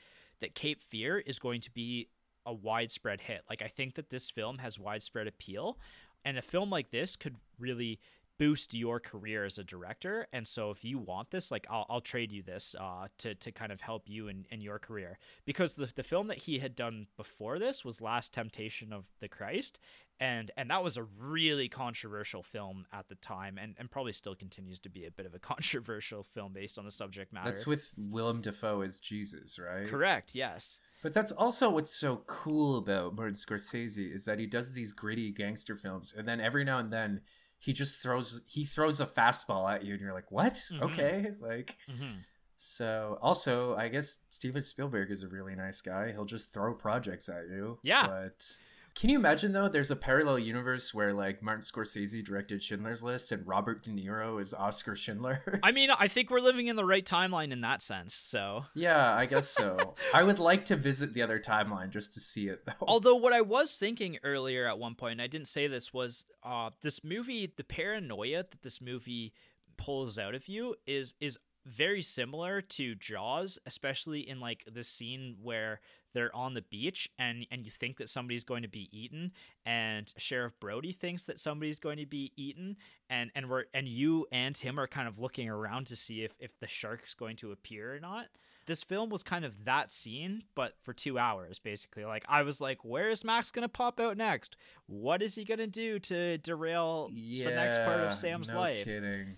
that 0.42 0.54
Cape 0.54 0.82
Fear 0.82 1.20
is 1.20 1.40
going 1.40 1.62
to 1.62 1.72
be 1.72 2.10
a 2.48 2.54
widespread 2.54 3.22
hit. 3.22 3.44
Like 3.50 3.62
I 3.62 3.68
think 3.68 3.94
that 3.96 4.10
this 4.10 4.32
film 4.32 4.58
has 4.58 4.80
widespread 4.80 5.28
appeal, 5.28 5.78
and 6.26 6.38
a 6.38 6.42
film 6.42 6.72
like 6.72 6.90
this 6.90 7.16
could 7.16 7.36
really 7.60 8.00
boost 8.38 8.74
your 8.74 9.00
career 9.00 9.46
as 9.46 9.58
a 9.58 9.64
director. 9.64 10.28
And 10.32 10.48
so 10.48 10.72
if 10.72 10.84
you 10.86 11.00
want 11.00 11.32
this, 11.32 11.52
like 11.52 11.66
I'll, 11.70 11.86
I'll 11.90 12.02
trade 12.02 12.32
you 12.32 12.44
this 12.44 12.76
uh, 12.80 13.08
to, 13.20 13.36
to 13.36 13.52
kind 13.52 13.72
of 13.72 13.82
help 13.82 14.04
you 14.08 14.28
in, 14.28 14.46
in 14.52 14.62
your 14.62 14.80
career. 14.80 15.18
Because 15.46 15.74
the, 15.74 15.92
the 15.96 16.04
film 16.04 16.28
that 16.28 16.38
he 16.38 16.60
had 16.60 16.76
done 16.76 17.08
before 17.18 17.60
this 17.60 17.84
was 17.84 18.02
Last 18.02 18.34
Temptation 18.34 18.94
of 18.94 19.06
the 19.20 19.28
Christ. 19.28 19.80
And 20.20 20.50
and 20.58 20.72
that 20.72 20.84
was 20.84 20.98
a 20.98 21.04
really 21.04 21.70
controversial 21.70 22.42
film 22.42 22.88
at 22.92 23.08
the 23.08 23.16
time 23.16 23.60
and, 23.62 23.76
and 23.78 23.90
probably 23.90 24.14
still 24.14 24.34
continues 24.34 24.80
to 24.80 24.90
be 24.90 25.06
a 25.06 25.12
bit 25.12 25.28
of 25.28 25.36
a 25.36 25.40
controversial 25.40 26.24
film 26.24 26.54
based 26.54 26.80
on 26.80 26.86
the 26.86 26.92
subject 26.92 27.32
matter. 27.34 27.50
That's 27.50 27.68
with 27.68 27.94
Willem 27.98 28.42
Dafoe 28.42 28.82
as 28.82 29.00
Jesus, 29.00 29.60
right? 29.60 29.88
Correct, 29.88 30.34
yes. 30.34 30.80
But 31.04 31.14
that's 31.14 31.32
also 31.32 31.70
what's 31.70 31.92
so 31.92 32.24
cool 32.26 32.78
about 32.78 33.16
Martin 33.16 33.36
Scorsese 33.36 34.12
is 34.12 34.26
that 34.26 34.40
he 34.40 34.48
does 34.48 34.74
these 34.74 34.94
gritty 34.94 35.32
gangster 35.32 35.76
films 35.76 36.14
and 36.18 36.28
then 36.28 36.42
every 36.42 36.64
now 36.64 36.80
and 36.80 36.92
then 36.92 37.22
he 37.60 37.74
just 37.74 38.02
throws 38.02 38.44
he 38.48 38.64
throws 38.64 39.00
a 39.02 39.06
fastball 39.06 39.72
at 39.72 39.84
you 39.84 39.94
and 39.94 40.02
you're 40.02 40.14
like 40.14 40.32
what 40.32 40.54
mm-hmm. 40.54 40.84
okay 40.84 41.32
like 41.40 41.76
mm-hmm. 41.90 42.20
so 42.56 43.18
also 43.22 43.76
i 43.76 43.88
guess 43.88 44.20
steven 44.30 44.64
spielberg 44.64 45.12
is 45.12 45.24
a 45.24 45.28
really 45.28 45.56
nice 45.56 45.82
guy 45.82 46.12
he'll 46.12 46.26
just 46.26 46.54
throw 46.54 46.74
projects 46.74 47.30
at 47.30 47.48
you 47.50 47.80
yeah 47.84 48.08
but 48.08 48.58
can 48.98 49.12
you 49.12 49.20
imagine 49.20 49.52
though? 49.52 49.70
There's 49.70 49.92
a 49.92 49.96
parallel 49.96 50.40
universe 50.40 50.92
where 50.92 51.14
like 51.14 51.44
Martin 51.44 51.62
Scorsese 51.62 52.26
directed 52.26 52.64
Schindler's 52.64 53.04
List 53.04 53.32
and 53.32 53.46
Robert 53.46 53.84
De 53.84 53.92
Niro 53.92 54.42
is 54.42 54.56
Oscar 54.56 54.96
Schindler. 54.96 55.60
I 55.64 55.72
mean, 55.72 55.92
I 55.92 56.08
think 56.08 56.32
we're 56.32 56.40
living 56.40 56.66
in 56.66 56.76
the 56.76 56.84
right 56.84 57.06
timeline 57.06 57.52
in 57.52 57.62
that 57.62 57.84
sense. 57.84 58.16
So 58.16 58.66
yeah, 58.74 59.14
I 59.14 59.28
guess 59.28 59.50
so. 59.50 59.94
I 60.16 60.24
would 60.24 60.40
like 60.40 60.66
to 60.66 60.76
visit 60.76 61.14
the 61.14 61.22
other 61.22 61.38
timeline 61.38 61.92
just 61.92 62.16
to 62.16 62.20
see 62.20 62.48
it 62.48 62.66
though. 62.66 62.74
Although 62.88 63.18
what 63.18 63.34
I 63.34 63.42
was 63.42 63.76
thinking 63.76 64.18
earlier 64.24 64.68
at 64.68 64.80
one 64.80 64.96
point, 64.96 65.22
I 65.22 65.28
didn't 65.28 65.48
say 65.48 65.68
this, 65.68 65.94
was 65.94 66.26
uh, 66.44 66.72
this 66.82 67.04
movie, 67.04 67.54
the 67.56 67.64
paranoia 67.64 68.46
that 68.50 68.64
this 68.64 68.82
movie 68.82 69.32
pulls 69.78 70.18
out 70.18 70.34
of 70.34 70.48
you 70.48 70.74
is 70.88 71.14
is 71.22 71.38
very 71.68 72.02
similar 72.02 72.62
to 72.62 72.96
Jaws, 72.96 73.60
especially 73.68 74.28
in 74.28 74.40
like 74.40 74.64
the 74.72 74.84
scene 74.84 75.36
where 75.44 75.82
they're 76.14 76.36
on 76.36 76.54
the 76.54 76.62
beach 76.62 77.10
and 77.20 77.46
and 77.52 77.66
you 77.66 77.72
think 77.72 77.98
that 77.98 78.10
somebody's 78.10 78.44
going 78.44 78.64
to 78.64 78.68
be 78.68 78.90
eaten 78.92 79.32
and 79.66 80.14
Sheriff 80.18 80.54
Brody 80.60 80.92
thinks 80.92 81.24
that 81.24 81.40
somebody's 81.40 81.80
going 81.80 81.98
to 81.98 82.06
be 82.06 82.32
eaten 82.36 82.78
and 83.10 83.32
and 83.36 83.50
we're 83.50 83.66
and 83.74 83.88
you 83.88 84.26
and 84.32 84.58
him 84.58 84.80
are 84.80 84.88
kind 84.88 85.08
of 85.08 85.20
looking 85.20 85.50
around 85.50 85.88
to 85.88 85.96
see 85.96 86.24
if 86.24 86.34
if 86.40 86.58
the 86.60 86.68
shark's 86.68 87.14
going 87.14 87.36
to 87.38 87.52
appear 87.52 87.96
or 87.96 88.00
not. 88.00 88.28
This 88.66 88.84
film 88.84 89.10
was 89.10 89.24
kind 89.24 89.46
of 89.46 89.64
that 89.64 89.94
scene, 89.94 90.44
but 90.54 90.74
for 90.84 90.92
two 90.92 91.18
hours, 91.18 91.58
basically. 91.58 92.04
Like 92.04 92.26
I 92.28 92.42
was 92.42 92.60
like, 92.60 92.84
where 92.84 93.10
is 93.10 93.24
Max 93.24 93.50
gonna 93.50 93.70
pop 93.70 94.00
out 94.00 94.18
next? 94.18 94.58
What 94.88 95.22
is 95.22 95.36
he 95.36 95.46
gonna 95.46 95.68
do 95.68 96.00
to 96.00 96.38
derail 96.40 97.10
yeah, 97.14 97.50
the 97.50 97.56
next 97.56 97.78
part 97.78 98.02
of 98.02 98.14
Sam's 98.14 98.50
no 98.50 98.60
life? 98.60 98.84
Kidding 98.84 99.38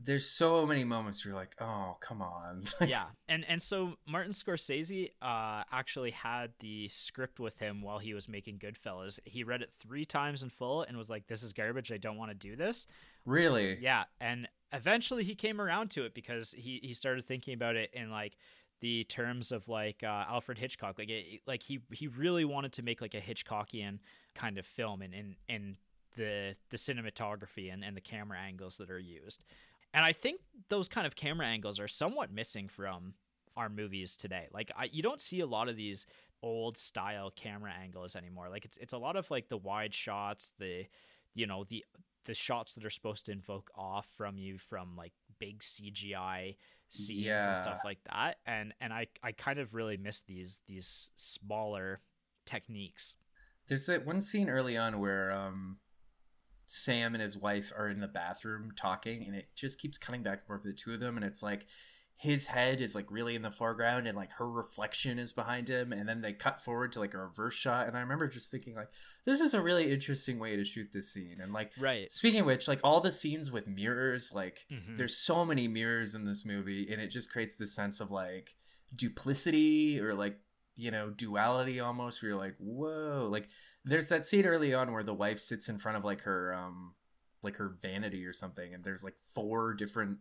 there's 0.00 0.26
so 0.26 0.64
many 0.64 0.84
moments 0.84 1.24
where 1.24 1.32
you're 1.32 1.40
like, 1.40 1.56
oh, 1.60 1.96
come 2.00 2.22
on. 2.22 2.64
yeah, 2.86 3.06
and 3.28 3.44
and 3.48 3.60
so 3.60 3.94
Martin 4.06 4.32
Scorsese 4.32 5.10
uh, 5.20 5.64
actually 5.72 6.12
had 6.12 6.52
the 6.60 6.88
script 6.88 7.40
with 7.40 7.58
him 7.58 7.82
while 7.82 7.98
he 7.98 8.14
was 8.14 8.28
making 8.28 8.58
Goodfellas. 8.58 9.18
He 9.24 9.42
read 9.42 9.62
it 9.62 9.72
three 9.72 10.04
times 10.04 10.42
in 10.42 10.50
full 10.50 10.82
and 10.82 10.96
was 10.96 11.10
like, 11.10 11.26
"This 11.26 11.42
is 11.42 11.52
garbage. 11.52 11.90
I 11.90 11.96
don't 11.96 12.16
want 12.16 12.30
to 12.30 12.36
do 12.36 12.54
this." 12.54 12.86
Really? 13.24 13.78
Yeah, 13.80 14.04
and 14.20 14.48
eventually 14.72 15.24
he 15.24 15.34
came 15.34 15.60
around 15.60 15.90
to 15.92 16.04
it 16.04 16.14
because 16.14 16.52
he 16.52 16.80
he 16.82 16.92
started 16.92 17.26
thinking 17.26 17.54
about 17.54 17.74
it 17.74 17.90
in 17.92 18.10
like 18.10 18.36
the 18.80 19.02
terms 19.04 19.50
of 19.50 19.66
like 19.68 20.02
uh, 20.04 20.24
Alfred 20.28 20.58
Hitchcock. 20.58 20.98
Like 20.98 21.10
it, 21.10 21.40
like 21.46 21.62
he 21.62 21.80
he 21.92 22.06
really 22.06 22.44
wanted 22.44 22.72
to 22.74 22.82
make 22.82 23.00
like 23.00 23.14
a 23.14 23.20
Hitchcockian 23.20 23.98
kind 24.34 24.58
of 24.58 24.66
film 24.66 25.02
and 25.02 25.12
in 25.12 25.36
in 25.48 25.76
the 26.16 26.54
the 26.70 26.76
cinematography 26.76 27.72
and, 27.72 27.82
and 27.82 27.96
the 27.96 28.00
camera 28.00 28.38
angles 28.38 28.76
that 28.76 28.90
are 28.90 28.98
used. 28.98 29.44
And 29.94 30.04
I 30.04 30.12
think 30.12 30.40
those 30.68 30.88
kind 30.88 31.06
of 31.06 31.16
camera 31.16 31.46
angles 31.46 31.80
are 31.80 31.88
somewhat 31.88 32.32
missing 32.32 32.68
from 32.68 33.14
our 33.56 33.68
movies 33.68 34.16
today. 34.16 34.48
Like 34.52 34.70
I, 34.76 34.88
you 34.92 35.02
don't 35.02 35.20
see 35.20 35.40
a 35.40 35.46
lot 35.46 35.68
of 35.68 35.76
these 35.76 36.06
old 36.42 36.76
style 36.76 37.30
camera 37.34 37.72
angles 37.82 38.14
anymore. 38.16 38.48
Like 38.48 38.64
it's 38.64 38.76
it's 38.78 38.92
a 38.92 38.98
lot 38.98 39.16
of 39.16 39.30
like 39.30 39.48
the 39.48 39.56
wide 39.56 39.94
shots, 39.94 40.50
the 40.58 40.84
you 41.34 41.46
know, 41.46 41.64
the 41.64 41.84
the 42.24 42.34
shots 42.34 42.74
that 42.74 42.84
are 42.84 42.90
supposed 42.90 43.26
to 43.26 43.32
invoke 43.32 43.70
awe 43.74 44.02
from 44.16 44.38
you 44.38 44.58
from 44.58 44.94
like 44.96 45.12
big 45.38 45.60
CGI 45.60 46.56
scenes 46.88 47.24
yeah. 47.24 47.48
and 47.48 47.56
stuff 47.56 47.80
like 47.84 47.98
that. 48.10 48.36
And 48.46 48.74
and 48.80 48.92
I 48.92 49.08
I 49.22 49.32
kind 49.32 49.58
of 49.58 49.74
really 49.74 49.96
miss 49.96 50.20
these 50.20 50.58
these 50.66 51.10
smaller 51.14 52.00
techniques. 52.46 53.16
There's 53.66 53.86
that 53.86 54.06
one 54.06 54.20
scene 54.20 54.48
early 54.48 54.76
on 54.76 54.98
where 54.98 55.32
um 55.32 55.78
Sam 56.68 57.14
and 57.14 57.22
his 57.22 57.36
wife 57.36 57.72
are 57.76 57.88
in 57.88 58.00
the 58.00 58.08
bathroom 58.08 58.72
talking, 58.76 59.24
and 59.26 59.34
it 59.34 59.48
just 59.56 59.80
keeps 59.80 59.98
cutting 59.98 60.22
back 60.22 60.40
and 60.40 60.46
forth 60.46 60.64
with 60.64 60.76
the 60.76 60.82
two 60.82 60.92
of 60.92 61.00
them, 61.00 61.16
and 61.16 61.24
it's 61.24 61.42
like 61.42 61.66
his 62.18 62.48
head 62.48 62.80
is 62.80 62.96
like 62.96 63.08
really 63.12 63.36
in 63.36 63.42
the 63.42 63.50
foreground 63.50 64.08
and 64.08 64.16
like 64.16 64.32
her 64.32 64.50
reflection 64.50 65.20
is 65.20 65.32
behind 65.32 65.68
him 65.68 65.92
and 65.92 66.08
then 66.08 66.20
they 66.20 66.32
cut 66.32 66.60
forward 66.60 66.90
to 66.90 66.98
like 66.98 67.14
a 67.14 67.18
reverse 67.18 67.54
shot 67.54 67.86
and 67.86 67.96
i 67.96 68.00
remember 68.00 68.26
just 68.26 68.50
thinking 68.50 68.74
like 68.74 68.88
this 69.24 69.40
is 69.40 69.54
a 69.54 69.62
really 69.62 69.92
interesting 69.92 70.40
way 70.40 70.56
to 70.56 70.64
shoot 70.64 70.88
this 70.92 71.12
scene 71.12 71.38
and 71.40 71.52
like 71.52 71.70
right 71.78 72.10
speaking 72.10 72.40
of 72.40 72.46
which 72.46 72.66
like 72.66 72.80
all 72.82 73.00
the 73.00 73.10
scenes 73.10 73.52
with 73.52 73.68
mirrors 73.68 74.32
like 74.34 74.66
mm-hmm. 74.70 74.96
there's 74.96 75.16
so 75.16 75.44
many 75.44 75.68
mirrors 75.68 76.16
in 76.16 76.24
this 76.24 76.44
movie 76.44 76.88
and 76.90 77.00
it 77.00 77.08
just 77.08 77.30
creates 77.30 77.56
this 77.56 77.72
sense 77.72 78.00
of 78.00 78.10
like 78.10 78.56
duplicity 78.94 80.00
or 80.00 80.12
like 80.12 80.40
you 80.78 80.92
know 80.92 81.10
duality 81.10 81.80
almost 81.80 82.22
where 82.22 82.30
you're 82.30 82.38
like 82.38 82.54
whoa 82.58 83.28
like 83.30 83.48
there's 83.84 84.08
that 84.08 84.24
scene 84.24 84.46
early 84.46 84.72
on 84.72 84.92
where 84.92 85.02
the 85.02 85.12
wife 85.12 85.38
sits 85.38 85.68
in 85.68 85.76
front 85.76 85.98
of 85.98 86.04
like 86.04 86.22
her 86.22 86.54
um 86.54 86.94
like 87.42 87.56
her 87.56 87.76
vanity 87.82 88.24
or 88.24 88.32
something 88.32 88.72
and 88.72 88.84
there's 88.84 89.02
like 89.02 89.16
four 89.34 89.74
different 89.74 90.18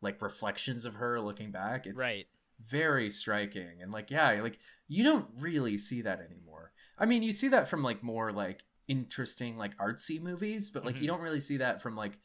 like 0.00 0.22
reflections 0.22 0.86
of 0.86 0.94
her 0.94 1.20
looking 1.20 1.50
back. 1.50 1.86
It's 1.86 2.00
right. 2.00 2.26
very 2.64 3.10
striking 3.10 3.82
and 3.82 3.92
like 3.92 4.10
yeah 4.10 4.40
like 4.40 4.58
you 4.88 5.04
don't 5.04 5.26
really 5.38 5.76
see 5.76 6.02
that 6.02 6.20
anymore. 6.20 6.72
I 6.96 7.06
mean 7.06 7.22
you 7.22 7.32
see 7.32 7.48
that 7.48 7.68
from 7.68 7.82
like 7.82 8.02
more 8.02 8.30
like 8.30 8.64
interesting 8.88 9.56
like 9.56 9.76
artsy 9.76 10.20
movies 10.20 10.70
but 10.70 10.84
like 10.84 10.96
mm-hmm. 10.96 11.02
you 11.02 11.08
don't 11.08 11.20
really 11.20 11.40
see 11.40 11.58
that 11.58 11.80
from 11.80 11.96
like 11.96 12.18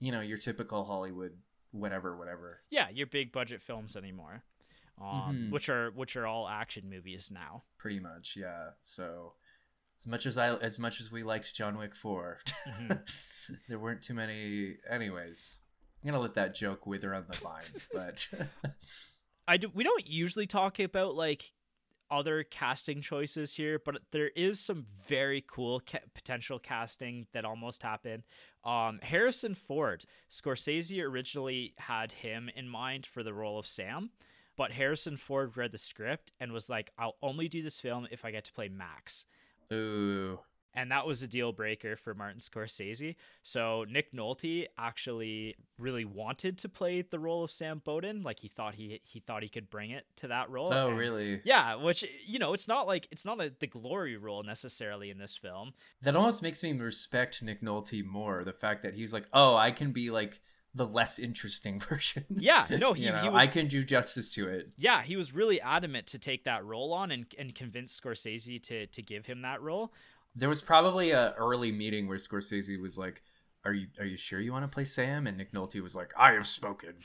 you 0.00 0.10
know 0.10 0.20
your 0.20 0.38
typical 0.38 0.84
hollywood 0.84 1.32
whatever 1.72 2.16
whatever. 2.16 2.60
Yeah 2.70 2.88
your 2.88 3.06
big 3.06 3.32
budget 3.32 3.62
films 3.62 3.96
anymore 3.96 4.44
um, 5.00 5.08
mm-hmm. 5.08 5.50
which 5.50 5.68
are 5.68 5.90
which 5.92 6.16
are 6.16 6.26
all 6.26 6.48
action 6.48 6.88
movies 6.88 7.30
now. 7.32 7.64
Pretty 7.78 8.00
much, 8.00 8.36
yeah. 8.36 8.70
So 8.80 9.34
as 9.98 10.06
much 10.06 10.26
as 10.26 10.38
I 10.38 10.54
as 10.56 10.78
much 10.78 11.00
as 11.00 11.12
we 11.12 11.22
liked 11.22 11.54
John 11.54 11.76
Wick 11.76 11.94
4 11.94 12.38
mm-hmm. 12.68 13.54
there 13.68 13.78
weren't 13.78 14.02
too 14.02 14.14
many. 14.14 14.76
Anyways, 14.88 15.62
I'm 16.02 16.10
gonna 16.10 16.22
let 16.22 16.34
that 16.34 16.54
joke 16.54 16.86
wither 16.86 17.14
on 17.14 17.26
the 17.28 17.36
vine, 17.36 17.62
but 17.92 18.26
I 19.46 19.56
do. 19.56 19.70
We 19.72 19.84
don't 19.84 20.06
usually 20.06 20.46
talk 20.46 20.78
about 20.78 21.14
like 21.14 21.44
other 22.10 22.42
casting 22.42 23.00
choices 23.00 23.54
here, 23.54 23.80
but 23.84 23.98
there 24.10 24.30
is 24.34 24.58
some 24.58 24.84
very 25.06 25.44
cool 25.46 25.80
ca- 25.80 26.00
potential 26.14 26.58
casting 26.58 27.26
that 27.32 27.44
almost 27.44 27.82
happened. 27.82 28.24
Um, 28.64 28.98
Harrison 29.02 29.54
Ford, 29.54 30.04
Scorsese 30.30 31.02
originally 31.02 31.74
had 31.78 32.12
him 32.12 32.50
in 32.54 32.68
mind 32.68 33.06
for 33.06 33.22
the 33.22 33.32
role 33.32 33.58
of 33.58 33.66
Sam, 33.66 34.10
but 34.60 34.72
Harrison 34.72 35.16
Ford 35.16 35.56
read 35.56 35.72
the 35.72 35.78
script 35.78 36.32
and 36.38 36.52
was 36.52 36.68
like, 36.68 36.90
I'll 36.98 37.16
only 37.22 37.48
do 37.48 37.62
this 37.62 37.80
film 37.80 38.06
if 38.10 38.26
I 38.26 38.30
get 38.30 38.44
to 38.44 38.52
play 38.52 38.68
Max. 38.68 39.24
Ooh. 39.72 40.38
And 40.74 40.90
that 40.90 41.06
was 41.06 41.22
a 41.22 41.26
deal 41.26 41.50
breaker 41.50 41.96
for 41.96 42.12
Martin 42.12 42.40
Scorsese. 42.40 43.16
So 43.42 43.86
Nick 43.88 44.12
Nolte 44.12 44.66
actually 44.76 45.56
really 45.78 46.04
wanted 46.04 46.58
to 46.58 46.68
play 46.68 47.00
the 47.00 47.18
role 47.18 47.42
of 47.42 47.50
Sam 47.50 47.80
Bowden. 47.82 48.22
Like 48.22 48.40
he 48.40 48.48
thought 48.48 48.74
he 48.74 49.00
he 49.02 49.20
thought 49.20 49.42
he 49.42 49.48
could 49.48 49.70
bring 49.70 49.92
it 49.92 50.04
to 50.16 50.28
that 50.28 50.50
role. 50.50 50.68
Oh, 50.70 50.88
and, 50.88 50.98
really? 50.98 51.40
Yeah, 51.42 51.76
which 51.76 52.04
you 52.26 52.38
know, 52.38 52.52
it's 52.52 52.68
not 52.68 52.86
like 52.86 53.08
it's 53.10 53.24
not 53.24 53.40
a, 53.40 53.50
the 53.60 53.66
glory 53.66 54.18
role 54.18 54.42
necessarily 54.42 55.08
in 55.08 55.16
this 55.16 55.38
film. 55.38 55.72
That 56.02 56.16
almost 56.16 56.42
makes 56.42 56.62
me 56.62 56.72
respect 56.74 57.42
Nick 57.42 57.62
Nolte 57.62 58.04
more. 58.04 58.44
The 58.44 58.52
fact 58.52 58.82
that 58.82 58.92
he's 58.92 59.14
like, 59.14 59.26
oh, 59.32 59.56
I 59.56 59.70
can 59.70 59.92
be 59.92 60.10
like 60.10 60.38
the 60.74 60.86
less 60.86 61.18
interesting 61.18 61.80
version. 61.88 62.24
Yeah, 62.28 62.66
no, 62.78 62.92
he, 62.92 63.04
you 63.04 63.12
know, 63.12 63.18
he 63.18 63.28
was, 63.28 63.36
I 63.36 63.46
can 63.46 63.66
do 63.66 63.82
justice 63.82 64.30
to 64.34 64.48
it. 64.48 64.70
Yeah, 64.76 65.02
he 65.02 65.16
was 65.16 65.34
really 65.34 65.60
adamant 65.60 66.06
to 66.08 66.18
take 66.18 66.44
that 66.44 66.64
role 66.64 66.92
on 66.92 67.10
and, 67.10 67.26
and 67.38 67.54
convince 67.54 67.98
Scorsese 67.98 68.62
to 68.64 68.86
to 68.86 69.02
give 69.02 69.26
him 69.26 69.42
that 69.42 69.60
role. 69.62 69.92
There 70.34 70.48
was 70.48 70.62
probably 70.62 71.10
a 71.10 71.32
early 71.32 71.72
meeting 71.72 72.08
where 72.08 72.18
Scorsese 72.18 72.80
was 72.80 72.96
like, 72.96 73.20
"Are 73.64 73.72
you 73.72 73.88
are 73.98 74.06
you 74.06 74.16
sure 74.16 74.40
you 74.40 74.52
want 74.52 74.64
to 74.64 74.68
play 74.68 74.84
Sam?" 74.84 75.26
And 75.26 75.36
Nick 75.36 75.52
Nolte 75.52 75.80
was 75.80 75.96
like, 75.96 76.12
"I 76.16 76.32
have 76.32 76.46
spoken." 76.46 76.94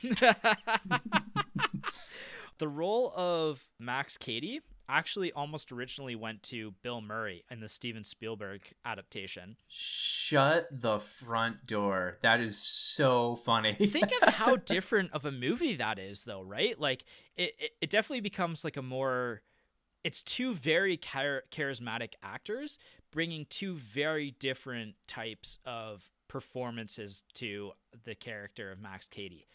the 2.58 2.68
role 2.68 3.12
of 3.16 3.64
Max 3.78 4.16
Cady 4.16 4.60
actually 4.88 5.32
almost 5.32 5.72
originally 5.72 6.14
went 6.14 6.42
to 6.44 6.72
Bill 6.82 7.00
Murray 7.00 7.44
in 7.50 7.60
the 7.60 7.68
Steven 7.68 8.04
Spielberg 8.04 8.60
adaptation. 8.84 9.56
Shut 10.28 10.68
the 10.72 10.98
front 10.98 11.66
door. 11.66 12.16
That 12.20 12.40
is 12.40 12.58
so 12.58 13.36
funny. 13.36 13.74
Think 13.74 14.10
of 14.22 14.34
how 14.34 14.56
different 14.74 15.12
of 15.12 15.24
a 15.24 15.30
movie 15.30 15.76
that 15.76 15.98
is, 15.98 16.24
though, 16.24 16.42
right? 16.42 16.78
Like, 16.80 17.04
it, 17.36 17.54
it, 17.58 17.70
it 17.82 17.90
definitely 17.90 18.22
becomes 18.22 18.64
like 18.64 18.76
a 18.76 18.82
more. 18.82 19.42
It's 20.02 20.22
two 20.22 20.54
very 20.54 20.96
char- 20.96 21.44
charismatic 21.50 22.14
actors 22.22 22.78
bringing 23.12 23.46
two 23.48 23.76
very 23.76 24.32
different 24.38 24.94
types 25.06 25.58
of 25.64 26.10
performances 26.28 27.22
to 27.34 27.72
the 28.04 28.14
character 28.14 28.70
of 28.72 28.80
Max 28.80 29.06
Cady. 29.06 29.46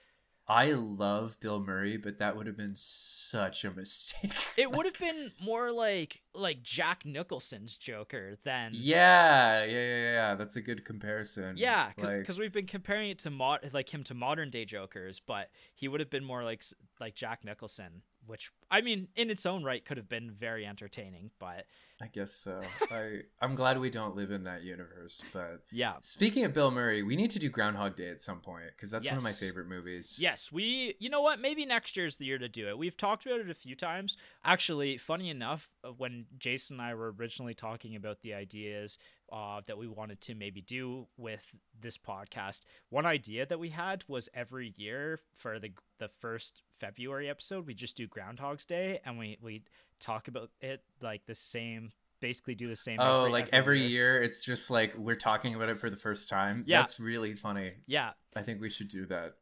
I 0.48 0.72
love 0.72 1.40
Bill 1.40 1.60
Murray, 1.60 1.98
but 1.98 2.18
that 2.18 2.36
would 2.36 2.48
have 2.48 2.58
been 2.58 2.76
such 2.76 3.64
a 3.64 3.72
mistake. 3.76 4.34
it 4.58 4.72
would 4.72 4.86
have 4.86 5.00
been 5.00 5.32
more 5.42 5.72
like 5.72 6.22
like 6.34 6.64
Jack 6.64 7.06
Nicholson's 7.06 7.78
Joker 7.78 8.38
than 8.44 8.72
yeah, 8.74 9.64
yeah, 9.64 9.72
yeah, 9.72 10.12
yeah. 10.14 10.36
That's 10.36 10.56
a 10.56 10.62
good 10.62 10.84
comparison. 10.84 11.56
Yeah, 11.58 11.92
because 11.96 12.38
like... 12.38 12.38
we've 12.38 12.54
been 12.54 12.68
comparing 12.68 13.10
it 13.10 13.20
to 13.20 13.30
mod 13.30 13.70
like 13.74 13.94
him 13.94 14.04
to 14.06 14.14
modern 14.14 14.50
day 14.50 14.66
Jokers, 14.66 15.20
but 15.20 15.50
he 15.74 15.88
would 15.88 16.00
have 16.00 16.10
been 16.10 16.26
more 16.26 16.44
like 16.44 16.64
like 17.00 17.16
Jack 17.16 17.46
Nicholson 17.46 18.02
which 18.26 18.52
I 18.70 18.82
mean, 18.82 19.08
in 19.16 19.30
its 19.30 19.46
own 19.46 19.64
right, 19.64 19.84
could 19.84 19.98
have 19.98 20.10
been 20.10 20.32
very 20.32 20.66
entertaining. 20.66 21.32
But 21.40 21.66
I 22.02 22.08
guess 22.08 22.34
so. 22.34 22.62
I 22.90 23.22
I'm 23.42 23.56
glad 23.56 23.80
we 23.80 23.90
don't 23.90 24.16
live 24.16 24.32
in 24.32 24.44
that 24.46 24.64
universe. 24.64 25.24
But 25.32 25.64
yeah. 25.72 25.94
Speaking 26.02 26.46
of 26.46 26.54
Bill 26.54 26.72
Murray, 26.72 27.04
we 27.04 27.16
need 27.16 27.32
to 27.32 27.40
do 27.40 27.50
Groundhog 27.50 27.96
Day 27.96 28.10
at 28.10 28.20
some 28.20 28.40
point 28.40 28.72
because 28.76 28.92
that's 28.92 29.06
yes. 29.06 29.12
one 29.12 29.18
of 29.20 29.24
my 29.24 29.32
favorite 29.32 29.68
movies. 29.68 30.18
Yes, 30.20 30.52
we. 30.52 30.96
You 31.00 31.10
know 31.10 31.22
what? 31.22 31.40
Maybe 31.40 31.66
next 31.66 31.96
year's 31.96 32.18
the 32.18 32.26
year 32.26 32.38
to 32.38 32.50
do 32.50 32.68
it. 32.70 32.78
We've 32.78 32.98
talked 32.98 33.26
about 33.26 33.40
it 33.40 33.50
a 33.50 33.56
few 33.56 33.76
times. 33.76 34.18
Actually, 34.44 34.98
funny 34.98 35.30
enough, 35.30 35.70
uh, 35.84 35.90
when 35.90 36.26
Jason 36.38 36.80
and 36.80 36.82
I 36.82 36.96
were 36.96 37.12
originally 37.12 37.54
talking 37.54 37.96
about 37.96 38.22
the 38.22 38.34
ideas 38.34 38.98
uh, 39.32 39.62
that 39.68 39.78
we 39.78 39.88
wanted 39.88 40.20
to 40.22 40.36
maybe 40.36 40.62
do 40.62 41.08
with 41.18 41.46
this 41.80 41.98
podcast. 41.98 42.62
One 42.90 43.06
idea 43.06 43.46
that 43.46 43.60
we 43.60 43.70
had 43.70 44.04
was 44.08 44.28
every 44.34 44.74
year 44.76 45.22
for 45.36 45.60
the 45.60 45.72
the 46.00 46.10
first 46.20 46.64
February 46.80 47.30
episode, 47.30 47.68
we 47.68 47.76
just 47.76 47.96
do 47.96 48.08
Groundhog's 48.08 48.66
Day 48.66 49.00
and 49.06 49.18
we 49.18 49.38
we 49.42 49.64
talk 50.02 50.28
about 50.28 50.50
it 50.60 50.82
like 51.02 51.26
the 51.26 51.36
same 51.36 51.92
basically 52.20 52.54
do 52.54 52.68
the 52.68 52.76
same 52.76 52.98
oh 53.00 53.22
every, 53.22 53.32
like 53.32 53.50
every, 53.52 53.80
every 53.80 53.82
year. 53.82 54.14
year. 54.14 54.24
it's 54.24 54.44
just 54.46 54.70
like 54.70 54.96
we're 54.96 55.16
talking 55.16 55.56
about 55.56 55.70
it 55.70 55.80
for 55.80 55.90
the 55.90 55.98
first 55.98 56.30
time 56.30 56.64
yeah 56.68 56.80
that's 56.80 57.00
really 57.00 57.34
funny 57.34 57.72
yeah 57.88 58.12
i 58.36 58.42
think 58.42 58.62
we 58.62 58.70
should 58.70 58.88
do 58.88 59.06
that 59.06 59.34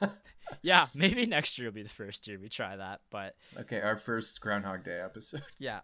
yeah 0.62 0.86
maybe 0.94 1.26
next 1.26 1.58
year 1.58 1.68
will 1.68 1.74
be 1.74 1.82
the 1.82 1.88
first 1.88 2.26
year 2.26 2.38
we 2.40 2.48
try 2.48 2.76
that 2.76 3.00
but 3.10 3.34
okay 3.58 3.80
our 3.80 3.96
first 3.96 4.40
groundhog 4.40 4.82
day 4.82 4.98
episode 4.98 5.42
yeah 5.58 5.80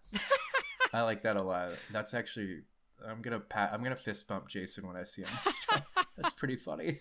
i 0.93 1.03
like 1.03 1.23
that 1.23 1.37
a 1.37 1.43
lot 1.43 1.73
that's 1.91 2.15
actually 2.15 2.63
I'm 3.07 3.23
gonna 3.23 3.41
pat. 3.41 3.71
I'm 3.73 3.83
gonna 3.83 3.97
fist 3.97 4.27
bump 4.27 4.49
Jason 4.49 4.87
when 4.87 4.97
I 4.97 5.05
see 5.05 5.23
him. 5.23 5.31
That's 6.17 6.33
pretty 6.33 6.57
funny. 6.57 6.99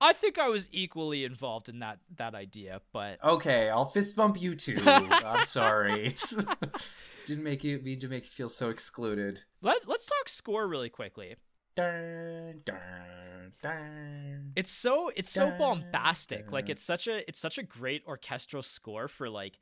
I 0.00 0.12
think 0.12 0.38
I 0.38 0.48
was 0.48 0.68
equally 0.72 1.24
involved 1.24 1.68
in 1.68 1.80
that 1.80 1.98
that 2.16 2.34
idea, 2.34 2.80
but 2.92 3.22
okay, 3.22 3.68
I'll 3.68 3.84
fist 3.84 4.16
bump 4.16 4.40
you 4.40 4.54
too. 4.54 4.78
I'm 4.86 5.44
sorry. 5.44 6.06
It's 6.06 6.36
didn't 7.26 7.44
make 7.44 7.64
you 7.64 7.80
mean 7.80 7.98
to 8.00 8.08
make 8.08 8.24
you 8.24 8.30
feel 8.30 8.48
so 8.48 8.70
excluded. 8.70 9.42
Let 9.60 9.88
Let's 9.88 10.06
talk 10.06 10.28
score 10.28 10.66
really 10.68 10.88
quickly. 10.88 11.36
Dun, 11.74 12.62
dun, 12.64 13.52
dun, 13.62 14.52
it's 14.56 14.70
so 14.70 15.12
it's 15.14 15.30
so 15.30 15.52
bombastic. 15.56 16.50
Like 16.50 16.68
it's 16.68 16.82
such 16.82 17.06
a 17.06 17.28
it's 17.28 17.38
such 17.38 17.58
a 17.58 17.62
great 17.62 18.02
orchestral 18.06 18.62
score 18.62 19.06
for 19.06 19.30
like 19.30 19.58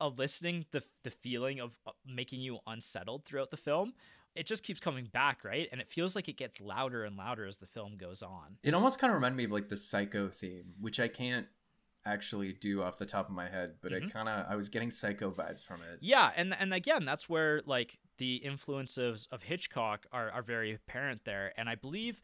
eliciting 0.00 0.64
the 0.72 0.82
the 1.04 1.10
feeling 1.10 1.60
of 1.60 1.76
uh, 1.86 1.92
making 2.06 2.40
you 2.40 2.58
unsettled 2.66 3.24
throughout 3.24 3.50
the 3.50 3.56
film 3.56 3.94
it 4.36 4.46
just 4.46 4.62
keeps 4.62 4.80
coming 4.80 5.06
back, 5.12 5.44
right? 5.44 5.68
And 5.72 5.80
it 5.80 5.88
feels 5.88 6.14
like 6.14 6.28
it 6.28 6.36
gets 6.36 6.60
louder 6.60 7.04
and 7.04 7.16
louder 7.16 7.46
as 7.46 7.56
the 7.58 7.66
film 7.66 7.96
goes 7.96 8.22
on. 8.22 8.58
It 8.62 8.74
almost 8.74 9.00
kind 9.00 9.10
of 9.10 9.16
reminded 9.16 9.36
me 9.36 9.44
of 9.44 9.52
like 9.52 9.68
the 9.68 9.76
Psycho 9.76 10.28
theme, 10.28 10.74
which 10.80 11.00
I 11.00 11.08
can't 11.08 11.46
actually 12.04 12.52
do 12.52 12.82
off 12.82 12.98
the 12.98 13.06
top 13.06 13.28
of 13.28 13.34
my 13.34 13.48
head, 13.48 13.74
but 13.82 13.92
mm-hmm. 13.92 14.06
it 14.06 14.12
kind 14.12 14.28
of 14.28 14.46
I 14.48 14.56
was 14.56 14.68
getting 14.68 14.90
Psycho 14.90 15.30
vibes 15.30 15.66
from 15.66 15.80
it. 15.82 15.98
Yeah, 16.00 16.30
and 16.36 16.54
and 16.58 16.72
again, 16.72 17.04
that's 17.04 17.28
where 17.28 17.62
like 17.66 17.98
the 18.18 18.36
influences 18.36 19.28
of 19.30 19.42
Hitchcock 19.42 20.06
are 20.12 20.30
are 20.30 20.42
very 20.42 20.74
apparent 20.74 21.24
there, 21.24 21.52
and 21.56 21.68
I 21.68 21.74
believe 21.74 22.20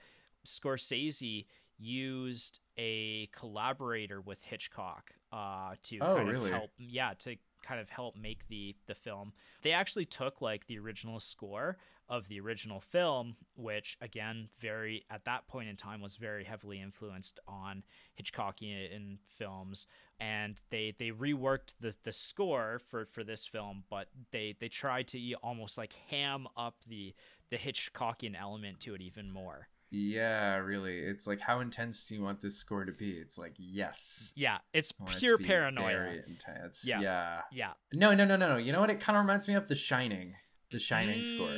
Scorsese 0.47 1.47
used 1.79 2.61
a 2.79 3.27
collaborator 3.33 4.21
with 4.21 4.43
Hitchcock 4.45 5.13
uh, 5.33 5.75
to 5.83 5.99
oh, 5.99 6.17
kind 6.17 6.29
really? 6.29 6.51
of 6.51 6.57
help, 6.57 6.71
yeah, 6.79 7.15
to 7.21 7.37
kind 7.63 7.81
of 7.81 7.91
help 7.91 8.17
make 8.17 8.47
the 8.49 8.77
the 8.87 8.95
film. 8.95 9.33
They 9.63 9.73
actually 9.73 10.05
took 10.05 10.41
like 10.41 10.67
the 10.67 10.79
original 10.79 11.21
score 11.21 11.77
of 12.09 12.29
the 12.29 12.41
original 12.41 12.81
film, 12.81 13.37
which 13.57 13.97
again, 14.01 14.49
very 14.61 15.05
at 15.11 15.25
that 15.25 15.47
point 15.49 15.69
in 15.69 15.77
time 15.77 16.01
was 16.01 16.17
very 16.17 16.45
heavily 16.45 16.81
influenced 16.81 17.41
on 17.47 17.83
Hitchcockian 18.21 19.19
films, 19.39 19.87
and 20.21 20.61
they 20.71 20.95
they 20.99 21.11
reworked 21.11 21.75
the 21.81 21.95
the 22.05 22.13
score 22.13 22.81
for 22.91 23.07
for 23.07 23.25
this 23.25 23.47
film, 23.47 23.85
but 23.91 24.09
they 24.31 24.55
they 24.59 24.69
tried 24.69 25.09
to 25.09 25.35
almost 25.43 25.79
like 25.79 25.95
ham 26.11 26.47
up 26.57 26.77
the 26.87 27.15
the 27.51 27.57
Hitchcockian 27.57 28.39
element 28.39 28.81
to 28.81 28.95
it 28.95 29.01
even 29.01 29.33
more. 29.33 29.69
Yeah, 29.95 30.57
really. 30.57 31.01
It's 31.01 31.27
like 31.27 31.41
how 31.41 31.61
intense 31.61 32.07
do 32.07 32.15
you 32.15 32.23
want 32.23 32.41
this 32.41 32.57
score 32.57 32.87
to 32.87 32.93
be? 32.93 33.11
It's 33.11 33.37
like 33.39 33.53
yes. 33.59 34.33
Yeah, 34.35 34.59
it's 34.73 34.91
pure 35.19 35.35
it 35.35 35.47
paranoia. 35.47 35.87
Very 35.87 36.23
intense. 36.27 36.83
Yeah. 36.87 37.01
yeah. 37.01 37.41
Yeah. 37.53 37.73
No, 37.93 38.15
no, 38.15 38.25
no, 38.25 38.37
no, 38.37 38.55
no. 38.55 38.57
You 38.57 38.73
know 38.73 38.81
what? 38.81 38.89
It 38.89 39.01
kind 39.01 39.19
of 39.19 39.25
reminds 39.25 39.49
me 39.49 39.55
of 39.55 39.69
The 39.69 39.75
Shining. 39.75 40.37
The 40.73 40.79
Shining 40.79 41.21
mm. 41.21 41.25
score. 41.25 41.53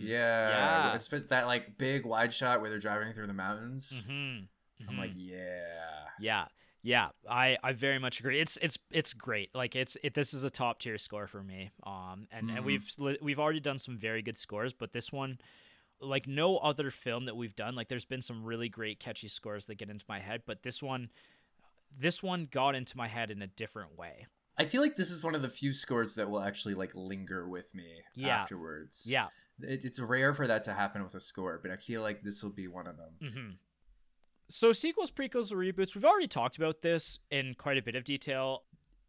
Yeah. 0.00 0.96
Yeah. 0.96 1.18
That 1.28 1.46
like 1.46 1.78
big 1.78 2.06
wide 2.06 2.32
shot 2.32 2.60
where 2.60 2.70
they're 2.70 2.78
driving 2.78 3.12
through 3.12 3.26
the 3.26 3.34
mountains. 3.34 4.06
Mm-hmm. 4.08 4.12
Mm-hmm. 4.12 4.90
I'm 4.90 4.98
like, 4.98 5.10
mm-hmm. 5.10 5.34
yeah. 5.34 6.04
Yeah. 6.20 6.44
Yeah, 6.80 7.08
I, 7.28 7.58
I 7.62 7.72
very 7.72 7.98
much 7.98 8.20
agree. 8.20 8.40
It's 8.40 8.56
it's 8.62 8.78
it's 8.92 9.12
great. 9.12 9.52
Like 9.52 9.74
it's 9.74 9.96
it 10.02 10.14
this 10.14 10.32
is 10.32 10.44
a 10.44 10.48
top 10.48 10.78
tier 10.78 10.96
score 10.96 11.26
for 11.26 11.42
me. 11.42 11.70
Um 11.84 12.28
and, 12.30 12.46
mm. 12.46 12.56
and 12.56 12.64
mm-hmm. 12.64 13.08
we've 13.08 13.18
we've 13.20 13.38
already 13.40 13.60
done 13.60 13.78
some 13.78 13.98
very 13.98 14.22
good 14.22 14.36
scores, 14.36 14.72
but 14.72 14.92
this 14.92 15.12
one 15.12 15.38
like 16.00 16.26
no 16.26 16.58
other 16.58 16.90
film 16.90 17.24
that 17.24 17.36
we've 17.36 17.56
done 17.56 17.74
like 17.74 17.88
there's 17.88 18.04
been 18.04 18.22
some 18.22 18.44
really 18.44 18.68
great 18.68 19.00
catchy 19.00 19.28
scores 19.28 19.66
that 19.66 19.76
get 19.76 19.90
into 19.90 20.04
my 20.08 20.18
head 20.18 20.42
but 20.46 20.62
this 20.62 20.82
one 20.82 21.08
this 21.98 22.22
one 22.22 22.46
got 22.50 22.74
into 22.74 22.96
my 22.96 23.08
head 23.08 23.30
in 23.30 23.42
a 23.42 23.46
different 23.46 23.98
way 23.98 24.26
i 24.58 24.64
feel 24.64 24.80
like 24.80 24.96
this 24.96 25.10
is 25.10 25.24
one 25.24 25.34
of 25.34 25.42
the 25.42 25.48
few 25.48 25.72
scores 25.72 26.14
that 26.14 26.28
will 26.28 26.40
actually 26.40 26.74
like 26.74 26.94
linger 26.94 27.48
with 27.48 27.74
me 27.74 27.88
yeah. 28.14 28.28
afterwards 28.28 29.06
yeah 29.10 29.26
it, 29.60 29.84
it's 29.84 30.00
rare 30.00 30.32
for 30.32 30.46
that 30.46 30.64
to 30.64 30.72
happen 30.72 31.02
with 31.02 31.14
a 31.14 31.20
score 31.20 31.58
but 31.60 31.70
i 31.70 31.76
feel 31.76 32.02
like 32.02 32.22
this 32.22 32.42
will 32.42 32.50
be 32.50 32.68
one 32.68 32.86
of 32.86 32.96
them 32.96 33.12
mm-hmm. 33.22 33.50
so 34.48 34.72
sequels 34.72 35.10
prequels 35.10 35.52
or 35.52 35.56
reboots 35.56 35.94
we've 35.94 36.04
already 36.04 36.28
talked 36.28 36.56
about 36.56 36.82
this 36.82 37.18
in 37.30 37.54
quite 37.58 37.78
a 37.78 37.82
bit 37.82 37.94
of 37.94 38.04
detail 38.04 38.62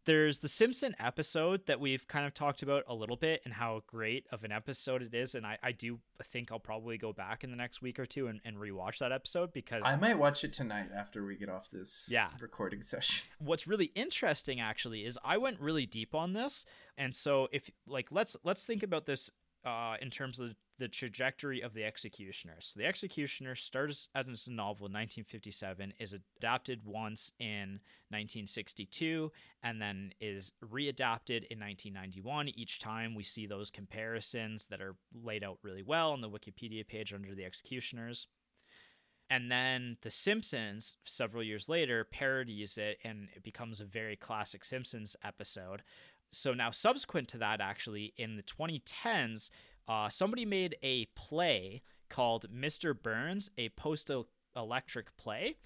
there's 0.06 0.38
the 0.38 0.48
Simpson 0.48 0.94
episode 0.98 1.66
that 1.66 1.80
we've 1.80 2.06
kind 2.08 2.26
of 2.26 2.32
talked 2.32 2.62
about 2.62 2.84
a 2.88 2.94
little 2.94 3.16
bit 3.16 3.42
and 3.44 3.52
how 3.52 3.82
great 3.86 4.26
of 4.32 4.44
an 4.44 4.52
episode 4.52 5.02
it 5.02 5.14
is. 5.14 5.34
And 5.34 5.46
I, 5.46 5.58
I 5.62 5.72
do 5.72 5.98
think 6.24 6.50
I'll 6.50 6.58
probably 6.58 6.98
go 6.98 7.12
back 7.12 7.44
in 7.44 7.50
the 7.50 7.56
next 7.56 7.82
week 7.82 7.98
or 7.98 8.06
two 8.06 8.26
and, 8.28 8.40
and 8.44 8.56
rewatch 8.56 8.98
that 8.98 9.12
episode 9.12 9.52
because 9.52 9.82
I 9.84 9.96
might 9.96 10.18
watch 10.18 10.44
it 10.44 10.52
tonight 10.52 10.88
after 10.96 11.24
we 11.24 11.36
get 11.36 11.48
off 11.48 11.70
this 11.70 12.08
yeah. 12.10 12.28
recording 12.40 12.82
session. 12.82 13.28
What's 13.38 13.66
really 13.66 13.92
interesting 13.94 14.60
actually 14.60 15.04
is 15.04 15.18
I 15.24 15.36
went 15.36 15.60
really 15.60 15.86
deep 15.86 16.14
on 16.14 16.32
this. 16.32 16.64
And 16.96 17.14
so 17.14 17.48
if 17.52 17.70
like 17.86 18.08
let's 18.10 18.36
let's 18.44 18.64
think 18.64 18.82
about 18.82 19.06
this 19.06 19.30
uh, 19.64 19.96
in 20.00 20.10
terms 20.10 20.40
of 20.40 20.54
the 20.78 20.88
trajectory 20.88 21.60
of 21.60 21.74
the 21.74 21.84
Executioner. 21.84 22.56
So 22.60 22.80
the 22.80 22.86
Executioner 22.86 23.54
starts 23.54 24.08
as 24.14 24.26
a 24.26 24.50
novel 24.50 24.86
in 24.86 24.92
1957, 24.92 25.92
is 26.00 26.14
adapted 26.14 26.80
once 26.84 27.32
in 27.38 27.80
1962, 28.08 29.30
and 29.62 29.80
then 29.80 30.12
is 30.20 30.54
readapted 30.64 31.44
in 31.50 31.60
1991. 31.60 32.48
Each 32.48 32.78
time 32.78 33.14
we 33.14 33.22
see 33.22 33.46
those 33.46 33.70
comparisons 33.70 34.66
that 34.70 34.80
are 34.80 34.96
laid 35.12 35.44
out 35.44 35.58
really 35.62 35.82
well 35.82 36.12
on 36.12 36.22
the 36.22 36.30
Wikipedia 36.30 36.86
page 36.86 37.12
under 37.12 37.34
the 37.34 37.44
Executioners. 37.44 38.26
And 39.32 39.48
then 39.48 39.96
The 40.02 40.10
Simpsons, 40.10 40.96
several 41.04 41.44
years 41.44 41.68
later, 41.68 42.04
parodies 42.04 42.76
it 42.76 42.98
and 43.04 43.28
it 43.36 43.44
becomes 43.44 43.80
a 43.80 43.84
very 43.84 44.16
classic 44.16 44.64
Simpsons 44.64 45.14
episode. 45.22 45.84
So 46.32 46.54
now, 46.54 46.70
subsequent 46.70 47.28
to 47.28 47.38
that, 47.38 47.60
actually, 47.60 48.14
in 48.16 48.36
the 48.36 48.42
2010s, 48.42 49.50
uh, 49.88 50.08
somebody 50.08 50.44
made 50.44 50.76
a 50.82 51.06
play 51.16 51.82
called 52.08 52.46
Mr. 52.52 52.94
Burns, 53.00 53.50
a 53.58 53.70
post 53.70 54.10
electric 54.54 55.16
play. 55.16 55.56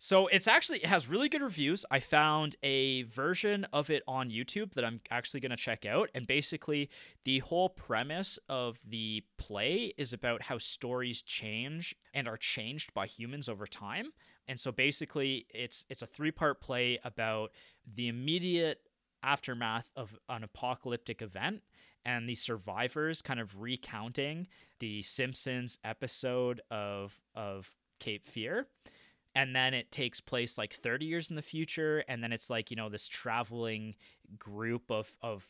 So 0.00 0.28
it's 0.28 0.46
actually 0.46 0.78
it 0.78 0.86
has 0.86 1.08
really 1.08 1.28
good 1.28 1.42
reviews. 1.42 1.84
I 1.90 1.98
found 1.98 2.54
a 2.62 3.02
version 3.02 3.66
of 3.72 3.90
it 3.90 4.04
on 4.06 4.30
YouTube 4.30 4.74
that 4.74 4.84
I'm 4.84 5.00
actually 5.10 5.40
going 5.40 5.50
to 5.50 5.56
check 5.56 5.84
out 5.84 6.08
and 6.14 6.24
basically 6.24 6.88
the 7.24 7.40
whole 7.40 7.68
premise 7.68 8.38
of 8.48 8.78
the 8.88 9.24
play 9.38 9.92
is 9.98 10.12
about 10.12 10.42
how 10.42 10.58
stories 10.58 11.20
change 11.20 11.96
and 12.14 12.28
are 12.28 12.36
changed 12.36 12.94
by 12.94 13.08
humans 13.08 13.48
over 13.48 13.66
time. 13.66 14.12
And 14.46 14.60
so 14.60 14.70
basically 14.70 15.46
it's 15.50 15.84
it's 15.88 16.02
a 16.02 16.06
three-part 16.06 16.60
play 16.60 17.00
about 17.02 17.50
the 17.92 18.06
immediate 18.06 18.80
aftermath 19.22 19.90
of 19.96 20.16
an 20.28 20.44
apocalyptic 20.44 21.22
event 21.22 21.62
and 22.04 22.28
the 22.28 22.34
survivors 22.34 23.22
kind 23.22 23.40
of 23.40 23.60
recounting 23.60 24.46
the 24.80 25.02
Simpsons 25.02 25.78
episode 25.84 26.60
of 26.70 27.20
of 27.34 27.70
Cape 28.00 28.28
Fear. 28.28 28.66
And 29.34 29.54
then 29.54 29.74
it 29.74 29.92
takes 29.92 30.20
place 30.20 30.58
like 30.58 30.74
30 30.74 31.06
years 31.06 31.30
in 31.30 31.36
the 31.36 31.42
future. 31.42 32.02
And 32.08 32.24
then 32.24 32.32
it's 32.32 32.50
like, 32.50 32.70
you 32.70 32.76
know, 32.76 32.88
this 32.88 33.06
traveling 33.06 33.94
group 34.36 34.90
of, 34.90 35.12
of 35.22 35.46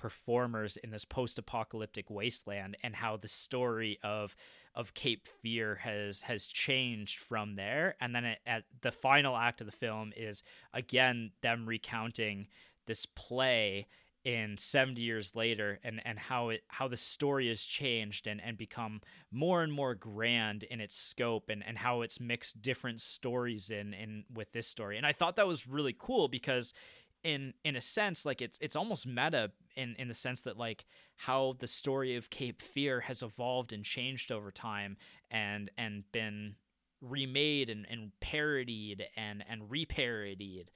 performers 0.00 0.78
in 0.78 0.90
this 0.90 1.04
post-apocalyptic 1.04 2.08
wasteland 2.08 2.74
and 2.82 2.96
how 2.96 3.18
the 3.18 3.28
story 3.28 3.98
of 4.02 4.34
of 4.74 4.94
Cape 4.94 5.28
Fear 5.42 5.74
has 5.82 6.22
has 6.22 6.46
changed 6.46 7.18
from 7.18 7.56
there 7.56 7.96
and 8.00 8.14
then 8.14 8.24
it, 8.24 8.38
at 8.46 8.64
the 8.80 8.92
final 8.92 9.36
act 9.36 9.60
of 9.60 9.66
the 9.66 9.76
film 9.76 10.14
is 10.16 10.42
again 10.72 11.32
them 11.42 11.66
recounting 11.66 12.46
this 12.90 13.06
play 13.06 13.86
in 14.24 14.58
70 14.58 15.00
years 15.00 15.34
later 15.34 15.78
and 15.84 16.02
and 16.04 16.18
how 16.18 16.50
it 16.50 16.62
how 16.68 16.88
the 16.88 16.96
story 16.96 17.48
has 17.48 17.62
changed 17.62 18.26
and 18.26 18.40
and 18.44 18.58
become 18.58 19.00
more 19.30 19.62
and 19.62 19.72
more 19.72 19.94
grand 19.94 20.64
in 20.64 20.80
its 20.80 20.96
scope 20.96 21.48
and 21.48 21.64
and 21.64 21.78
how 21.78 22.02
it's 22.02 22.20
mixed 22.20 22.60
different 22.60 23.00
stories 23.00 23.70
in 23.70 23.94
in 23.94 24.24
with 24.34 24.52
this 24.52 24.66
story. 24.66 24.96
And 24.96 25.06
i 25.06 25.12
thought 25.12 25.36
that 25.36 25.46
was 25.46 25.68
really 25.68 25.94
cool 25.96 26.26
because 26.28 26.74
in 27.22 27.54
in 27.64 27.76
a 27.76 27.80
sense 27.80 28.26
like 28.26 28.42
it's 28.42 28.58
it's 28.60 28.76
almost 28.76 29.06
meta 29.06 29.52
in 29.76 29.94
in 29.98 30.08
the 30.08 30.14
sense 30.14 30.40
that 30.40 30.56
like 30.58 30.84
how 31.16 31.54
the 31.60 31.68
story 31.68 32.16
of 32.16 32.28
cape 32.28 32.60
fear 32.60 33.00
has 33.00 33.22
evolved 33.22 33.72
and 33.72 33.84
changed 33.84 34.32
over 34.32 34.50
time 34.50 34.96
and 35.30 35.70
and 35.78 36.04
been 36.12 36.56
remade 37.00 37.70
and, 37.70 37.86
and 37.90 38.12
parodied 38.20 39.06
and 39.16 39.44
and 39.48 39.62
reparodied 39.70 40.68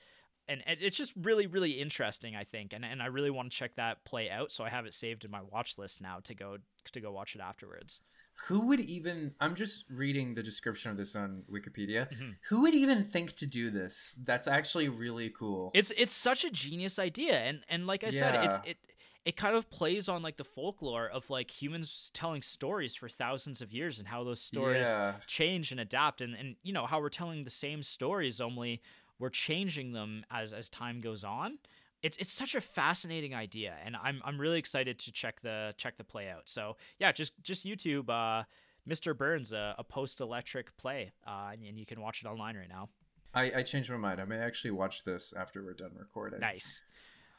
and 0.48 0.62
it's 0.66 0.96
just 0.96 1.12
really 1.16 1.46
really 1.46 1.72
interesting 1.72 2.36
i 2.36 2.44
think 2.44 2.72
and, 2.72 2.84
and 2.84 3.02
i 3.02 3.06
really 3.06 3.30
want 3.30 3.50
to 3.50 3.56
check 3.56 3.74
that 3.76 4.04
play 4.04 4.30
out 4.30 4.50
so 4.50 4.64
i 4.64 4.68
have 4.68 4.86
it 4.86 4.94
saved 4.94 5.24
in 5.24 5.30
my 5.30 5.40
watch 5.42 5.78
list 5.78 6.00
now 6.00 6.18
to 6.22 6.34
go 6.34 6.56
to 6.92 7.00
go 7.00 7.10
watch 7.10 7.34
it 7.34 7.40
afterwards 7.40 8.00
who 8.48 8.66
would 8.66 8.80
even 8.80 9.32
i'm 9.40 9.54
just 9.54 9.84
reading 9.90 10.34
the 10.34 10.42
description 10.42 10.90
of 10.90 10.96
this 10.96 11.14
on 11.14 11.42
wikipedia 11.50 12.08
mm-hmm. 12.10 12.30
who 12.48 12.62
would 12.62 12.74
even 12.74 13.02
think 13.02 13.34
to 13.34 13.46
do 13.46 13.70
this 13.70 14.16
that's 14.24 14.48
actually 14.48 14.88
really 14.88 15.30
cool 15.30 15.70
it's 15.74 15.92
it's 15.96 16.12
such 16.12 16.44
a 16.44 16.50
genius 16.50 16.98
idea 16.98 17.38
and 17.38 17.60
and 17.68 17.86
like 17.86 18.02
i 18.02 18.08
yeah. 18.08 18.12
said 18.12 18.44
it's 18.44 18.58
it 18.66 18.76
it 19.24 19.36
kind 19.36 19.56
of 19.56 19.70
plays 19.70 20.08
on 20.08 20.22
like 20.22 20.36
the 20.36 20.44
folklore 20.44 21.08
of 21.08 21.30
like 21.30 21.50
humans 21.50 22.10
telling 22.12 22.42
stories 22.42 22.94
for 22.94 23.08
thousands 23.08 23.62
of 23.62 23.72
years 23.72 23.98
and 23.98 24.08
how 24.08 24.22
those 24.22 24.40
stories 24.40 24.86
yeah. 24.86 25.14
change 25.26 25.70
and 25.70 25.80
adapt 25.80 26.20
and 26.20 26.34
and 26.34 26.56
you 26.62 26.72
know 26.72 26.86
how 26.86 27.00
we're 27.00 27.08
telling 27.08 27.44
the 27.44 27.50
same 27.50 27.82
stories 27.82 28.40
only 28.40 28.82
we're 29.18 29.30
changing 29.30 29.92
them 29.92 30.24
as 30.30 30.52
as 30.52 30.68
time 30.68 31.00
goes 31.00 31.24
on. 31.24 31.58
It's 32.02 32.16
it's 32.18 32.32
such 32.32 32.54
a 32.54 32.60
fascinating 32.60 33.34
idea, 33.34 33.74
and 33.84 33.96
I'm 33.96 34.20
I'm 34.24 34.38
really 34.38 34.58
excited 34.58 34.98
to 35.00 35.12
check 35.12 35.40
the 35.40 35.74
check 35.76 35.96
the 35.96 36.04
play 36.04 36.28
out. 36.28 36.48
So 36.48 36.76
yeah, 36.98 37.12
just 37.12 37.32
just 37.42 37.64
YouTube, 37.64 38.10
uh, 38.10 38.44
Mr. 38.88 39.16
Burns, 39.16 39.52
uh, 39.52 39.74
a 39.78 39.84
post 39.84 40.20
electric 40.20 40.76
play, 40.76 41.12
uh, 41.26 41.50
and, 41.52 41.62
and 41.64 41.78
you 41.78 41.86
can 41.86 42.00
watch 42.00 42.22
it 42.22 42.28
online 42.28 42.56
right 42.56 42.68
now. 42.68 42.90
I, 43.32 43.52
I 43.56 43.62
changed 43.62 43.90
my 43.90 43.96
mind. 43.96 44.20
I 44.20 44.24
may 44.26 44.38
actually 44.38 44.70
watch 44.70 45.04
this 45.04 45.32
after 45.36 45.62
we're 45.64 45.74
done 45.74 45.92
recording. 45.98 46.40
Nice. 46.40 46.82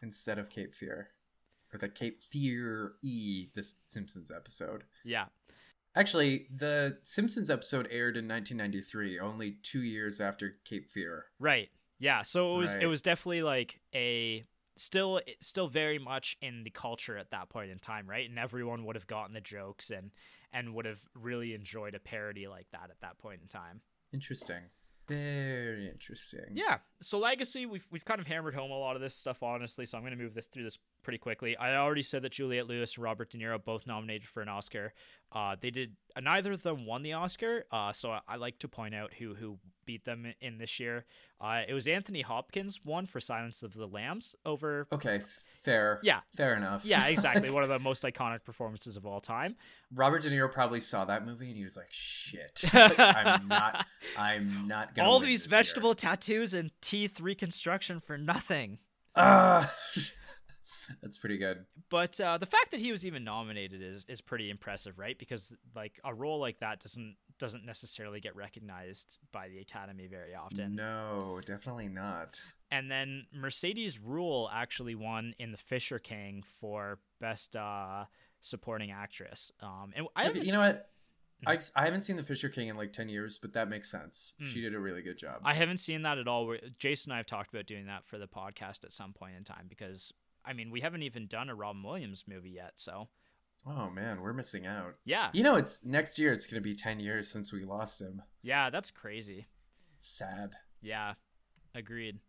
Instead 0.01 0.37
of 0.37 0.49
Cape 0.49 0.73
Fear, 0.73 1.09
or 1.73 1.77
the 1.77 1.87
Cape 1.87 2.21
Fear 2.21 2.93
E, 3.01 3.47
this 3.55 3.75
Simpsons 3.85 4.31
episode. 4.31 4.83
Yeah. 5.03 5.25
Actually, 5.95 6.47
the 6.53 6.97
Simpsons 7.03 7.49
episode 7.49 7.87
aired 7.89 8.17
in 8.17 8.27
1993, 8.27 9.19
only 9.19 9.57
two 9.63 9.81
years 9.81 10.19
after 10.19 10.57
Cape 10.65 10.91
Fear. 10.91 11.25
Right. 11.39 11.69
Yeah. 11.99 12.23
So 12.23 12.55
it 12.55 12.57
was 12.57 12.73
right. 12.73 12.83
it 12.83 12.87
was 12.87 13.01
definitely 13.01 13.43
like 13.43 13.79
a 13.93 14.45
still 14.75 15.21
still 15.39 15.67
very 15.67 15.99
much 15.99 16.37
in 16.41 16.63
the 16.63 16.69
culture 16.69 17.17
at 17.17 17.31
that 17.31 17.49
point 17.49 17.71
in 17.71 17.79
time, 17.79 18.09
right? 18.09 18.29
And 18.29 18.37
everyone 18.37 18.85
would 18.85 18.95
have 18.95 19.07
gotten 19.07 19.33
the 19.33 19.41
jokes 19.41 19.89
and 19.89 20.11
and 20.51 20.73
would 20.73 20.85
have 20.85 20.99
really 21.13 21.53
enjoyed 21.53 21.95
a 21.95 21.99
parody 21.99 22.47
like 22.47 22.67
that 22.71 22.89
at 22.89 22.99
that 23.01 23.17
point 23.17 23.39
in 23.41 23.47
time. 23.47 23.81
Interesting. 24.13 24.63
Very 25.07 25.87
interesting. 25.87 26.45
Yeah. 26.53 26.77
So 27.01 27.19
legacy, 27.19 27.65
we've 27.65 27.87
we've 27.91 28.05
kind 28.05 28.19
of 28.19 28.27
hammered 28.27 28.55
home 28.55 28.71
a 28.71 28.77
lot 28.77 28.95
of 28.95 29.01
this 29.01 29.15
stuff, 29.15 29.43
honestly. 29.43 29.85
So 29.85 29.97
I'm 29.97 30.03
going 30.03 30.17
to 30.17 30.21
move 30.21 30.33
this 30.33 30.47
through 30.47 30.63
this 30.63 30.79
pretty 31.05 31.19
quickly. 31.19 31.55
I 31.55 31.75
already 31.75 32.01
said 32.01 32.23
that 32.23 32.31
Juliette 32.31 32.67
Lewis 32.67 32.95
and 32.95 33.03
Robert 33.03 33.29
De 33.29 33.37
Niro 33.37 33.63
both 33.63 33.85
nominated 33.85 34.27
for 34.27 34.41
an 34.41 34.49
Oscar. 34.49 34.91
Uh, 35.31 35.55
they 35.59 35.69
did 35.69 35.95
uh, 36.15 36.21
neither 36.21 36.51
of 36.51 36.63
them 36.63 36.85
won 36.85 37.03
the 37.03 37.13
Oscar. 37.13 37.65
Uh, 37.71 37.93
so 37.93 38.11
I, 38.11 38.21
I, 38.27 38.35
like 38.37 38.57
to 38.59 38.67
point 38.67 38.95
out 38.95 39.13
who 39.13 39.35
who 39.35 39.59
beat 39.85 40.03
them 40.03 40.33
in 40.41 40.57
this 40.57 40.79
year. 40.79 41.05
Uh, 41.39 41.61
it 41.67 41.73
was 41.73 41.87
Anthony 41.87 42.21
Hopkins 42.21 42.81
won 42.83 43.05
for 43.05 43.19
Silence 43.19 43.61
of 43.61 43.73
the 43.73 43.85
Lambs 43.85 44.35
over. 44.45 44.87
Okay, 44.91 45.19
fair. 45.61 45.99
Yeah, 46.01 46.21
fair 46.35 46.55
enough. 46.55 46.85
Yeah, 46.85 47.05
exactly. 47.05 47.51
One 47.51 47.63
of 47.63 47.69
the 47.69 47.79
most 47.89 48.03
iconic 48.03 48.43
performances 48.43 48.97
of 48.97 49.05
all 49.05 49.21
time. 49.21 49.55
Robert 49.93 50.23
De 50.23 50.31
Niro 50.31 50.51
probably 50.51 50.79
saw 50.79 51.05
that 51.05 51.25
movie 51.25 51.49
and 51.49 51.57
he 51.57 51.63
was 51.63 51.77
like, 51.77 51.91
"Shit, 51.91 52.63
like, 52.73 52.99
I'm 52.99 53.47
not. 53.47 53.85
I'm 54.17 54.67
not 54.67 54.95
gonna." 54.95 55.07
All 55.07 55.19
these 55.19 55.45
vegetable 55.45 55.89
year. 55.89 55.95
tattoos 55.95 56.55
and 56.55 56.71
teeth 56.81 57.19
reconstruction 57.19 57.99
for 57.99 58.17
nothing. 58.17 58.79
Uh 59.13 59.65
That's 61.01 61.17
pretty 61.17 61.37
good. 61.37 61.65
But 61.89 62.19
uh, 62.19 62.37
the 62.37 62.45
fact 62.45 62.71
that 62.71 62.79
he 62.79 62.91
was 62.91 63.05
even 63.05 63.23
nominated 63.23 63.81
is 63.81 64.05
is 64.09 64.21
pretty 64.21 64.49
impressive, 64.49 64.97
right? 64.97 65.17
Because 65.17 65.51
like 65.75 65.99
a 66.03 66.13
role 66.13 66.39
like 66.39 66.59
that 66.59 66.79
doesn't 66.79 67.15
doesn't 67.37 67.65
necessarily 67.65 68.19
get 68.19 68.35
recognized 68.35 69.17
by 69.31 69.49
the 69.49 69.59
Academy 69.59 70.07
very 70.07 70.33
often. 70.35 70.75
No, 70.75 71.39
definitely 71.45 71.89
not. 71.89 72.39
And 72.71 72.89
then 72.89 73.25
Mercedes 73.33 73.97
Ruehl 73.97 74.49
actually 74.53 74.95
won 74.95 75.35
in 75.37 75.51
The 75.51 75.57
Fisher 75.57 75.99
King 75.99 76.43
for 76.61 76.99
best 77.19 77.55
uh, 77.55 78.05
supporting 78.41 78.91
actress. 78.91 79.51
Um, 79.61 79.93
and 79.95 80.07
I 80.15 80.31
you 80.31 80.51
know 80.51 80.59
what? 80.59 80.89
Mm-hmm. 81.45 81.49
I've, 81.49 81.71
I 81.75 81.85
haven't 81.85 82.01
seen 82.01 82.15
The 82.15 82.23
Fisher 82.23 82.47
King 82.49 82.69
in 82.69 82.75
like 82.75 82.93
10 82.93 83.09
years, 83.09 83.37
but 83.37 83.53
that 83.53 83.69
makes 83.69 83.91
sense. 83.91 84.35
Mm. 84.41 84.45
She 84.45 84.61
did 84.61 84.73
a 84.73 84.79
really 84.79 85.01
good 85.01 85.17
job. 85.17 85.41
I 85.43 85.53
haven't 85.53 85.77
seen 85.77 86.03
that 86.03 86.17
at 86.17 86.27
all. 86.27 86.55
Jason 86.79 87.11
and 87.11 87.15
I 87.15 87.17
have 87.17 87.25
talked 87.25 87.53
about 87.53 87.65
doing 87.65 87.87
that 87.87 88.05
for 88.05 88.17
the 88.17 88.27
podcast 88.27 88.85
at 88.85 88.93
some 88.93 89.11
point 89.11 89.33
in 89.37 89.43
time 89.43 89.65
because 89.67 90.13
I 90.45 90.53
mean, 90.53 90.71
we 90.71 90.81
haven't 90.81 91.03
even 91.03 91.27
done 91.27 91.49
a 91.49 91.55
Robin 91.55 91.83
Williams 91.83 92.25
movie 92.27 92.51
yet, 92.51 92.73
so. 92.75 93.07
Oh 93.67 93.89
man, 93.89 94.21
we're 94.21 94.33
missing 94.33 94.65
out. 94.65 94.95
Yeah. 95.05 95.29
You 95.33 95.43
know, 95.43 95.55
it's 95.55 95.83
next 95.83 96.19
year. 96.19 96.31
It's 96.31 96.45
gonna 96.45 96.61
be 96.61 96.75
ten 96.75 96.99
years 96.99 97.27
since 97.27 97.51
we 97.51 97.63
lost 97.63 97.99
him. 97.99 98.21
Yeah, 98.43 98.69
that's 98.69 98.91
crazy. 98.91 99.47
It's 99.95 100.07
sad. 100.07 100.55
Yeah, 100.81 101.13
agreed. 101.73 102.19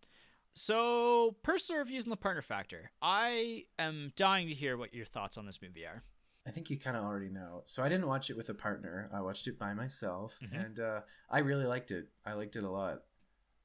So, 0.55 1.37
personal 1.43 1.81
reviews 1.81 2.05
and 2.05 2.12
the 2.12 2.17
partner 2.17 2.41
factor. 2.41 2.91
I 3.03 3.64
am 3.79 4.12
dying 4.17 4.49
to 4.49 4.55
hear 4.55 4.79
what 4.79 4.95
your 4.95 5.05
thoughts 5.05 5.37
on 5.37 5.45
this 5.45 5.61
movie 5.61 5.85
are. 5.85 6.03
I 6.47 6.51
think 6.51 6.71
you 6.71 6.79
kind 6.79 6.97
of 6.97 7.05
already 7.05 7.29
know. 7.29 7.62
So 7.67 7.83
I 7.83 7.91
didn't 7.91 8.07
watch 8.07 8.31
it 8.31 8.37
with 8.37 8.49
a 8.49 8.55
partner. 8.55 9.11
I 9.12 9.21
watched 9.21 9.49
it 9.49 9.59
by 9.59 9.75
myself, 9.75 10.39
mm-hmm. 10.43 10.55
and 10.55 10.81
uh, 10.81 11.01
I 11.29 11.41
really 11.41 11.67
liked 11.67 11.91
it. 11.91 12.09
I 12.25 12.33
liked 12.35 12.57
it 12.57 12.62
a 12.62 12.71
lot 12.71 13.03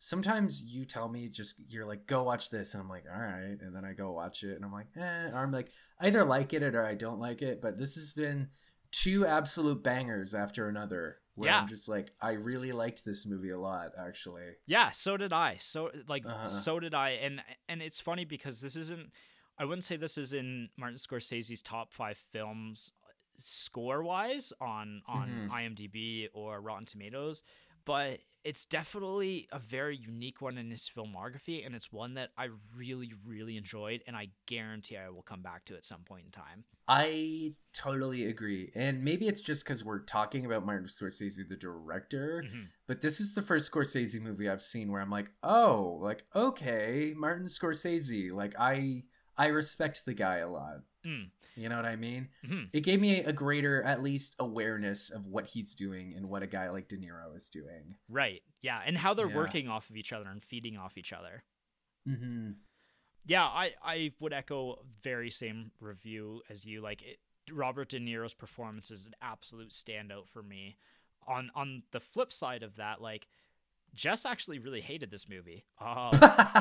sometimes 0.04 0.64
you 0.66 0.84
tell 0.84 1.08
me 1.08 1.30
just 1.30 1.62
you're 1.72 1.86
like 1.86 2.08
go 2.08 2.24
watch 2.24 2.49
this 2.49 2.74
and 2.74 2.82
i'm 2.82 2.89
like 2.89 3.06
all 3.14 3.22
right 3.22 3.58
and 3.62 3.76
then 3.76 3.86
i 3.86 3.93
go 3.93 4.12
watch 4.12 4.41
it 4.41 4.56
and 4.56 4.66
i'm 4.66 4.74
like 4.74 4.88
eh 4.97 5.30
or 5.32 5.43
i'm 5.43 5.52
like 5.52 5.70
I 5.99 6.08
either 6.08 6.26
like 6.26 6.54
it 6.54 6.64
or 6.64 6.84
i 6.84 6.95
don't 6.95 7.20
like 7.20 7.43
it 7.43 7.62
but 7.62 7.78
this 7.78 7.93
has 7.93 8.12
been 8.14 8.47
two 8.91 9.28
absolute 9.28 9.84
bangers 9.84 10.34
after 10.34 10.68
another 10.68 11.18
where 11.36 11.52
yeah. 11.52 11.60
i'm 11.60 11.68
just 11.68 11.88
like 11.88 12.10
i 12.20 12.32
really 12.32 12.72
liked 12.72 13.06
this 13.06 13.28
movie 13.28 13.52
a 13.52 13.60
lot 13.60 13.91
actually 13.95 14.47
yeah 14.66 14.89
so 14.89 15.18
did 15.18 15.32
i 15.32 15.58
so 15.60 15.91
like 16.08 16.26
uh-huh. 16.26 16.45
so 16.45 16.80
did 16.80 16.95
i 16.95 17.12
and 17.12 17.43
and 17.70 17.84
it's 17.84 18.02
funny 18.02 18.26
because 18.26 18.60
this 18.60 18.76
isn't 18.76 19.12
i 19.60 19.66
wouldn't 19.66 19.84
say 19.84 19.97
this 19.97 20.18
is 20.18 20.34
in 20.34 20.70
martin 20.78 20.97
scorsese's 20.97 21.62
top 21.62 21.93
five 21.93 22.18
films 22.32 22.91
score 23.38 24.02
wise 24.02 24.52
on 24.60 25.04
on 25.08 25.30
mm-hmm. 25.47 25.56
imdb 25.56 26.28
or 26.34 26.60
rotten 26.60 26.86
tomatoes 26.86 27.43
but 27.86 28.19
it's 28.43 28.65
definitely 28.65 29.47
a 29.51 29.59
very 29.59 29.95
unique 29.95 30.41
one 30.41 30.57
in 30.57 30.71
his 30.71 30.89
filmography 30.89 31.65
and 31.65 31.75
it's 31.75 31.91
one 31.91 32.15
that 32.15 32.29
i 32.38 32.47
really 32.75 33.11
really 33.25 33.57
enjoyed 33.57 34.01
and 34.07 34.15
i 34.15 34.27
guarantee 34.47 34.97
i 34.97 35.09
will 35.09 35.21
come 35.21 35.41
back 35.41 35.65
to 35.65 35.75
at 35.75 35.86
some 35.86 36.01
point 36.01 36.23
in 36.25 36.32
time 36.32 36.63
i 36.88 37.53
totally 37.73 38.25
agree 38.25 38.71
and 38.75 39.03
maybe 39.03 39.27
it's 39.27 39.41
just 39.41 39.63
because 39.63 39.86
we're 39.86 39.99
talking 39.99 40.45
about 40.45 40.65
martin 40.65 40.88
scorsese 40.88 41.47
the 41.47 41.55
director 41.55 42.43
mm-hmm. 42.45 42.63
but 42.88 43.01
this 43.01 43.19
is 43.19 43.36
the 43.36 43.41
first 43.41 43.71
scorsese 43.71 44.19
movie 44.19 44.49
i've 44.49 44.61
seen 44.61 44.91
where 44.91 45.01
i'm 45.01 45.11
like 45.11 45.32
oh 45.43 45.97
like 46.01 46.23
okay 46.36 47.13
martin 47.15 47.45
scorsese 47.45 48.32
like 48.32 48.55
i 48.59 49.03
i 49.38 49.47
respect 49.47 50.05
the 50.05 50.13
guy 50.13 50.38
a 50.38 50.49
lot 50.49 50.77
mm. 51.05 51.27
You 51.56 51.70
know 51.70 51.76
what 51.76 51.86
I 51.86 51.95
mean? 51.95 52.30
Mm-hmm. 52.45 52.64
It 52.74 52.82
gave 52.82 52.99
me 52.99 53.20
a 53.20 53.34
greater, 53.34 53.84
at 53.84 54.02
least, 54.02 54.36
awareness 54.39 55.10
of 55.10 55.28
what 55.28 55.47
he's 55.47 55.76
doing 55.76 56.14
and 56.16 56.30
what 56.30 56.43
a 56.43 56.47
guy 56.47 56.70
like 56.70 56.88
De 56.88 56.97
Niro 56.97 57.36
is 57.36 57.49
doing. 57.49 57.95
Right. 58.10 58.41
Yeah. 58.62 58.80
And 58.86 58.97
how 58.97 59.14
they're 59.14 59.30
yeah. 59.30 59.36
working 59.36 59.68
off 59.68 59.89
of 59.89 59.97
each 59.97 60.14
other 60.14 60.30
and 60.30 60.43
feeding 60.43 60.78
off 60.78 60.97
each 60.97 61.12
other. 61.12 61.43
Mm-hmm. 62.08 62.52
Yeah. 63.26 63.43
I, 63.45 63.72
I 63.84 64.14
would 64.20 64.34
echo 64.34 64.80
very 65.04 65.30
same 65.30 65.72
review 65.80 66.41
as 66.49 66.64
you. 66.66 66.82
Like, 66.82 67.02
it, 67.02 67.18
Robert 67.52 67.89
De 67.89 67.99
Niro's 67.99 68.34
performance 68.34 68.91
is 68.91 69.08
an 69.08 69.16
absolute 69.22 69.72
standout 69.72 70.30
for 70.30 70.43
me. 70.43 70.78
On 71.28 71.52
on 71.54 71.84
the 71.91 71.99
flip 71.99 72.32
side 72.32 72.64
of 72.64 72.78
that, 72.78 73.02
like 73.02 73.28
Jess 73.93 74.25
actually 74.25 74.59
really 74.59 74.81
hated 74.81 75.11
this 75.11 75.27
movie. 75.27 75.65
Um, 75.79 76.11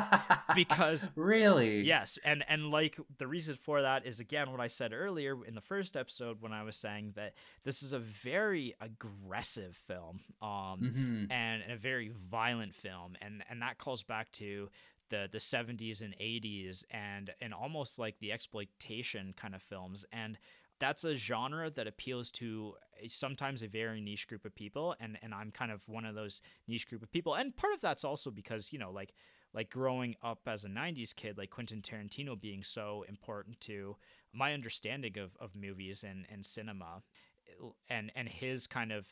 because 0.54 1.08
really? 1.16 1.80
Yes 1.82 2.18
and 2.24 2.44
and 2.48 2.70
like 2.70 2.98
the 3.18 3.26
reason 3.26 3.56
for 3.62 3.82
that 3.82 4.06
is 4.06 4.20
again 4.20 4.50
what 4.50 4.60
I 4.60 4.66
said 4.66 4.92
earlier 4.92 5.44
in 5.44 5.54
the 5.54 5.60
first 5.60 5.96
episode 5.96 6.38
when 6.40 6.52
I 6.52 6.62
was 6.62 6.76
saying 6.76 7.12
that 7.16 7.34
this 7.64 7.82
is 7.82 7.92
a 7.92 7.98
very 7.98 8.74
aggressive 8.80 9.76
film 9.86 10.20
um, 10.42 10.48
mm-hmm. 10.50 11.32
and, 11.32 11.62
and 11.62 11.72
a 11.72 11.76
very 11.76 12.10
violent 12.30 12.74
film 12.74 13.16
and 13.20 13.44
and 13.48 13.62
that 13.62 13.78
calls 13.78 14.02
back 14.02 14.32
to 14.32 14.68
the 15.10 15.28
the 15.30 15.38
70s 15.38 16.00
and 16.00 16.14
80s 16.18 16.84
and 16.90 17.30
and 17.40 17.52
almost 17.52 17.98
like 17.98 18.18
the 18.18 18.32
exploitation 18.32 19.34
kind 19.36 19.54
of 19.54 19.62
films 19.62 20.04
and 20.12 20.38
that's 20.80 21.04
a 21.04 21.14
genre 21.14 21.70
that 21.70 21.86
appeals 21.86 22.30
to 22.30 22.74
sometimes 23.06 23.62
a 23.62 23.68
very 23.68 24.00
niche 24.00 24.26
group 24.26 24.44
of 24.44 24.54
people 24.54 24.94
and 24.98 25.16
and 25.22 25.32
I'm 25.32 25.52
kind 25.52 25.70
of 25.70 25.80
one 25.86 26.04
of 26.04 26.14
those 26.14 26.40
niche 26.66 26.88
group 26.88 27.02
of 27.02 27.12
people 27.12 27.34
and 27.34 27.56
part 27.56 27.72
of 27.72 27.80
that's 27.80 28.04
also 28.04 28.30
because 28.30 28.72
you 28.72 28.78
know 28.78 28.90
like 28.90 29.14
like 29.52 29.70
growing 29.70 30.14
up 30.22 30.40
as 30.46 30.64
a 30.64 30.68
90s 30.68 31.14
kid 31.14 31.38
like 31.38 31.50
Quentin 31.50 31.82
Tarantino 31.82 32.40
being 32.40 32.62
so 32.62 33.04
important 33.08 33.60
to 33.62 33.96
my 34.32 34.52
understanding 34.52 35.18
of, 35.18 35.36
of 35.40 35.54
movies 35.54 36.04
and, 36.04 36.26
and 36.30 36.44
cinema 36.44 37.02
eh, 37.48 37.68
and 37.88 38.10
and 38.14 38.28
his 38.28 38.66
kind 38.66 38.92
of 38.92 39.06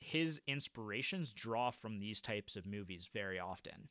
his 0.00 0.40
inspirations 0.46 1.32
draw 1.32 1.70
from 1.70 1.98
these 1.98 2.20
types 2.20 2.56
of 2.56 2.66
movies 2.66 3.08
very 3.12 3.38
often. 3.38 3.88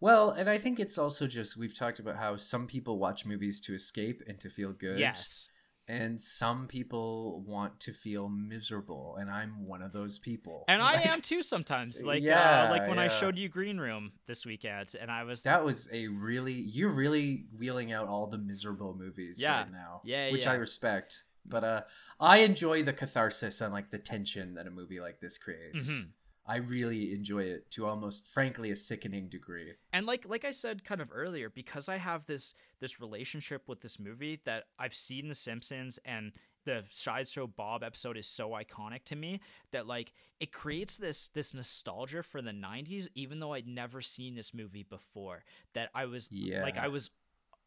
Well, 0.00 0.30
and 0.30 0.48
I 0.48 0.58
think 0.58 0.80
it's 0.80 0.98
also 0.98 1.26
just 1.26 1.56
we've 1.56 1.76
talked 1.76 1.98
about 1.98 2.16
how 2.16 2.36
some 2.36 2.66
people 2.66 2.98
watch 2.98 3.26
movies 3.26 3.60
to 3.62 3.74
escape 3.74 4.22
and 4.26 4.40
to 4.40 4.48
feel 4.48 4.72
good. 4.72 4.98
Yes. 4.98 5.48
And 5.90 6.20
some 6.20 6.68
people 6.68 7.42
want 7.44 7.80
to 7.80 7.92
feel 7.92 8.28
miserable, 8.28 9.16
and 9.18 9.28
I'm 9.28 9.66
one 9.66 9.82
of 9.82 9.92
those 9.92 10.20
people. 10.20 10.64
And 10.68 10.80
like, 10.80 11.04
I 11.04 11.12
am 11.12 11.20
too 11.20 11.42
sometimes. 11.42 12.00
Like, 12.10 12.22
yeah, 12.22 12.66
uh, 12.66 12.70
like 12.70 12.88
when 12.88 12.96
yeah. 12.96 13.04
I 13.04 13.08
showed 13.08 13.36
you 13.36 13.48
Green 13.48 13.78
Room 13.78 14.12
this 14.26 14.46
weekend, 14.46 14.94
and 15.00 15.10
I 15.10 15.24
was 15.24 15.42
that 15.42 15.64
was 15.64 15.88
a 15.92 16.06
really 16.08 16.54
you're 16.54 16.90
really 16.90 17.46
wheeling 17.56 17.92
out 17.92 18.06
all 18.06 18.26
the 18.28 18.38
miserable 18.38 18.96
movies 18.96 19.40
yeah. 19.40 19.62
right 19.62 19.72
now. 19.72 20.00
Yeah, 20.04 20.30
which 20.30 20.46
yeah. 20.46 20.52
I 20.52 20.54
respect. 20.54 21.24
But 21.44 21.64
uh, 21.64 21.82
I 22.20 22.38
enjoy 22.38 22.82
the 22.82 22.92
catharsis 22.92 23.60
and 23.60 23.72
like 23.72 23.90
the 23.90 23.98
tension 23.98 24.54
that 24.54 24.66
a 24.66 24.70
movie 24.70 25.00
like 25.00 25.20
this 25.20 25.38
creates. 25.38 25.90
Mm-hmm. 25.90 26.10
I 26.46 26.56
really 26.56 27.12
enjoy 27.12 27.44
it 27.44 27.70
to 27.72 27.86
almost 27.86 28.28
frankly 28.28 28.70
a 28.70 28.76
sickening 28.76 29.28
degree. 29.28 29.74
And 29.92 30.06
like 30.06 30.24
like 30.28 30.44
I 30.44 30.50
said 30.50 30.84
kind 30.84 31.00
of 31.00 31.10
earlier 31.12 31.50
because 31.50 31.88
I 31.88 31.98
have 31.98 32.26
this 32.26 32.54
this 32.80 33.00
relationship 33.00 33.68
with 33.68 33.80
this 33.80 33.98
movie 33.98 34.40
that 34.44 34.64
I've 34.78 34.94
seen 34.94 35.28
The 35.28 35.34
Simpsons 35.34 35.98
and 36.04 36.32
the 36.64 36.84
Sideshow 36.90 37.46
Bob 37.46 37.82
episode 37.82 38.16
is 38.16 38.26
so 38.26 38.50
iconic 38.50 39.04
to 39.04 39.16
me 39.16 39.40
that 39.72 39.86
like 39.86 40.12
it 40.40 40.52
creates 40.52 40.96
this 40.96 41.28
this 41.28 41.54
nostalgia 41.54 42.22
for 42.22 42.42
the 42.42 42.50
90s 42.50 43.08
even 43.14 43.40
though 43.40 43.52
I'd 43.52 43.66
never 43.66 44.00
seen 44.00 44.34
this 44.34 44.52
movie 44.52 44.82
before 44.82 45.44
that 45.74 45.90
I 45.94 46.06
was 46.06 46.28
yeah. 46.30 46.62
like 46.62 46.76
I 46.76 46.88
was 46.88 47.10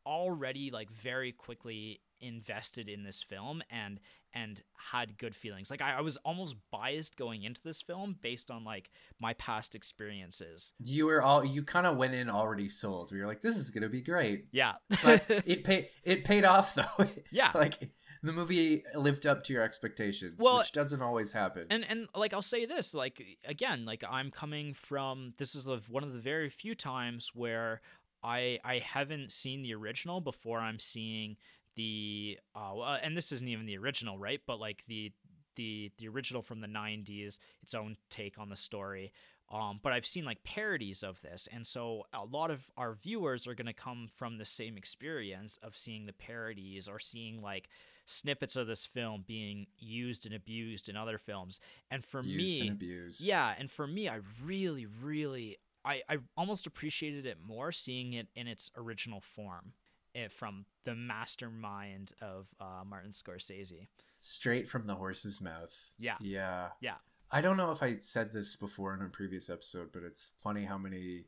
already 0.06 0.70
like 0.70 0.92
very 0.92 1.32
quickly 1.32 2.02
invested 2.24 2.88
in 2.90 3.04
this 3.04 3.22
film 3.22 3.62
and 3.70 4.00
and 4.34 4.64
had 4.92 5.18
good 5.18 5.36
feelings. 5.36 5.70
Like 5.70 5.82
I, 5.82 5.98
I, 5.98 6.02
was 6.02 6.18
almost 6.26 6.56
biased 6.72 7.16
going 7.18 7.44
into 7.44 7.62
this 7.62 7.84
film 7.84 8.16
based 8.20 8.50
on 8.50 8.64
like 8.64 8.90
my 9.20 9.34
past 9.34 9.76
experiences. 9.76 10.74
You 10.80 11.06
were 11.06 11.22
all 11.22 11.46
you 11.46 11.62
kind 11.62 11.86
of 11.86 11.98
went 11.98 12.16
in 12.16 12.30
already 12.30 12.68
sold. 12.68 13.12
We 13.12 13.20
were 13.20 13.28
like, 13.28 13.42
this 13.42 13.58
is 13.58 13.70
gonna 13.70 13.90
be 13.90 14.02
great. 14.02 14.46
Yeah, 14.52 14.74
but 15.04 15.24
it 15.46 15.64
paid 15.64 15.90
it 16.04 16.24
paid 16.24 16.46
off 16.46 16.74
though. 16.76 17.06
Yeah, 17.32 17.52
like 17.54 17.92
the 18.24 18.34
movie 18.34 18.84
lived 18.96 19.28
up 19.28 19.44
to 19.44 19.54
your 19.54 19.62
expectations, 19.62 20.40
well, 20.42 20.60
which 20.60 20.72
doesn't 20.72 21.02
always 21.02 21.34
happen. 21.34 21.68
And 21.70 21.86
and 21.88 22.08
like 22.16 22.34
I'll 22.34 22.42
say 22.42 22.66
this, 22.66 22.94
like 22.94 23.22
again, 23.46 23.86
like 23.86 24.04
I'm 24.10 24.32
coming 24.32 24.74
from 24.74 25.34
this 25.38 25.54
is 25.54 25.68
one 25.90 26.04
of 26.04 26.14
the 26.14 26.20
very 26.20 26.50
few 26.50 26.74
times 26.74 27.32
where 27.34 27.82
I 28.24 28.60
I 28.64 28.80
haven't 28.80 29.32
seen 29.32 29.62
the 29.62 29.76
original 29.76 30.22
before 30.22 30.60
I'm 30.60 30.80
seeing 30.80 31.38
the 31.76 32.40
uh, 32.56 32.98
and 33.02 33.16
this 33.18 33.32
isn't 33.32 33.48
even 33.48 33.66
the 33.66 33.78
original, 33.78 34.18
right? 34.18 34.42
But 34.46 34.60
like 34.60 34.84
the 34.88 35.12
the 35.56 35.92
the 35.98 36.08
original 36.08 36.42
from 36.42 36.62
the 36.62 36.68
90s, 36.68 37.40
its 37.62 37.74
own 37.74 37.98
take 38.10 38.38
on 38.40 38.50
the 38.50 38.56
story. 38.56 39.12
Um, 39.52 39.80
but 39.84 39.94
I've 39.94 40.06
seen 40.06 40.26
like 40.26 40.44
parodies 40.44 41.04
of 41.04 41.22
this, 41.22 41.48
and 41.52 41.68
so 41.68 42.04
a 42.14 42.24
lot 42.24 42.50
of 42.50 42.72
our 42.76 42.96
viewers 42.96 43.46
are 43.46 43.54
going 43.54 43.68
to 43.68 43.74
come 43.74 44.10
from 44.16 44.38
the 44.38 44.46
same 44.46 44.78
experience 44.78 45.60
of 45.62 45.78
seeing 45.78 46.06
the 46.06 46.14
parodies 46.14 46.88
or 46.88 46.98
seeing 46.98 47.42
like 47.42 47.70
snippets 48.06 48.56
of 48.56 48.68
this 48.68 48.86
film 48.86 49.24
being 49.28 49.68
used 49.78 50.26
and 50.26 50.34
abused 50.34 50.90
in 50.90 50.96
other 50.96 51.18
films. 51.18 51.60
And 51.92 52.04
for 52.04 52.24
me, 52.24 52.34
and 52.70 52.80
yeah, 53.22 53.54
and 53.58 53.70
for 53.70 53.86
me, 53.86 54.10
I 54.10 54.22
really, 54.44 54.88
really, 54.88 55.58
I, 55.86 56.02
I 56.10 56.18
almost 56.36 56.66
appreciated 56.66 57.26
it 57.26 57.38
more 57.46 57.72
seeing 57.72 58.14
it 58.14 58.30
in 58.36 58.48
its 58.48 58.72
original 58.76 59.22
form 59.22 59.74
it 60.14 60.32
from 60.32 60.66
the 60.86 60.96
mastermind 60.96 62.14
of 62.22 62.48
uh, 62.60 62.84
Martin 62.86 63.12
Scorsese. 63.12 63.88
Straight 64.20 64.68
from 64.68 64.88
the 64.88 64.96
horse's 64.96 65.42
mouth. 65.42 65.94
Yeah. 65.98 66.16
Yeah. 66.22 66.70
Yeah. 66.82 66.96
I 67.32 67.42
don't 67.42 67.58
know 67.58 67.72
if 67.72 67.82
I 67.82 67.94
said 67.94 68.32
this 68.32 68.56
before 68.56 68.94
in 68.94 69.02
a 69.02 69.10
previous 69.10 69.50
episode, 69.50 69.90
but 69.92 70.04
it's 70.04 70.34
funny 70.44 70.66
how 70.66 70.78
many 70.78 71.26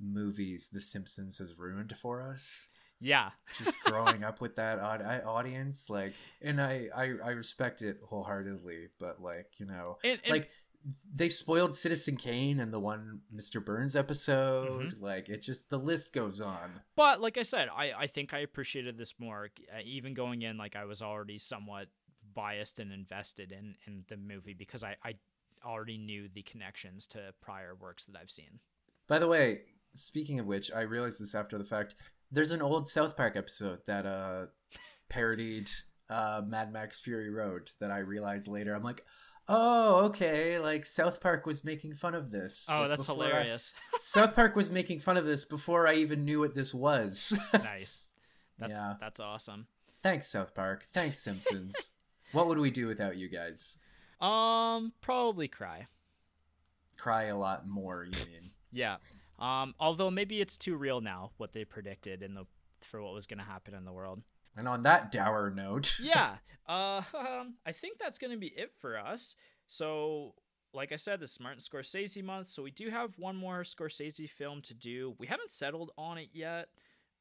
movies 0.00 0.70
The 0.72 0.80
Simpsons 0.80 1.38
has 1.38 1.58
ruined 1.58 1.94
for 1.96 2.22
us. 2.22 2.68
Yeah. 3.00 3.30
Just 3.58 3.78
growing 3.84 4.24
up 4.24 4.40
with 4.40 4.56
that 4.56 4.80
audience, 4.80 5.90
like, 5.90 6.14
and 6.40 6.60
I, 6.60 6.86
I, 6.96 7.12
I 7.22 7.30
respect 7.30 7.82
it 7.82 7.98
wholeheartedly, 8.02 8.88
but 8.98 9.20
like, 9.20 9.58
you 9.58 9.66
know, 9.66 9.98
and, 10.02 10.18
and, 10.24 10.30
like 10.32 10.50
they 11.12 11.28
spoiled 11.28 11.74
Citizen 11.74 12.16
Kane 12.16 12.60
and 12.60 12.72
the 12.72 12.78
one 12.78 13.20
Mr. 13.34 13.64
Burns 13.64 13.96
episode. 13.96 14.92
Mm-hmm. 14.92 15.04
Like 15.04 15.28
it 15.28 15.42
just 15.42 15.70
the 15.70 15.78
list 15.78 16.12
goes 16.12 16.40
on. 16.40 16.80
But 16.94 17.20
like 17.20 17.38
I 17.38 17.42
said, 17.42 17.68
I 17.74 17.92
I 17.92 18.06
think 18.06 18.32
I 18.32 18.38
appreciated 18.38 18.96
this 18.96 19.14
more. 19.18 19.50
Uh, 19.74 19.80
even 19.84 20.14
going 20.14 20.42
in, 20.42 20.56
like 20.56 20.76
I 20.76 20.84
was 20.84 21.02
already 21.02 21.38
somewhat 21.38 21.88
biased 22.34 22.78
and 22.78 22.92
invested 22.92 23.52
in 23.52 23.74
in 23.86 24.04
the 24.08 24.16
movie 24.16 24.54
because 24.54 24.84
I 24.84 24.96
I 25.04 25.14
already 25.64 25.98
knew 25.98 26.28
the 26.32 26.42
connections 26.42 27.06
to 27.08 27.34
prior 27.40 27.74
works 27.74 28.04
that 28.04 28.16
I've 28.20 28.30
seen. 28.30 28.60
By 29.08 29.18
the 29.18 29.28
way, 29.28 29.62
speaking 29.94 30.38
of 30.38 30.46
which, 30.46 30.70
I 30.72 30.82
realized 30.82 31.20
this 31.20 31.34
after 31.34 31.58
the 31.58 31.64
fact. 31.64 31.94
There's 32.30 32.50
an 32.50 32.62
old 32.62 32.88
South 32.88 33.16
Park 33.16 33.36
episode 33.36 33.80
that 33.86 34.06
uh 34.06 34.46
parodied 35.08 35.70
uh 36.08 36.42
Mad 36.46 36.72
Max 36.72 37.00
Fury 37.00 37.30
Road 37.30 37.70
that 37.80 37.90
I 37.90 37.98
realized 37.98 38.46
later. 38.46 38.72
I'm 38.74 38.84
like 38.84 39.02
oh, 39.48 40.04
okay, 40.06 40.58
like 40.58 40.86
South 40.86 41.20
Park 41.20 41.46
was 41.46 41.64
making 41.64 41.94
fun 41.94 42.14
of 42.14 42.30
this. 42.30 42.66
Oh, 42.70 42.80
like, 42.80 42.88
that's 42.90 43.06
hilarious. 43.06 43.74
I, 43.94 43.96
South 43.98 44.34
Park 44.34 44.56
was 44.56 44.70
making 44.70 45.00
fun 45.00 45.16
of 45.16 45.24
this 45.24 45.44
before 45.44 45.86
I 45.86 45.94
even 45.94 46.24
knew 46.24 46.40
what 46.40 46.54
this 46.54 46.74
was. 46.74 47.38
nice. 47.54 48.06
That's 48.58 48.72
yeah. 48.72 48.94
that's 49.00 49.20
awesome. 49.20 49.66
Thanks 50.02 50.26
South 50.26 50.54
Park. 50.54 50.86
Thanks 50.92 51.18
Simpsons. 51.18 51.90
what 52.32 52.46
would 52.46 52.58
we 52.58 52.70
do 52.70 52.86
without 52.86 53.16
you 53.16 53.28
guys? 53.28 53.78
Um, 54.20 54.92
probably 55.00 55.48
cry. 55.48 55.86
Cry 56.98 57.24
a 57.24 57.36
lot 57.36 57.66
more, 57.66 58.04
you 58.04 58.18
mean? 58.30 58.50
yeah. 58.72 58.96
Um, 59.38 59.74
although 59.78 60.10
maybe 60.10 60.40
it's 60.40 60.56
too 60.56 60.76
real 60.76 61.02
now 61.02 61.32
what 61.36 61.52
they 61.52 61.66
predicted 61.66 62.22
in 62.22 62.34
the 62.34 62.46
for 62.80 63.02
what 63.02 63.12
was 63.12 63.26
going 63.26 63.38
to 63.38 63.44
happen 63.44 63.74
in 63.74 63.84
the 63.84 63.92
world. 63.92 64.22
And 64.56 64.66
on 64.68 64.82
that 64.82 65.12
dour 65.12 65.50
note, 65.50 65.98
yeah, 66.02 66.36
uh, 66.68 67.02
um, 67.14 67.54
I 67.64 67.72
think 67.72 67.98
that's 67.98 68.18
going 68.18 68.32
to 68.32 68.38
be 68.38 68.48
it 68.48 68.72
for 68.80 68.98
us. 68.98 69.36
So, 69.66 70.34
like 70.72 70.92
I 70.92 70.96
said, 70.96 71.20
this 71.20 71.32
is 71.32 71.40
Martin 71.40 71.60
Scorsese 71.60 72.22
month, 72.22 72.48
so 72.48 72.62
we 72.62 72.70
do 72.70 72.90
have 72.90 73.18
one 73.18 73.36
more 73.36 73.62
Scorsese 73.62 74.28
film 74.28 74.62
to 74.62 74.74
do. 74.74 75.14
We 75.18 75.26
haven't 75.26 75.50
settled 75.50 75.90
on 75.98 76.18
it 76.18 76.28
yet. 76.32 76.68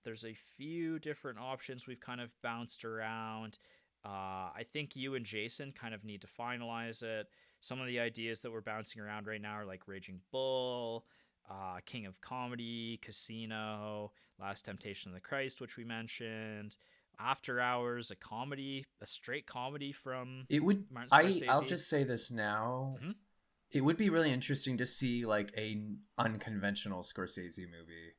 There's 0.03 0.23
a 0.23 0.35
few 0.55 0.99
different 0.99 1.39
options 1.39 1.87
we've 1.87 1.99
kind 1.99 2.21
of 2.21 2.29
bounced 2.43 2.85
around. 2.85 3.57
Uh, 4.05 4.51
I 4.55 4.65
think 4.71 4.95
you 4.95 5.15
and 5.15 5.25
Jason 5.25 5.71
kind 5.71 5.95
of 5.95 6.03
need 6.03 6.21
to 6.21 6.27
finalize 6.27 7.01
it. 7.01 7.27
Some 7.59 7.81
of 7.81 7.87
the 7.87 7.99
ideas 7.99 8.41
that 8.41 8.51
we're 8.51 8.61
bouncing 8.61 9.01
around 9.01 9.25
right 9.25 9.41
now 9.41 9.55
are 9.55 9.65
like 9.65 9.87
Raging 9.87 10.21
Bull, 10.31 11.05
uh, 11.49 11.79
King 11.87 12.05
of 12.05 12.21
Comedy, 12.21 12.99
Casino, 13.01 14.11
Last 14.39 14.65
Temptation 14.65 15.09
of 15.09 15.15
the 15.15 15.21
Christ, 15.21 15.59
which 15.59 15.75
we 15.75 15.83
mentioned. 15.83 16.77
After 17.19 17.59
Hours, 17.59 18.11
a 18.11 18.15
comedy, 18.15 18.85
a 19.01 19.05
straight 19.05 19.45
comedy 19.45 19.91
from 19.91 20.45
it 20.49 20.63
would. 20.63 20.85
I 21.11 21.33
I'll 21.49 21.61
just 21.61 21.89
say 21.89 22.03
this 22.03 22.31
now. 22.31 22.97
Mm-hmm. 23.01 23.11
It 23.71 23.81
would 23.81 23.97
be 23.97 24.09
really 24.09 24.31
interesting 24.31 24.77
to 24.77 24.85
see 24.85 25.25
like 25.25 25.51
a 25.57 25.81
unconventional 26.17 27.01
Scorsese 27.01 27.59
movie, 27.59 28.15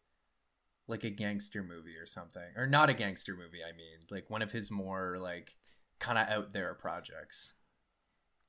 like 0.87 1.05
a 1.05 1.11
gangster 1.11 1.63
movie 1.63 1.97
or 1.97 2.07
something, 2.07 2.51
or 2.57 2.67
not 2.67 2.91
a 2.91 2.95
gangster 2.95 3.35
movie. 3.35 3.61
I 3.67 3.73
mean, 3.73 4.07
like 4.11 4.29
one 4.29 4.43
of 4.43 4.53
his 4.53 4.71
more 4.71 5.19
like 5.21 5.57
kind 5.99 6.19
of 6.19 6.29
out 6.29 6.53
there 6.53 6.75
projects. 6.75 7.55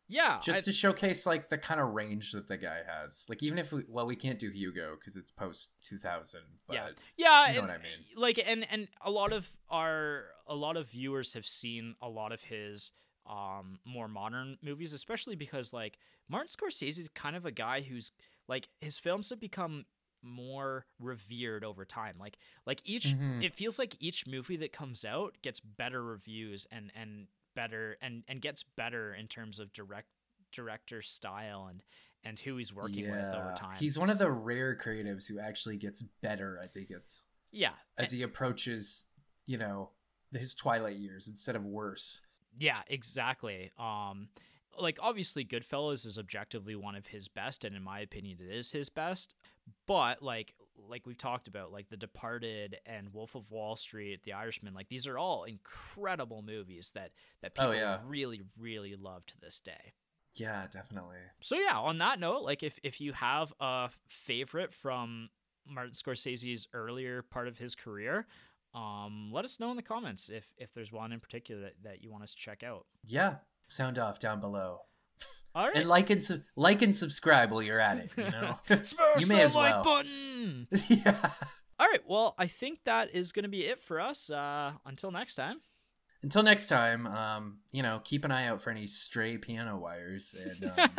Yeah, 0.10 0.40
just 0.42 0.60
I, 0.60 0.62
to 0.62 0.72
showcase 0.72 1.26
like 1.26 1.50
the 1.50 1.58
kind 1.58 1.82
of 1.82 1.90
range 1.90 2.32
that 2.32 2.48
the 2.48 2.58
guy 2.58 2.80
has. 2.88 3.26
Like 3.30 3.44
even 3.44 3.58
if 3.58 3.74
we 3.74 3.84
well 3.88 4.06
we 4.06 4.16
can't 4.16 4.40
do 4.40 4.50
Hugo 4.50 4.96
because 4.98 5.18
it's 5.18 5.32
post 5.32 5.84
two 5.84 5.98
thousand. 5.98 6.42
Yeah, 6.72 6.90
yeah, 7.18 7.48
you 7.48 7.54
know 7.54 7.60
and, 7.60 7.68
what 7.68 7.78
I 7.78 7.84
mean. 7.84 8.06
Like 8.16 8.42
and 8.46 8.66
and 8.70 8.88
a 9.04 9.12
lot 9.12 9.34
of 9.34 9.50
our 9.70 10.26
a 10.48 10.56
lot 10.56 10.78
of 10.78 10.90
viewers 10.90 11.34
have 11.34 11.46
seen 11.46 11.96
a 12.02 12.08
lot 12.08 12.32
of 12.32 12.42
his 12.42 12.92
um 13.30 13.80
more 13.86 14.08
modern 14.08 14.58
movies, 14.64 14.94
especially 14.94 15.36
because 15.36 15.74
like 15.74 15.98
Martin 16.30 16.48
Scorsese 16.48 17.00
is 17.00 17.10
kind 17.10 17.36
of 17.36 17.46
a 17.46 17.52
guy 17.52 17.82
who's 17.82 18.12
like 18.48 18.70
his 18.80 18.98
films 18.98 19.30
have 19.30 19.40
become 19.40 19.86
more 20.24 20.86
revered 21.00 21.64
over 21.64 21.86
time 21.86 22.16
like 22.20 22.38
like 22.66 22.82
each 22.84 23.10
mm-hmm. 23.10 23.42
it 23.42 23.54
feels 23.54 23.78
like 23.78 23.96
each 24.00 24.26
movie 24.26 24.58
that 24.58 24.74
comes 24.74 25.06
out 25.06 25.38
gets 25.44 25.60
better 25.60 26.04
reviews 26.04 26.66
and 26.72 26.92
and 27.00 27.28
better 27.58 27.98
and 28.04 28.24
and 28.28 28.40
gets 28.40 28.64
better 28.64 29.14
in 29.14 29.28
terms 29.28 29.58
of 29.58 29.74
direct 29.74 30.08
director 30.54 31.02
style 31.02 31.68
and 31.70 31.84
and 32.24 32.40
who 32.40 32.56
he's 32.58 32.74
working 32.74 33.10
with 33.10 33.34
over 33.34 33.54
time. 33.58 33.76
He's 33.80 33.98
one 33.98 34.10
of 34.10 34.20
the 34.20 34.30
rare 34.30 34.76
creatives 34.76 35.28
who 35.28 35.40
actually 35.40 35.78
gets 35.78 36.04
better 36.22 36.60
as 36.64 36.76
he 36.76 36.86
gets 36.86 37.30
yeah, 37.52 37.74
as 37.98 38.12
he 38.12 38.22
approaches, 38.22 39.08
you 39.46 39.58
know, 39.58 39.92
his 40.32 40.54
twilight 40.54 40.98
years 40.98 41.28
instead 41.28 41.56
of 41.56 41.66
worse. 41.66 42.22
Yeah, 42.58 42.82
exactly. 42.88 43.72
Um 43.80 44.30
like 44.80 45.00
obviously 45.02 45.44
Goodfellas 45.44 46.06
is 46.06 46.20
objectively 46.20 46.76
one 46.76 46.94
of 46.94 47.08
his 47.08 47.28
best 47.28 47.64
and 47.64 47.76
in 47.76 47.82
my 47.82 48.02
opinion 48.02 48.38
it 48.40 48.54
is 48.54 48.72
his 48.72 48.90
best, 48.90 49.34
but 49.88 50.22
like 50.22 50.54
like 50.78 51.06
we've 51.06 51.18
talked 51.18 51.48
about 51.48 51.72
like 51.72 51.90
The 51.90 51.98
Departed 51.98 52.78
and 52.86 53.14
Wolf 53.14 53.36
of 53.36 53.50
Wall 53.52 53.76
Street, 53.76 54.22
The 54.24 54.34
Irishman, 54.34 54.74
like 54.74 54.90
these 54.90 55.08
are 55.08 55.18
all 55.18 55.44
incredible 55.44 56.42
movies 56.42 56.92
that 56.96 57.12
that 57.42 57.54
Oh, 57.58 57.64
people 57.70 57.76
yeah. 57.76 58.00
really 58.06 58.42
really 58.58 58.96
love 58.96 59.26
to 59.28 59.40
this 59.40 59.60
day. 59.60 59.94
Yeah, 60.36 60.68
definitely. 60.72 61.18
So 61.42 61.56
yeah, 61.58 61.78
on 61.78 61.98
that 62.00 62.20
note, 62.20 62.44
like 62.44 62.62
if 62.64 62.78
if 62.84 63.02
you 63.02 63.14
have 63.14 63.54
a 63.60 63.90
favorite 64.08 64.74
from 64.74 65.30
Martin 65.66 65.94
Scorsese's 65.94 66.68
earlier 66.74 67.22
part 67.24 67.48
of 67.48 67.58
his 67.58 67.76
career, 67.76 68.28
um, 68.74 69.32
let 69.34 69.46
us 69.46 69.60
know 69.60 69.72
in 69.72 69.78
the 69.78 69.82
comments 69.84 70.30
if 70.30 70.48
if 70.58 70.72
there's 70.74 70.92
one 70.92 71.12
in 71.12 71.20
particular 71.20 71.62
that, 71.62 71.74
that 71.84 72.04
you 72.04 72.12
want 72.12 72.24
us 72.24 72.36
to 72.36 72.40
check 72.40 72.62
out. 72.64 72.86
Yeah, 73.06 73.38
sound 73.68 73.98
off 73.98 74.20
down 74.20 74.40
below. 74.40 74.82
All 75.58 75.66
right. 75.66 75.76
And 75.76 75.90
like 75.90 76.12
and 76.12 76.24
su- 76.24 76.44
like 76.56 76.84
and 76.84 76.96
subscribe 76.96 77.50
while 77.50 77.64
you're 77.64 77.80
at 77.80 77.98
it, 77.98 78.12
you 78.16 78.30
know. 78.30 78.60
Smash 78.68 78.94
you 79.20 79.26
may 79.26 79.42
as 79.42 79.56
like 79.56 79.74
well. 79.74 79.84
button. 79.84 80.68
yeah. 80.88 81.32
All 81.80 81.88
right. 81.88 82.04
Well, 82.08 82.36
I 82.38 82.46
think 82.46 82.82
that 82.86 83.16
is 83.16 83.32
going 83.32 83.42
to 83.42 83.50
be 83.50 83.66
it 83.66 83.82
for 83.82 84.00
us. 84.00 84.30
Uh, 84.30 84.74
until 84.86 85.10
next 85.10 85.34
time. 85.34 85.62
Until 86.22 86.44
next 86.44 86.68
time, 86.68 87.08
um, 87.08 87.60
you 87.72 87.82
know, 87.82 88.02
keep 88.04 88.24
an 88.24 88.30
eye 88.32 88.46
out 88.46 88.62
for 88.62 88.70
any 88.70 88.86
stray 88.86 89.38
piano 89.40 89.78
wires 89.78 90.36
and 90.40 90.72
um, 90.78 90.90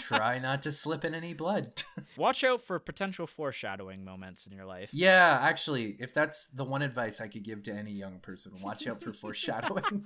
try 0.00 0.38
not 0.38 0.62
to 0.62 0.72
slip 0.72 1.04
in 1.04 1.14
any 1.14 1.34
blood. 1.34 1.82
Watch 2.16 2.42
out 2.42 2.62
for 2.62 2.78
potential 2.78 3.26
foreshadowing 3.26 4.02
moments 4.02 4.46
in 4.46 4.54
your 4.54 4.66
life. 4.66 4.90
yeah, 4.92 5.38
actually, 5.42 5.96
if 5.98 6.14
that's 6.14 6.46
the 6.46 6.64
one 6.64 6.80
advice 6.82 7.20
I 7.20 7.28
could 7.28 7.42
give 7.42 7.62
to 7.64 7.72
any 7.72 7.92
young 7.92 8.18
person, 8.18 8.52
watch 8.62 8.86
out 8.86 9.02
for 9.02 9.12
foreshadowing. 9.14 10.04